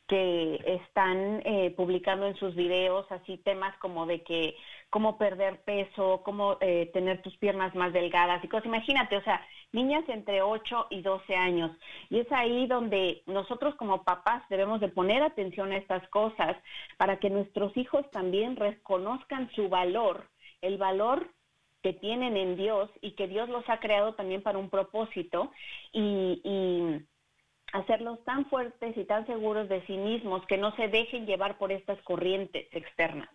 que 0.09 0.61
están 0.64 1.43
publicando 1.77 2.27
en 2.27 2.37
sus 2.37 2.55
videos 2.55 3.11
así 3.11 3.39
temas 3.39 3.77
como 3.79 4.07
de 4.07 4.23
que 4.23 4.55
cómo 4.91 5.18
perder 5.18 5.62
peso, 5.62 6.22
cómo 6.24 6.59
eh, 6.61 6.91
tener 6.93 7.22
tus 7.22 7.37
piernas 7.37 7.74
más 7.74 7.93
delgadas 7.93 8.43
y 8.45 8.49
cosas. 8.49 8.66
Imagínate, 8.66 9.16
o 9.16 9.22
sea, 9.22 9.45
niñas 9.72 10.05
entre 10.09 10.43
8 10.43 10.87
y 10.91 11.03
12 11.03 11.34
años. 11.37 11.76
Y 12.09 12.20
es 12.20 12.30
ahí 12.32 12.66
donde 12.66 13.22
nosotros 13.26 13.74
como 13.76 14.05
papás 14.05 14.43
debemos 14.49 14.80
de 14.80 14.89
poner 14.89 15.22
atención 15.22 15.72
a 15.72 15.76
estas 15.76 16.09
cosas 16.09 16.57
para 16.97 17.18
que 17.18 17.30
nuestros 17.30 17.76
hijos 17.76 18.11
también 18.11 18.57
reconozcan 18.57 19.51
su 19.55 19.68
valor, 19.68 20.28
el 20.62 20.78
valor 20.78 21.30
que 21.82 21.93
tienen 21.93 22.37
en 22.37 22.57
Dios 22.57 22.91
y 23.01 23.12
que 23.12 23.28
Dios 23.28 23.49
los 23.49 23.68
ha 23.68 23.78
creado 23.78 24.14
también 24.14 24.43
para 24.43 24.59
un 24.59 24.70
propósito 24.70 25.53
y, 25.93 26.41
y 26.43 27.07
hacerlos 27.72 28.22
tan 28.24 28.47
fuertes 28.47 28.97
y 28.97 29.05
tan 29.05 29.26
seguros 29.26 29.68
de 29.68 29.84
sí 29.87 29.97
mismos 29.97 30.45
que 30.47 30.59
no 30.59 30.74
se 30.76 30.89
dejen 30.89 31.26
llevar 31.26 31.59
por 31.59 31.70
estas 31.70 32.01
corrientes 32.03 32.66
externas. 32.72 33.28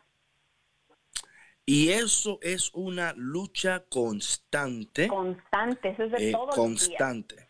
Y 1.73 1.87
eso 1.93 2.37
es 2.41 2.69
una 2.73 3.13
lucha 3.15 3.85
constante. 3.87 5.07
Constante, 5.07 5.91
eso 5.91 6.03
es 6.03 6.11
de 6.11 6.29
eh, 6.29 6.31
todos 6.33 6.47
los 6.47 6.55
días. 6.57 6.65
constante. 6.67 7.47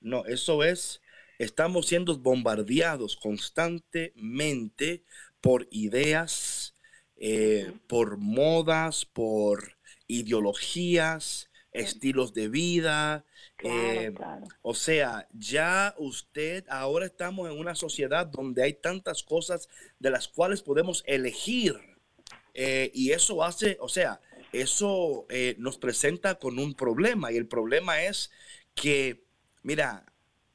No, 0.00 0.24
eso 0.26 0.62
es, 0.62 1.02
estamos 1.40 1.88
siendo 1.88 2.16
bombardeados 2.16 3.16
constantemente 3.16 5.02
por 5.40 5.66
ideas, 5.72 6.76
eh, 7.16 7.72
por 7.88 8.16
modas, 8.16 9.06
por 9.06 9.76
ideologías, 10.06 11.50
estilos 11.72 12.32
de 12.32 12.48
vida. 12.48 13.24
Claro, 13.56 14.00
eh, 14.00 14.14
claro. 14.14 14.46
o 14.62 14.74
sea, 14.74 15.26
ya 15.32 15.96
usted, 15.98 16.64
ahora 16.68 17.06
estamos 17.06 17.50
en 17.50 17.58
una 17.58 17.74
sociedad 17.74 18.24
donde 18.24 18.62
hay 18.62 18.74
tantas 18.74 19.24
cosas 19.24 19.68
de 19.98 20.10
las 20.10 20.28
cuales 20.28 20.62
podemos 20.62 21.02
elegir. 21.08 21.93
Eh, 22.54 22.90
y 22.94 23.12
eso 23.12 23.42
hace, 23.44 23.76
o 23.80 23.88
sea, 23.88 24.20
eso 24.52 25.26
eh, 25.30 25.56
nos 25.58 25.78
presenta 25.78 26.36
con 26.36 26.58
un 26.58 26.74
problema. 26.74 27.32
Y 27.32 27.36
el 27.36 27.48
problema 27.48 28.02
es 28.04 28.30
que, 28.74 29.24
mira, 29.62 30.06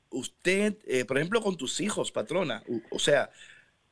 usted, 0.09 0.77
eh, 0.85 1.05
por 1.05 1.17
ejemplo, 1.17 1.41
con 1.41 1.57
tus 1.57 1.81
hijos, 1.81 2.11
patrona, 2.11 2.63
o 2.91 2.99
sea, 2.99 3.31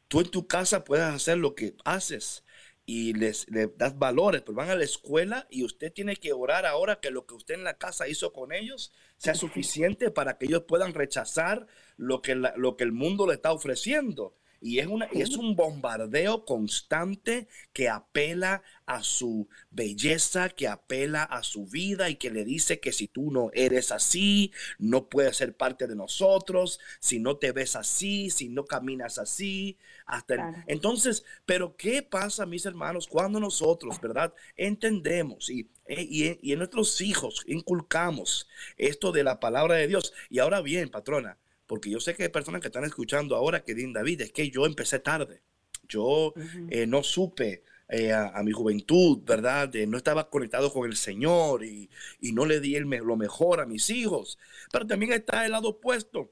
tú 0.08 0.22
en 0.22 0.30
tu 0.32 0.47
casa 0.47 0.84
puedes 0.84 1.05
hacer 1.05 1.38
lo 1.38 1.55
que 1.55 1.76
haces 1.86 2.43
y 2.86 3.14
les, 3.14 3.49
le 3.49 3.68
das 3.68 3.97
valores, 3.99 4.41
pero 4.41 4.55
van 4.55 4.70
a 4.70 4.76
la 4.76 4.86
escuela 4.86 5.45
y 5.49 5.64
usted 5.66 5.91
tiene 5.91 6.16
que 6.16 6.32
orar 6.32 6.66
ahora 6.66 6.99
que 7.01 7.12
lo 7.12 7.26
que 7.26 7.34
usted 7.34 7.55
en 7.55 7.66
la 7.66 7.78
casa 7.78 8.08
hizo 8.08 8.32
con 8.32 8.53
ellos 8.53 8.93
sea 9.18 9.36
suficiente 9.36 10.10
para 10.10 10.38
que 10.38 10.45
ellos 10.45 10.64
puedan 10.68 10.93
rechazar 10.93 11.68
lo 11.97 12.22
que, 12.22 12.36
la- 12.36 12.53
lo 12.55 12.78
que 12.78 12.86
el 12.86 12.93
mundo 12.93 13.28
le 13.28 13.34
está 13.34 13.51
ofreciendo. 13.51 14.36
Y 14.62 14.80
es, 14.80 14.88
una, 14.88 15.08
y 15.12 15.22
es 15.22 15.38
un 15.38 15.55
bombardeo 15.55 16.45
constante 16.45 17.47
que 17.74 17.89
apela 17.89 18.64
a 18.86 19.03
su 19.03 19.47
belleza, 19.70 20.49
que 20.49 20.68
apela 20.68 21.24
a 21.24 21.43
su 21.43 21.66
vida 21.68 22.10
y 22.10 22.16
que 22.16 22.32
le 22.32 22.43
dice 22.45 22.80
que 22.80 22.91
si 22.91 23.08
tú 23.08 23.32
no 23.32 23.51
eres 23.53 23.91
así, 23.91 24.51
no 24.80 25.08
puedes 25.10 25.38
ser 25.38 25.55
parte 25.55 25.88
de 25.88 25.95
nosotros, 25.95 26.80
si 26.99 27.20
no 27.20 27.38
te 27.38 27.51
ves 27.51 27.76
así, 27.76 28.30
si 28.30 28.49
no 28.49 28.66
caminas 28.66 29.18
así, 29.20 29.78
hasta 30.05 30.36
el- 30.36 30.39
Claro. 30.41 30.64
entonces, 30.68 31.24
pero 31.45 31.76
¿qué 31.76 32.01
pasa, 32.01 32.45
mis 32.45 32.66
hermanos, 32.66 33.08
cuando 33.08 33.39
nosotros, 33.39 33.99
verdad, 33.99 34.34
entendemos 34.55 35.49
y, 35.49 35.70
eh, 35.86 36.05
y, 36.10 36.39
y 36.41 36.53
en 36.53 36.60
nuestros 36.60 36.99
hijos 37.01 37.43
inculcamos 37.47 38.47
esto 38.78 39.12
de 39.12 39.24
la 39.24 39.39
palabra 39.39 39.76
de 39.76 39.88
Dios? 39.88 40.14
Y 40.30 40.39
ahora 40.39 40.62
bien, 40.62 40.89
patrona, 40.89 41.38
porque 41.68 41.89
yo 41.89 41.99
sé 41.99 42.15
que 42.15 42.24
hay 42.24 42.30
personas 42.30 42.61
que 42.61 42.68
están 42.68 42.86
escuchando 42.86 43.36
ahora 43.36 43.63
que 43.63 43.76
dicen, 43.76 43.93
David, 43.93 44.22
es 44.22 44.32
que 44.32 44.49
yo 44.49 44.65
empecé 44.65 44.99
tarde. 44.99 45.41
Yo 45.89 46.34
eh, 46.70 46.86
no 46.88 47.03
supe 47.03 47.63
eh, 47.89 48.11
a, 48.11 48.30
a 48.30 48.43
mi 48.43 48.51
juventud, 48.51 49.20
¿verdad? 49.24 49.72
No 49.88 49.97
estaba 49.97 50.30
conectado 50.30 50.72
con 50.74 50.89
el 50.89 50.97
Señor 50.97 51.63
y, 51.63 51.89
y 52.20 52.32
no 52.34 52.45
le 52.45 52.59
di 52.59 52.76
el 52.76 52.86
me- 52.86 52.99
lo 52.99 53.15
mejor 53.15 53.59
a 53.61 53.65
mis 53.65 53.89
hijos. 53.89 54.38
Pero 54.72 54.86
también 54.88 55.13
está 55.13 55.45
el 55.45 55.51
lado 55.51 55.70
opuesto. 55.70 56.32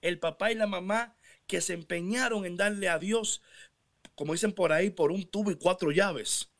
El 0.00 0.18
papá 0.18 0.52
y 0.52 0.54
la 0.54 0.66
mamá 0.66 1.14
que 1.46 1.60
se 1.60 1.74
empeñaron 1.74 2.44
en 2.44 2.56
darle 2.56 2.88
a 2.88 2.98
Dios, 2.98 3.42
como 4.14 4.32
dicen 4.32 4.52
por 4.52 4.72
ahí, 4.72 4.90
por 4.90 5.12
un 5.12 5.24
tubo 5.24 5.50
y 5.50 5.56
cuatro 5.56 5.90
llaves. 5.92 6.50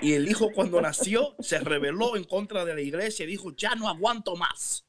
Y 0.00 0.14
el 0.14 0.28
hijo 0.28 0.50
cuando 0.52 0.80
nació 0.80 1.36
se 1.40 1.58
rebeló 1.60 2.16
en 2.16 2.24
contra 2.24 2.64
de 2.64 2.74
la 2.74 2.80
iglesia 2.80 3.24
y 3.24 3.28
dijo, 3.28 3.52
ya 3.56 3.74
no 3.74 3.88
aguanto 3.88 4.36
más 4.36 4.84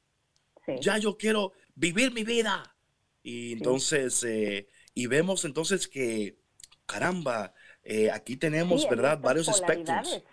Sí. 0.66 0.72
ya 0.80 0.98
yo 0.98 1.18
quiero 1.18 1.52
vivir 1.76 2.14
mi 2.14 2.24
vida. 2.24 2.76
Y 3.22 3.54
entonces, 3.54 4.24
eh, 4.24 4.70
y 4.94 5.08
vemos 5.08 5.46
entonces 5.46 5.88
que, 5.88 6.38
caramba, 6.86 7.54
eh, 7.84 8.12
aquí 8.12 8.38
tenemos, 8.38 8.84
Sí, 8.84 8.88
¿verdad? 8.90 9.20
Varios 9.20 9.48
espectros. 9.48 10.24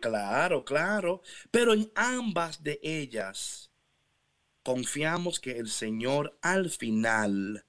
Claro, 0.00 0.64
claro. 0.64 1.22
Pero 1.50 1.72
en 1.72 1.90
ambas 1.94 2.62
de 2.62 2.80
ellas 2.82 3.70
confiamos 4.62 5.40
que 5.40 5.52
el 5.58 5.68
Señor 5.68 6.38
al 6.42 6.70
final 6.70 7.64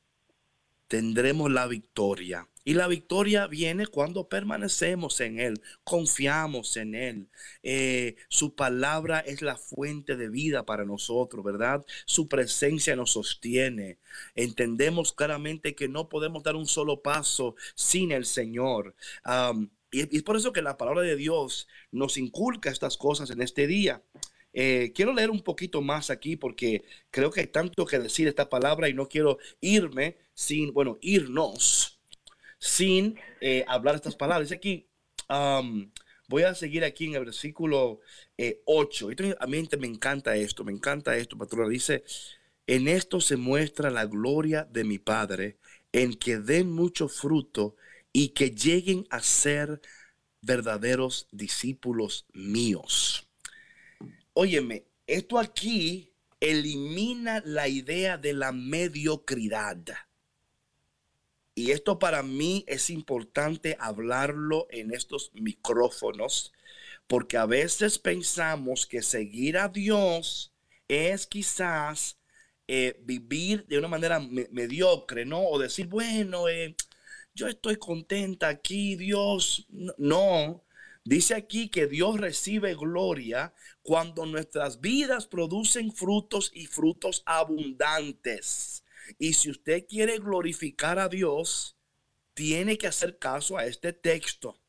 tendremos 0.88 1.52
la 1.52 1.68
victoria. 1.68 2.48
Y 2.68 2.74
la 2.74 2.88
victoria 2.88 3.46
viene 3.46 3.86
cuando 3.86 4.28
permanecemos 4.28 5.22
en 5.22 5.40
Él, 5.40 5.62
confiamos 5.84 6.78
en 6.78 6.96
Él. 6.96 7.30
Eh, 7.62 8.16
su 8.28 8.56
palabra 8.56 9.20
es 9.20 9.44
la 9.44 9.56
fuente 9.56 10.16
de 10.16 10.30
vida 10.30 10.66
para 10.66 10.84
nosotros, 10.84 11.46
¿verdad? 11.46 11.86
Su 12.06 12.28
presencia 12.28 12.96
nos 12.96 13.12
sostiene. 13.12 14.00
Entendemos 14.34 15.14
claramente 15.14 15.76
que 15.76 15.88
no 15.88 16.10
podemos 16.10 16.42
dar 16.42 16.56
un 16.56 16.66
solo 16.66 17.04
paso 17.04 17.56
sin 17.76 18.12
el 18.12 18.26
Señor. 18.26 18.96
Y 19.92 20.18
es 20.18 20.24
por 20.24 20.36
eso 20.36 20.52
que 20.52 20.64
la 20.64 20.76
palabra 20.76 21.04
de 21.04 21.16
Dios 21.16 21.68
nos 21.92 22.18
inculca 22.18 22.72
estas 22.72 22.98
cosas 22.98 23.30
en 23.30 23.44
este 23.44 23.68
día. 23.68 24.02
Eh, 24.54 24.92
quiero 24.96 25.14
leer 25.14 25.30
un 25.30 25.44
poquito 25.44 25.82
más 25.84 26.10
aquí 26.10 26.36
porque 26.36 26.84
creo 27.12 27.30
que 27.30 27.42
hay 27.42 27.48
tanto 27.48 27.86
que 27.86 28.00
decir 28.00 28.28
esta 28.28 28.50
palabra 28.50 28.90
y 28.90 28.94
no 28.96 29.08
quiero 29.08 29.38
irme 29.62 30.18
sin, 30.34 30.74
bueno, 30.74 30.98
irnos 31.02 31.85
sin 32.60 33.20
eh, 33.42 33.64
hablar 33.68 33.96
estas 33.96 34.16
palabras. 34.16 34.52
Aquí, 34.52 34.88
am, 35.28 35.92
voy 36.28 36.44
a 36.44 36.56
seguir 36.56 36.84
aquí 36.84 37.06
en 37.06 37.16
el 37.16 37.26
versículo 37.26 38.00
eh, 38.38 38.62
8. 38.66 39.12
Esto, 39.12 39.24
a 39.40 39.48
mí 39.48 39.68
me 39.80 39.88
encanta 39.88 40.36
esto, 40.36 40.64
me 40.64 40.72
encanta 40.72 41.16
esto, 41.18 41.38
patrona. 41.38 41.70
Dice, 41.70 42.04
en 42.68 42.88
esto 42.88 43.22
se 43.22 43.38
muestra 43.38 43.90
la 43.90 44.06
gloria 44.06 44.68
de 44.70 44.84
mi 44.84 44.98
Padre, 44.98 45.58
en 45.92 46.14
que 46.16 46.38
den 46.38 46.72
mucho 46.72 47.08
fruto 47.08 47.76
y 48.12 48.30
que 48.30 48.52
lleguen 48.52 49.06
a 49.10 49.22
ser 49.22 49.82
verdaderos 50.42 51.28
discípulos 51.32 52.26
míos. 52.34 53.28
Óyeme, 54.34 54.86
esto 55.08 55.40
aquí 55.40 56.14
elimina 56.40 57.42
la 57.46 57.68
idea 57.68 58.18
de 58.18 58.34
la 58.34 58.52
mediocridad. 58.52 59.78
Y 61.56 61.72
esto 61.72 62.00
para 62.00 62.24
mí 62.24 62.66
es 62.68 62.90
importante 62.90 63.78
hablarlo 63.80 64.68
en 64.72 64.94
estos 64.94 65.32
micrófonos, 65.34 66.54
porque 67.08 67.38
a 67.38 67.46
veces 67.48 68.00
pensamos 68.00 68.88
que 68.88 69.04
seguir 69.04 69.58
a 69.58 69.70
Dios 69.70 70.54
es 70.90 71.28
quizás 71.28 72.18
eh, 72.68 73.00
vivir 73.04 73.66
de 73.68 73.78
una 73.80 73.90
manera 73.90 74.20
me- 74.22 74.50
mediocre, 74.52 75.26
¿no? 75.26 75.44
O 75.48 75.60
decir, 75.60 75.88
bueno, 75.88 76.50
eh, 76.50 76.76
yo 77.36 77.48
estoy 77.48 77.78
contenta 77.78 78.50
aquí, 78.50 78.96
Dios. 78.98 79.68
No. 79.98 80.64
Dice 81.06 81.36
aquí 81.36 81.70
que 81.70 81.88
Dios 81.88 82.20
recibe 82.20 82.76
gloria 82.76 83.54
cuando 83.84 84.26
nuestras 84.26 84.82
vidas 84.82 85.28
producen 85.28 85.92
frutos 85.94 86.52
y 86.54 86.68
frutos 86.68 87.24
abundantes. 87.28 88.85
Y 89.20 89.34
si 89.34 89.50
usted 89.50 89.86
quiere 89.88 90.18
glorificar 90.20 91.00
a 91.00 91.10
Dios, 91.10 91.78
tiene 92.34 92.78
que 92.78 92.88
hacer 92.88 93.18
caso 93.20 93.58
a 93.58 93.66
este 93.66 93.94
texto. 93.94 94.60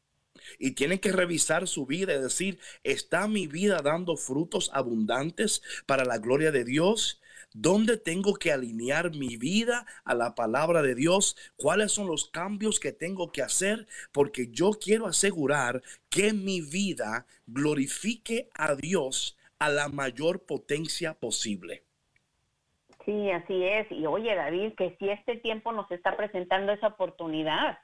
y 0.58 0.72
tienen 0.72 0.98
que 1.00 1.12
revisar 1.12 1.66
su 1.68 1.86
vida 1.86 2.14
y 2.14 2.20
decir, 2.22 2.60
¿está 2.84 3.26
mi 3.28 3.46
vida 3.46 3.80
dando 3.82 4.16
frutos 4.16 4.70
abundantes 4.72 5.62
para 5.86 6.04
la 6.04 6.18
gloria 6.18 6.52
de 6.52 6.64
Dios? 6.64 7.20
¿Dónde 7.52 7.96
tengo 7.96 8.34
que 8.34 8.52
alinear 8.52 9.14
mi 9.14 9.36
vida 9.38 9.86
a 10.04 10.14
la 10.14 10.34
palabra 10.34 10.82
de 10.82 10.94
Dios? 10.94 11.36
¿Cuáles 11.56 11.92
son 11.92 12.06
los 12.06 12.28
cambios 12.30 12.80
que 12.80 12.92
tengo 12.92 13.32
que 13.32 13.42
hacer? 13.42 13.88
Porque 14.12 14.48
yo 14.50 14.72
quiero 14.72 15.06
asegurar 15.06 15.82
que 16.10 16.32
mi 16.34 16.60
vida 16.60 17.26
glorifique 17.46 18.50
a 18.54 18.74
Dios 18.74 19.36
a 19.58 19.70
la 19.70 19.88
mayor 19.88 20.44
potencia 20.44 21.14
posible. 21.14 21.85
Sí, 23.06 23.30
así 23.30 23.64
es. 23.64 23.90
Y 23.92 24.04
oye, 24.06 24.34
David, 24.34 24.74
que 24.76 24.96
si 24.98 25.08
este 25.08 25.36
tiempo 25.36 25.72
nos 25.72 25.90
está 25.92 26.16
presentando 26.16 26.72
esa 26.72 26.88
oportunidad 26.88 27.78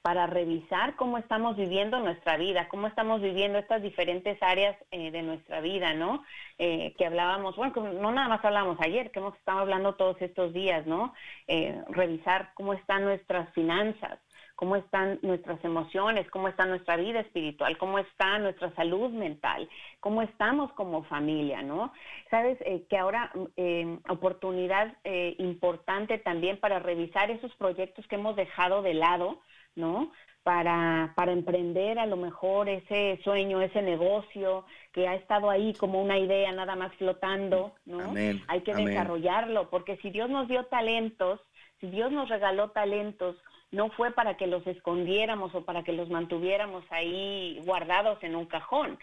para 0.00 0.26
revisar 0.26 0.96
cómo 0.96 1.18
estamos 1.18 1.56
viviendo 1.56 1.98
nuestra 2.00 2.38
vida, 2.38 2.68
cómo 2.68 2.86
estamos 2.86 3.20
viviendo 3.20 3.58
estas 3.58 3.82
diferentes 3.82 4.42
áreas 4.42 4.76
eh, 4.92 5.10
de 5.10 5.22
nuestra 5.22 5.60
vida, 5.60 5.92
¿no? 5.92 6.24
Eh, 6.56 6.94
que 6.96 7.04
hablábamos, 7.04 7.56
bueno, 7.56 7.74
no 7.92 8.10
nada 8.10 8.28
más 8.28 8.44
hablamos 8.44 8.78
ayer, 8.80 9.10
que 9.10 9.18
hemos 9.18 9.36
estado 9.36 9.58
hablando 9.58 9.96
todos 9.96 10.16
estos 10.22 10.54
días, 10.54 10.86
¿no? 10.86 11.12
Eh, 11.48 11.82
revisar 11.88 12.52
cómo 12.54 12.72
están 12.72 13.04
nuestras 13.04 13.52
finanzas, 13.52 14.20
cómo 14.60 14.76
están 14.76 15.18
nuestras 15.22 15.64
emociones, 15.64 16.30
cómo 16.30 16.46
está 16.46 16.66
nuestra 16.66 16.96
vida 16.96 17.20
espiritual, 17.20 17.78
cómo 17.78 17.98
está 17.98 18.38
nuestra 18.38 18.70
salud 18.74 19.08
mental, 19.08 19.66
cómo 20.00 20.20
estamos 20.20 20.70
como 20.74 21.02
familia, 21.04 21.62
¿no? 21.62 21.94
Sabes 22.30 22.58
eh, 22.60 22.84
que 22.90 22.98
ahora 22.98 23.32
eh, 23.56 23.98
oportunidad 24.10 24.94
eh, 25.04 25.34
importante 25.38 26.18
también 26.18 26.58
para 26.58 26.78
revisar 26.78 27.30
esos 27.30 27.54
proyectos 27.56 28.06
que 28.06 28.16
hemos 28.16 28.36
dejado 28.36 28.82
de 28.82 28.92
lado, 28.92 29.40
¿no? 29.76 30.12
Para, 30.42 31.14
para 31.16 31.32
emprender 31.32 31.98
a 31.98 32.04
lo 32.04 32.18
mejor 32.18 32.68
ese 32.68 33.18
sueño, 33.24 33.62
ese 33.62 33.80
negocio 33.80 34.66
que 34.92 35.08
ha 35.08 35.14
estado 35.14 35.48
ahí 35.48 35.72
como 35.72 36.02
una 36.02 36.18
idea 36.18 36.52
nada 36.52 36.76
más 36.76 36.94
flotando, 36.96 37.72
¿no? 37.86 38.10
Amén, 38.10 38.42
Hay 38.46 38.60
que 38.60 38.72
amén. 38.72 38.88
desarrollarlo, 38.88 39.70
porque 39.70 39.96
si 40.02 40.10
Dios 40.10 40.28
nos 40.28 40.48
dio 40.48 40.66
talentos, 40.66 41.40
si 41.80 41.86
Dios 41.86 42.12
nos 42.12 42.28
regaló 42.28 42.72
talentos, 42.72 43.36
no 43.70 43.90
fue 43.90 44.10
para 44.12 44.36
que 44.36 44.46
los 44.46 44.66
escondiéramos 44.66 45.54
o 45.54 45.64
para 45.64 45.82
que 45.84 45.92
los 45.92 46.08
mantuviéramos 46.10 46.84
ahí 46.90 47.60
guardados 47.64 48.22
en 48.22 48.36
un 48.36 48.46
cajón. 48.46 48.98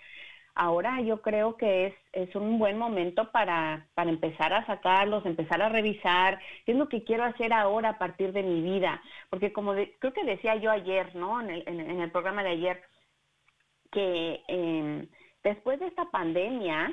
Ahora 0.55 1.01
yo 1.01 1.21
creo 1.21 1.55
que 1.55 1.85
es, 1.87 1.93
es 2.13 2.35
un 2.35 2.57
buen 2.57 2.77
momento 2.79 3.31
para, 3.31 3.87
para 3.93 4.09
empezar 4.09 4.53
a 4.53 4.65
sacarlos, 4.65 5.23
empezar 5.25 5.61
a 5.61 5.69
revisar 5.69 6.39
qué 6.65 6.71
es 6.71 6.77
lo 6.77 6.89
que 6.89 7.03
quiero 7.03 7.23
hacer 7.25 7.53
ahora 7.53 7.89
a 7.89 7.97
partir 7.99 8.33
de 8.33 8.41
mi 8.41 8.61
vida. 8.61 8.99
Porque 9.29 9.53
como 9.53 9.73
de- 9.75 9.95
creo 9.99 10.13
que 10.13 10.23
decía 10.23 10.55
yo 10.55 10.71
ayer, 10.71 11.15
¿no? 11.15 11.39
En 11.41 11.51
el, 11.51 11.63
en, 11.67 12.01
el 12.01 12.11
programa 12.11 12.41
de 12.41 12.49
ayer, 12.49 12.81
que 13.91 14.41
eh, 14.47 15.07
después 15.43 15.79
de 15.79 15.87
esta 15.87 16.05
pandemia, 16.05 16.91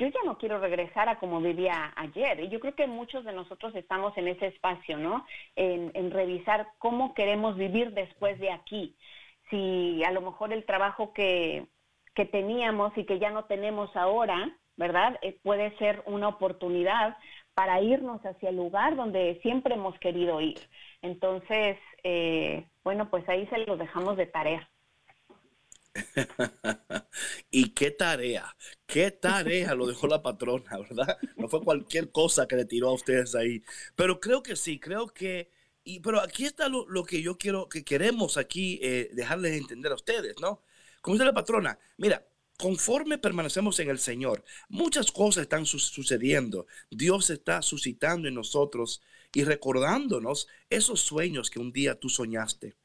yo 0.00 0.08
ya 0.08 0.20
no 0.24 0.38
quiero 0.38 0.58
regresar 0.58 1.10
a 1.10 1.18
como 1.18 1.40
vivía 1.40 1.92
ayer. 1.94 2.40
Y 2.40 2.48
yo 2.48 2.58
creo 2.58 2.74
que 2.74 2.86
muchos 2.86 3.22
de 3.24 3.32
nosotros 3.32 3.74
estamos 3.74 4.16
en 4.16 4.28
ese 4.28 4.46
espacio, 4.46 4.96
¿no? 4.96 5.26
En, 5.56 6.10
revisar 6.10 6.66
cómo 6.78 7.14
queremos 7.14 7.56
vivir 7.56 7.92
después 7.92 8.38
de 8.40 8.50
aquí. 8.50 8.96
Si 9.50 10.02
a 10.04 10.10
lo 10.10 10.22
mejor 10.22 10.52
el 10.52 10.64
trabajo 10.64 11.12
que, 11.12 11.66
que 12.14 12.24
teníamos 12.24 12.96
y 12.96 13.04
que 13.04 13.18
ya 13.18 13.30
no 13.30 13.44
tenemos 13.44 13.94
ahora, 13.94 14.56
¿verdad? 14.76 15.18
Eh, 15.20 15.38
puede 15.42 15.76
ser 15.76 16.02
una 16.06 16.28
oportunidad 16.28 17.16
para 17.54 17.82
irnos 17.82 18.24
hacia 18.24 18.48
el 18.48 18.56
lugar 18.56 18.96
donde 18.96 19.38
siempre 19.42 19.74
hemos 19.74 19.98
querido 19.98 20.40
ir. 20.40 20.58
Entonces, 21.02 21.76
eh, 22.02 22.66
bueno, 22.82 23.10
pues 23.10 23.28
ahí 23.28 23.46
se 23.48 23.58
los 23.58 23.78
dejamos 23.78 24.16
de 24.16 24.26
tarea. 24.26 24.66
y 27.50 27.70
qué 27.70 27.90
tarea, 27.90 28.56
qué 28.86 29.10
tarea 29.10 29.74
lo 29.74 29.86
dejó 29.86 30.06
la 30.06 30.22
patrona, 30.22 30.78
¿verdad? 30.78 31.18
No 31.36 31.48
fue 31.48 31.62
cualquier 31.62 32.10
cosa 32.12 32.46
que 32.46 32.56
le 32.56 32.64
tiró 32.64 32.88
a 32.90 32.94
ustedes 32.94 33.34
ahí. 33.34 33.62
Pero 33.96 34.20
creo 34.20 34.42
que 34.42 34.56
sí, 34.56 34.78
creo 34.78 35.08
que... 35.08 35.50
Y, 35.82 36.00
pero 36.00 36.20
aquí 36.20 36.44
está 36.44 36.68
lo, 36.68 36.86
lo 36.88 37.04
que 37.04 37.22
yo 37.22 37.38
quiero, 37.38 37.68
que 37.68 37.84
queremos 37.84 38.36
aquí 38.36 38.78
eh, 38.82 39.10
dejarles 39.14 39.54
entender 39.58 39.92
a 39.92 39.94
ustedes, 39.96 40.34
¿no? 40.40 40.62
Como 41.00 41.14
dice 41.14 41.24
la 41.24 41.32
patrona, 41.32 41.78
mira, 41.96 42.26
conforme 42.58 43.16
permanecemos 43.18 43.80
en 43.80 43.88
el 43.88 43.98
Señor, 43.98 44.44
muchas 44.68 45.10
cosas 45.10 45.42
están 45.42 45.64
su- 45.64 45.78
sucediendo. 45.78 46.66
Dios 46.90 47.30
está 47.30 47.62
suscitando 47.62 48.28
en 48.28 48.34
nosotros 48.34 49.02
y 49.32 49.44
recordándonos 49.44 50.48
esos 50.68 51.00
sueños 51.00 51.48
que 51.50 51.58
un 51.60 51.72
día 51.72 51.98
tú 51.98 52.08
soñaste 52.10 52.76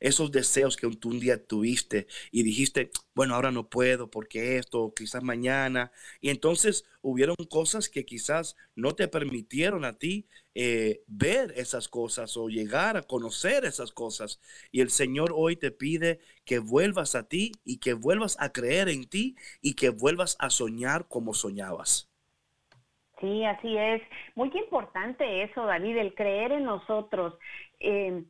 esos 0.00 0.30
deseos 0.30 0.76
que 0.76 0.88
tú 0.96 1.10
un 1.10 1.20
día 1.20 1.44
tuviste 1.44 2.06
y 2.30 2.42
dijiste, 2.42 2.90
bueno, 3.14 3.34
ahora 3.34 3.50
no 3.50 3.68
puedo 3.68 4.10
porque 4.10 4.56
esto, 4.56 4.92
quizás 4.94 5.22
mañana. 5.22 5.92
Y 6.20 6.30
entonces 6.30 6.84
hubieron 7.02 7.36
cosas 7.50 7.88
que 7.88 8.04
quizás 8.04 8.56
no 8.74 8.94
te 8.94 9.08
permitieron 9.08 9.84
a 9.84 9.98
ti 9.98 10.26
eh, 10.54 11.02
ver 11.06 11.52
esas 11.56 11.88
cosas 11.88 12.36
o 12.36 12.48
llegar 12.48 12.96
a 12.96 13.02
conocer 13.02 13.64
esas 13.64 13.92
cosas. 13.92 14.40
Y 14.70 14.80
el 14.80 14.90
Señor 14.90 15.32
hoy 15.34 15.56
te 15.56 15.70
pide 15.70 16.20
que 16.44 16.58
vuelvas 16.58 17.14
a 17.14 17.28
ti 17.28 17.52
y 17.64 17.78
que 17.78 17.94
vuelvas 17.94 18.36
a 18.40 18.52
creer 18.52 18.88
en 18.88 19.08
ti 19.08 19.36
y 19.60 19.74
que 19.74 19.90
vuelvas 19.90 20.36
a 20.38 20.50
soñar 20.50 21.08
como 21.08 21.34
soñabas. 21.34 22.08
Sí, 23.22 23.44
así 23.44 23.76
es. 23.76 24.02
Muy 24.34 24.50
importante 24.52 25.44
eso, 25.44 25.64
David, 25.64 25.96
el 25.96 26.14
creer 26.14 26.50
en 26.50 26.64
nosotros, 26.64 27.34
eh, 27.78 28.24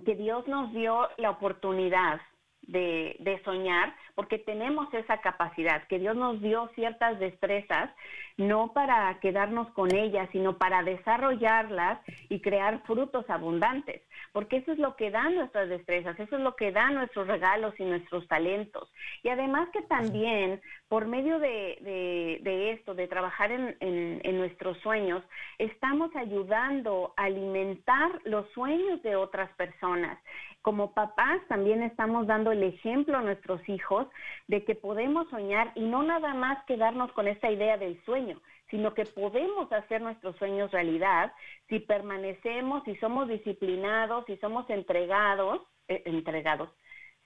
que 0.00 0.14
Dios 0.14 0.46
nos 0.48 0.72
dio 0.72 1.08
la 1.18 1.30
oportunidad 1.30 2.20
de, 2.62 3.16
de 3.18 3.42
soñar, 3.42 3.94
porque 4.14 4.38
tenemos 4.38 4.92
esa 4.94 5.20
capacidad, 5.20 5.86
que 5.88 5.98
Dios 5.98 6.16
nos 6.16 6.40
dio 6.40 6.70
ciertas 6.74 7.18
destrezas, 7.18 7.90
no 8.36 8.72
para 8.72 9.18
quedarnos 9.20 9.68
con 9.72 9.94
ellas, 9.94 10.28
sino 10.32 10.56
para 10.58 10.82
desarrollarlas 10.82 12.00
y 12.28 12.40
crear 12.40 12.82
frutos 12.84 13.28
abundantes, 13.28 14.02
porque 14.32 14.56
eso 14.58 14.72
es 14.72 14.78
lo 14.78 14.96
que 14.96 15.10
dan 15.10 15.34
nuestras 15.34 15.68
destrezas, 15.68 16.18
eso 16.18 16.36
es 16.36 16.42
lo 16.42 16.56
que 16.56 16.72
dan 16.72 16.94
nuestros 16.94 17.26
regalos 17.26 17.74
y 17.78 17.84
nuestros 17.84 18.26
talentos. 18.28 18.90
Y 19.22 19.28
además 19.28 19.68
que 19.72 19.82
también, 19.82 20.60
por 20.88 21.06
medio 21.06 21.38
de, 21.38 21.78
de- 21.80 22.38
de 22.42 22.72
esto, 22.72 22.94
de 22.94 23.08
trabajar 23.08 23.50
en, 23.52 23.76
en- 23.80 24.20
en 24.22 24.38
nuestros 24.38 24.78
sueños, 24.78 25.22
estamos 25.58 26.14
ayudando 26.16 27.14
a 27.16 27.24
alimentar 27.24 28.20
los 28.24 28.48
sueños 28.52 29.02
de 29.02 29.16
otras 29.16 29.50
personas. 29.56 30.18
Como 30.62 30.92
papás 30.94 31.40
también 31.48 31.82
estamos 31.82 32.28
dando 32.28 32.52
el 32.52 32.62
ejemplo 32.62 33.18
a 33.18 33.22
nuestros 33.22 33.60
hijos 33.68 34.06
de 34.46 34.64
que 34.64 34.76
podemos 34.76 35.28
soñar 35.28 35.72
y 35.74 35.80
no 35.80 36.04
nada 36.04 36.34
más 36.34 36.64
quedarnos 36.66 37.10
con 37.12 37.26
esta 37.26 37.50
idea 37.50 37.76
del 37.78 38.00
sueño, 38.04 38.21
sino 38.70 38.94
que 38.94 39.04
podemos 39.04 39.70
hacer 39.70 40.00
nuestros 40.00 40.36
sueños 40.36 40.70
realidad 40.70 41.32
si 41.68 41.78
permanecemos, 41.78 42.82
si 42.84 42.96
somos 42.96 43.28
disciplinados, 43.28 44.24
si 44.26 44.36
somos 44.38 44.68
entregados, 44.70 45.60
eh, 45.88 46.02
entregados, 46.06 46.70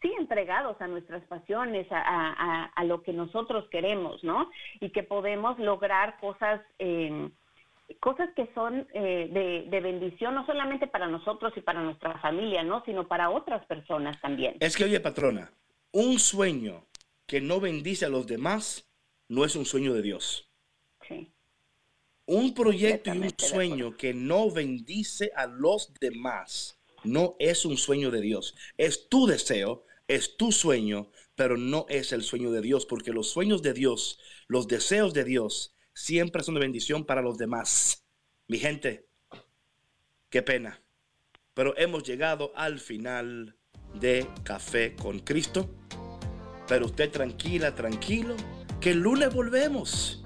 sí 0.02 0.12
entregados 0.18 0.80
a 0.80 0.88
nuestras 0.88 1.22
pasiones, 1.24 1.86
a, 1.90 2.84
lo 2.84 3.02
que 3.02 3.12
nosotros 3.12 3.68
queremos, 3.70 4.22
¿no? 4.22 4.50
Y 4.80 4.90
que 4.90 5.02
podemos 5.02 5.58
lograr 5.58 6.18
cosas, 6.20 6.60
eh, 6.78 7.30
cosas 8.00 8.28
que 8.34 8.48
son 8.54 8.86
eh, 8.92 9.28
de, 9.32 9.70
de 9.70 9.80
bendición, 9.80 10.34
no 10.34 10.46
solamente 10.46 10.86
para 10.86 11.06
nosotros 11.06 11.52
y 11.56 11.60
para 11.60 11.80
nuestra 11.80 12.18
familia, 12.18 12.62
¿no? 12.62 12.84
Sino 12.84 13.08
para 13.08 13.30
otras 13.30 13.64
personas 13.66 14.20
también. 14.20 14.56
Es 14.60 14.76
que, 14.76 14.84
oye, 14.84 15.00
patrona, 15.00 15.50
un 15.92 16.18
sueño 16.18 16.84
que 17.26 17.40
no 17.40 17.60
bendice 17.60 18.06
a 18.06 18.08
los 18.08 18.26
demás 18.26 18.88
no 19.28 19.44
es 19.44 19.56
un 19.56 19.64
sueño 19.64 19.92
de 19.94 20.02
Dios. 20.02 20.45
Sí. 21.08 21.32
Un 22.26 22.54
proyecto 22.54 23.14
y 23.14 23.18
un 23.18 23.34
sueño 23.36 23.96
que 23.96 24.12
no 24.12 24.50
bendice 24.50 25.30
a 25.36 25.46
los 25.46 25.92
demás 26.00 26.76
no 27.06 27.36
es 27.38 27.64
un 27.64 27.76
sueño 27.76 28.10
de 28.10 28.20
Dios. 28.20 28.54
Es 28.76 29.08
tu 29.08 29.26
deseo, 29.26 29.86
es 30.08 30.36
tu 30.36 30.52
sueño, 30.52 31.10
pero 31.34 31.56
no 31.56 31.86
es 31.88 32.12
el 32.12 32.22
sueño 32.22 32.50
de 32.50 32.60
Dios, 32.60 32.86
porque 32.86 33.12
los 33.12 33.30
sueños 33.30 33.62
de 33.62 33.72
Dios, 33.72 34.18
los 34.48 34.68
deseos 34.68 35.14
de 35.14 35.24
Dios, 35.24 35.74
siempre 35.94 36.42
son 36.42 36.54
de 36.54 36.60
bendición 36.60 37.04
para 37.04 37.22
los 37.22 37.38
demás. 37.38 38.04
Mi 38.48 38.58
gente, 38.58 39.08
qué 40.30 40.42
pena. 40.42 40.82
Pero 41.54 41.76
hemos 41.78 42.02
llegado 42.02 42.52
al 42.54 42.80
final 42.80 43.56
de 43.94 44.26
Café 44.44 44.94
con 44.94 45.20
Cristo. 45.20 45.70
Pero 46.68 46.86
usted 46.86 47.10
tranquila, 47.10 47.74
tranquilo, 47.74 48.36
que 48.80 48.90
el 48.90 48.98
lunes 48.98 49.32
volvemos. 49.32 50.25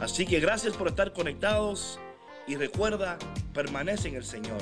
Así 0.00 0.26
que 0.26 0.40
gracias 0.40 0.76
por 0.76 0.88
estar 0.88 1.12
conectados 1.12 1.98
y 2.46 2.56
recuerda, 2.56 3.18
permanece 3.54 4.08
en 4.08 4.16
el 4.16 4.24
Señor, 4.24 4.60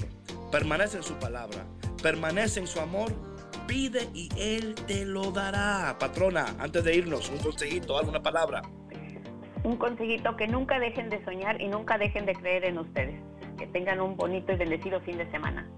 permanece 0.50 0.98
en 0.98 1.02
su 1.02 1.14
palabra, 1.14 1.66
permanece 2.02 2.60
en 2.60 2.66
su 2.66 2.80
amor, 2.80 3.12
pide 3.66 4.08
y 4.14 4.28
Él 4.36 4.74
te 4.86 5.04
lo 5.04 5.32
dará. 5.32 5.96
Patrona, 5.98 6.54
antes 6.58 6.84
de 6.84 6.94
irnos, 6.94 7.28
un 7.30 7.38
consejito, 7.38 7.98
alguna 7.98 8.22
palabra. 8.22 8.62
Un 9.64 9.76
consejito 9.76 10.36
que 10.36 10.46
nunca 10.46 10.78
dejen 10.78 11.10
de 11.10 11.24
soñar 11.24 11.60
y 11.60 11.68
nunca 11.68 11.98
dejen 11.98 12.26
de 12.26 12.34
creer 12.34 12.66
en 12.66 12.78
ustedes. 12.78 13.20
Que 13.58 13.66
tengan 13.66 14.00
un 14.00 14.16
bonito 14.16 14.52
y 14.52 14.56
bendecido 14.56 15.00
fin 15.00 15.16
de 15.16 15.30
semana. 15.30 15.68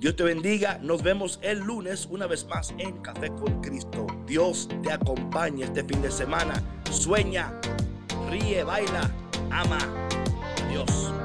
Dios 0.00 0.16
te 0.16 0.24
bendiga. 0.24 0.78
Nos 0.82 1.02
vemos 1.02 1.38
el 1.42 1.60
lunes 1.60 2.08
una 2.10 2.26
vez 2.26 2.46
más 2.46 2.74
en 2.78 3.02
Café 3.02 3.28
con 3.28 3.60
Cristo. 3.60 4.06
Dios 4.26 4.68
te 4.82 4.90
acompañe 4.90 5.64
este 5.64 5.84
fin 5.84 6.02
de 6.02 6.10
semana. 6.10 6.54
Sueña, 6.90 7.52
ríe, 8.32 8.64
baila, 8.64 9.10
ama. 9.50 9.78
Dios. 10.70 11.21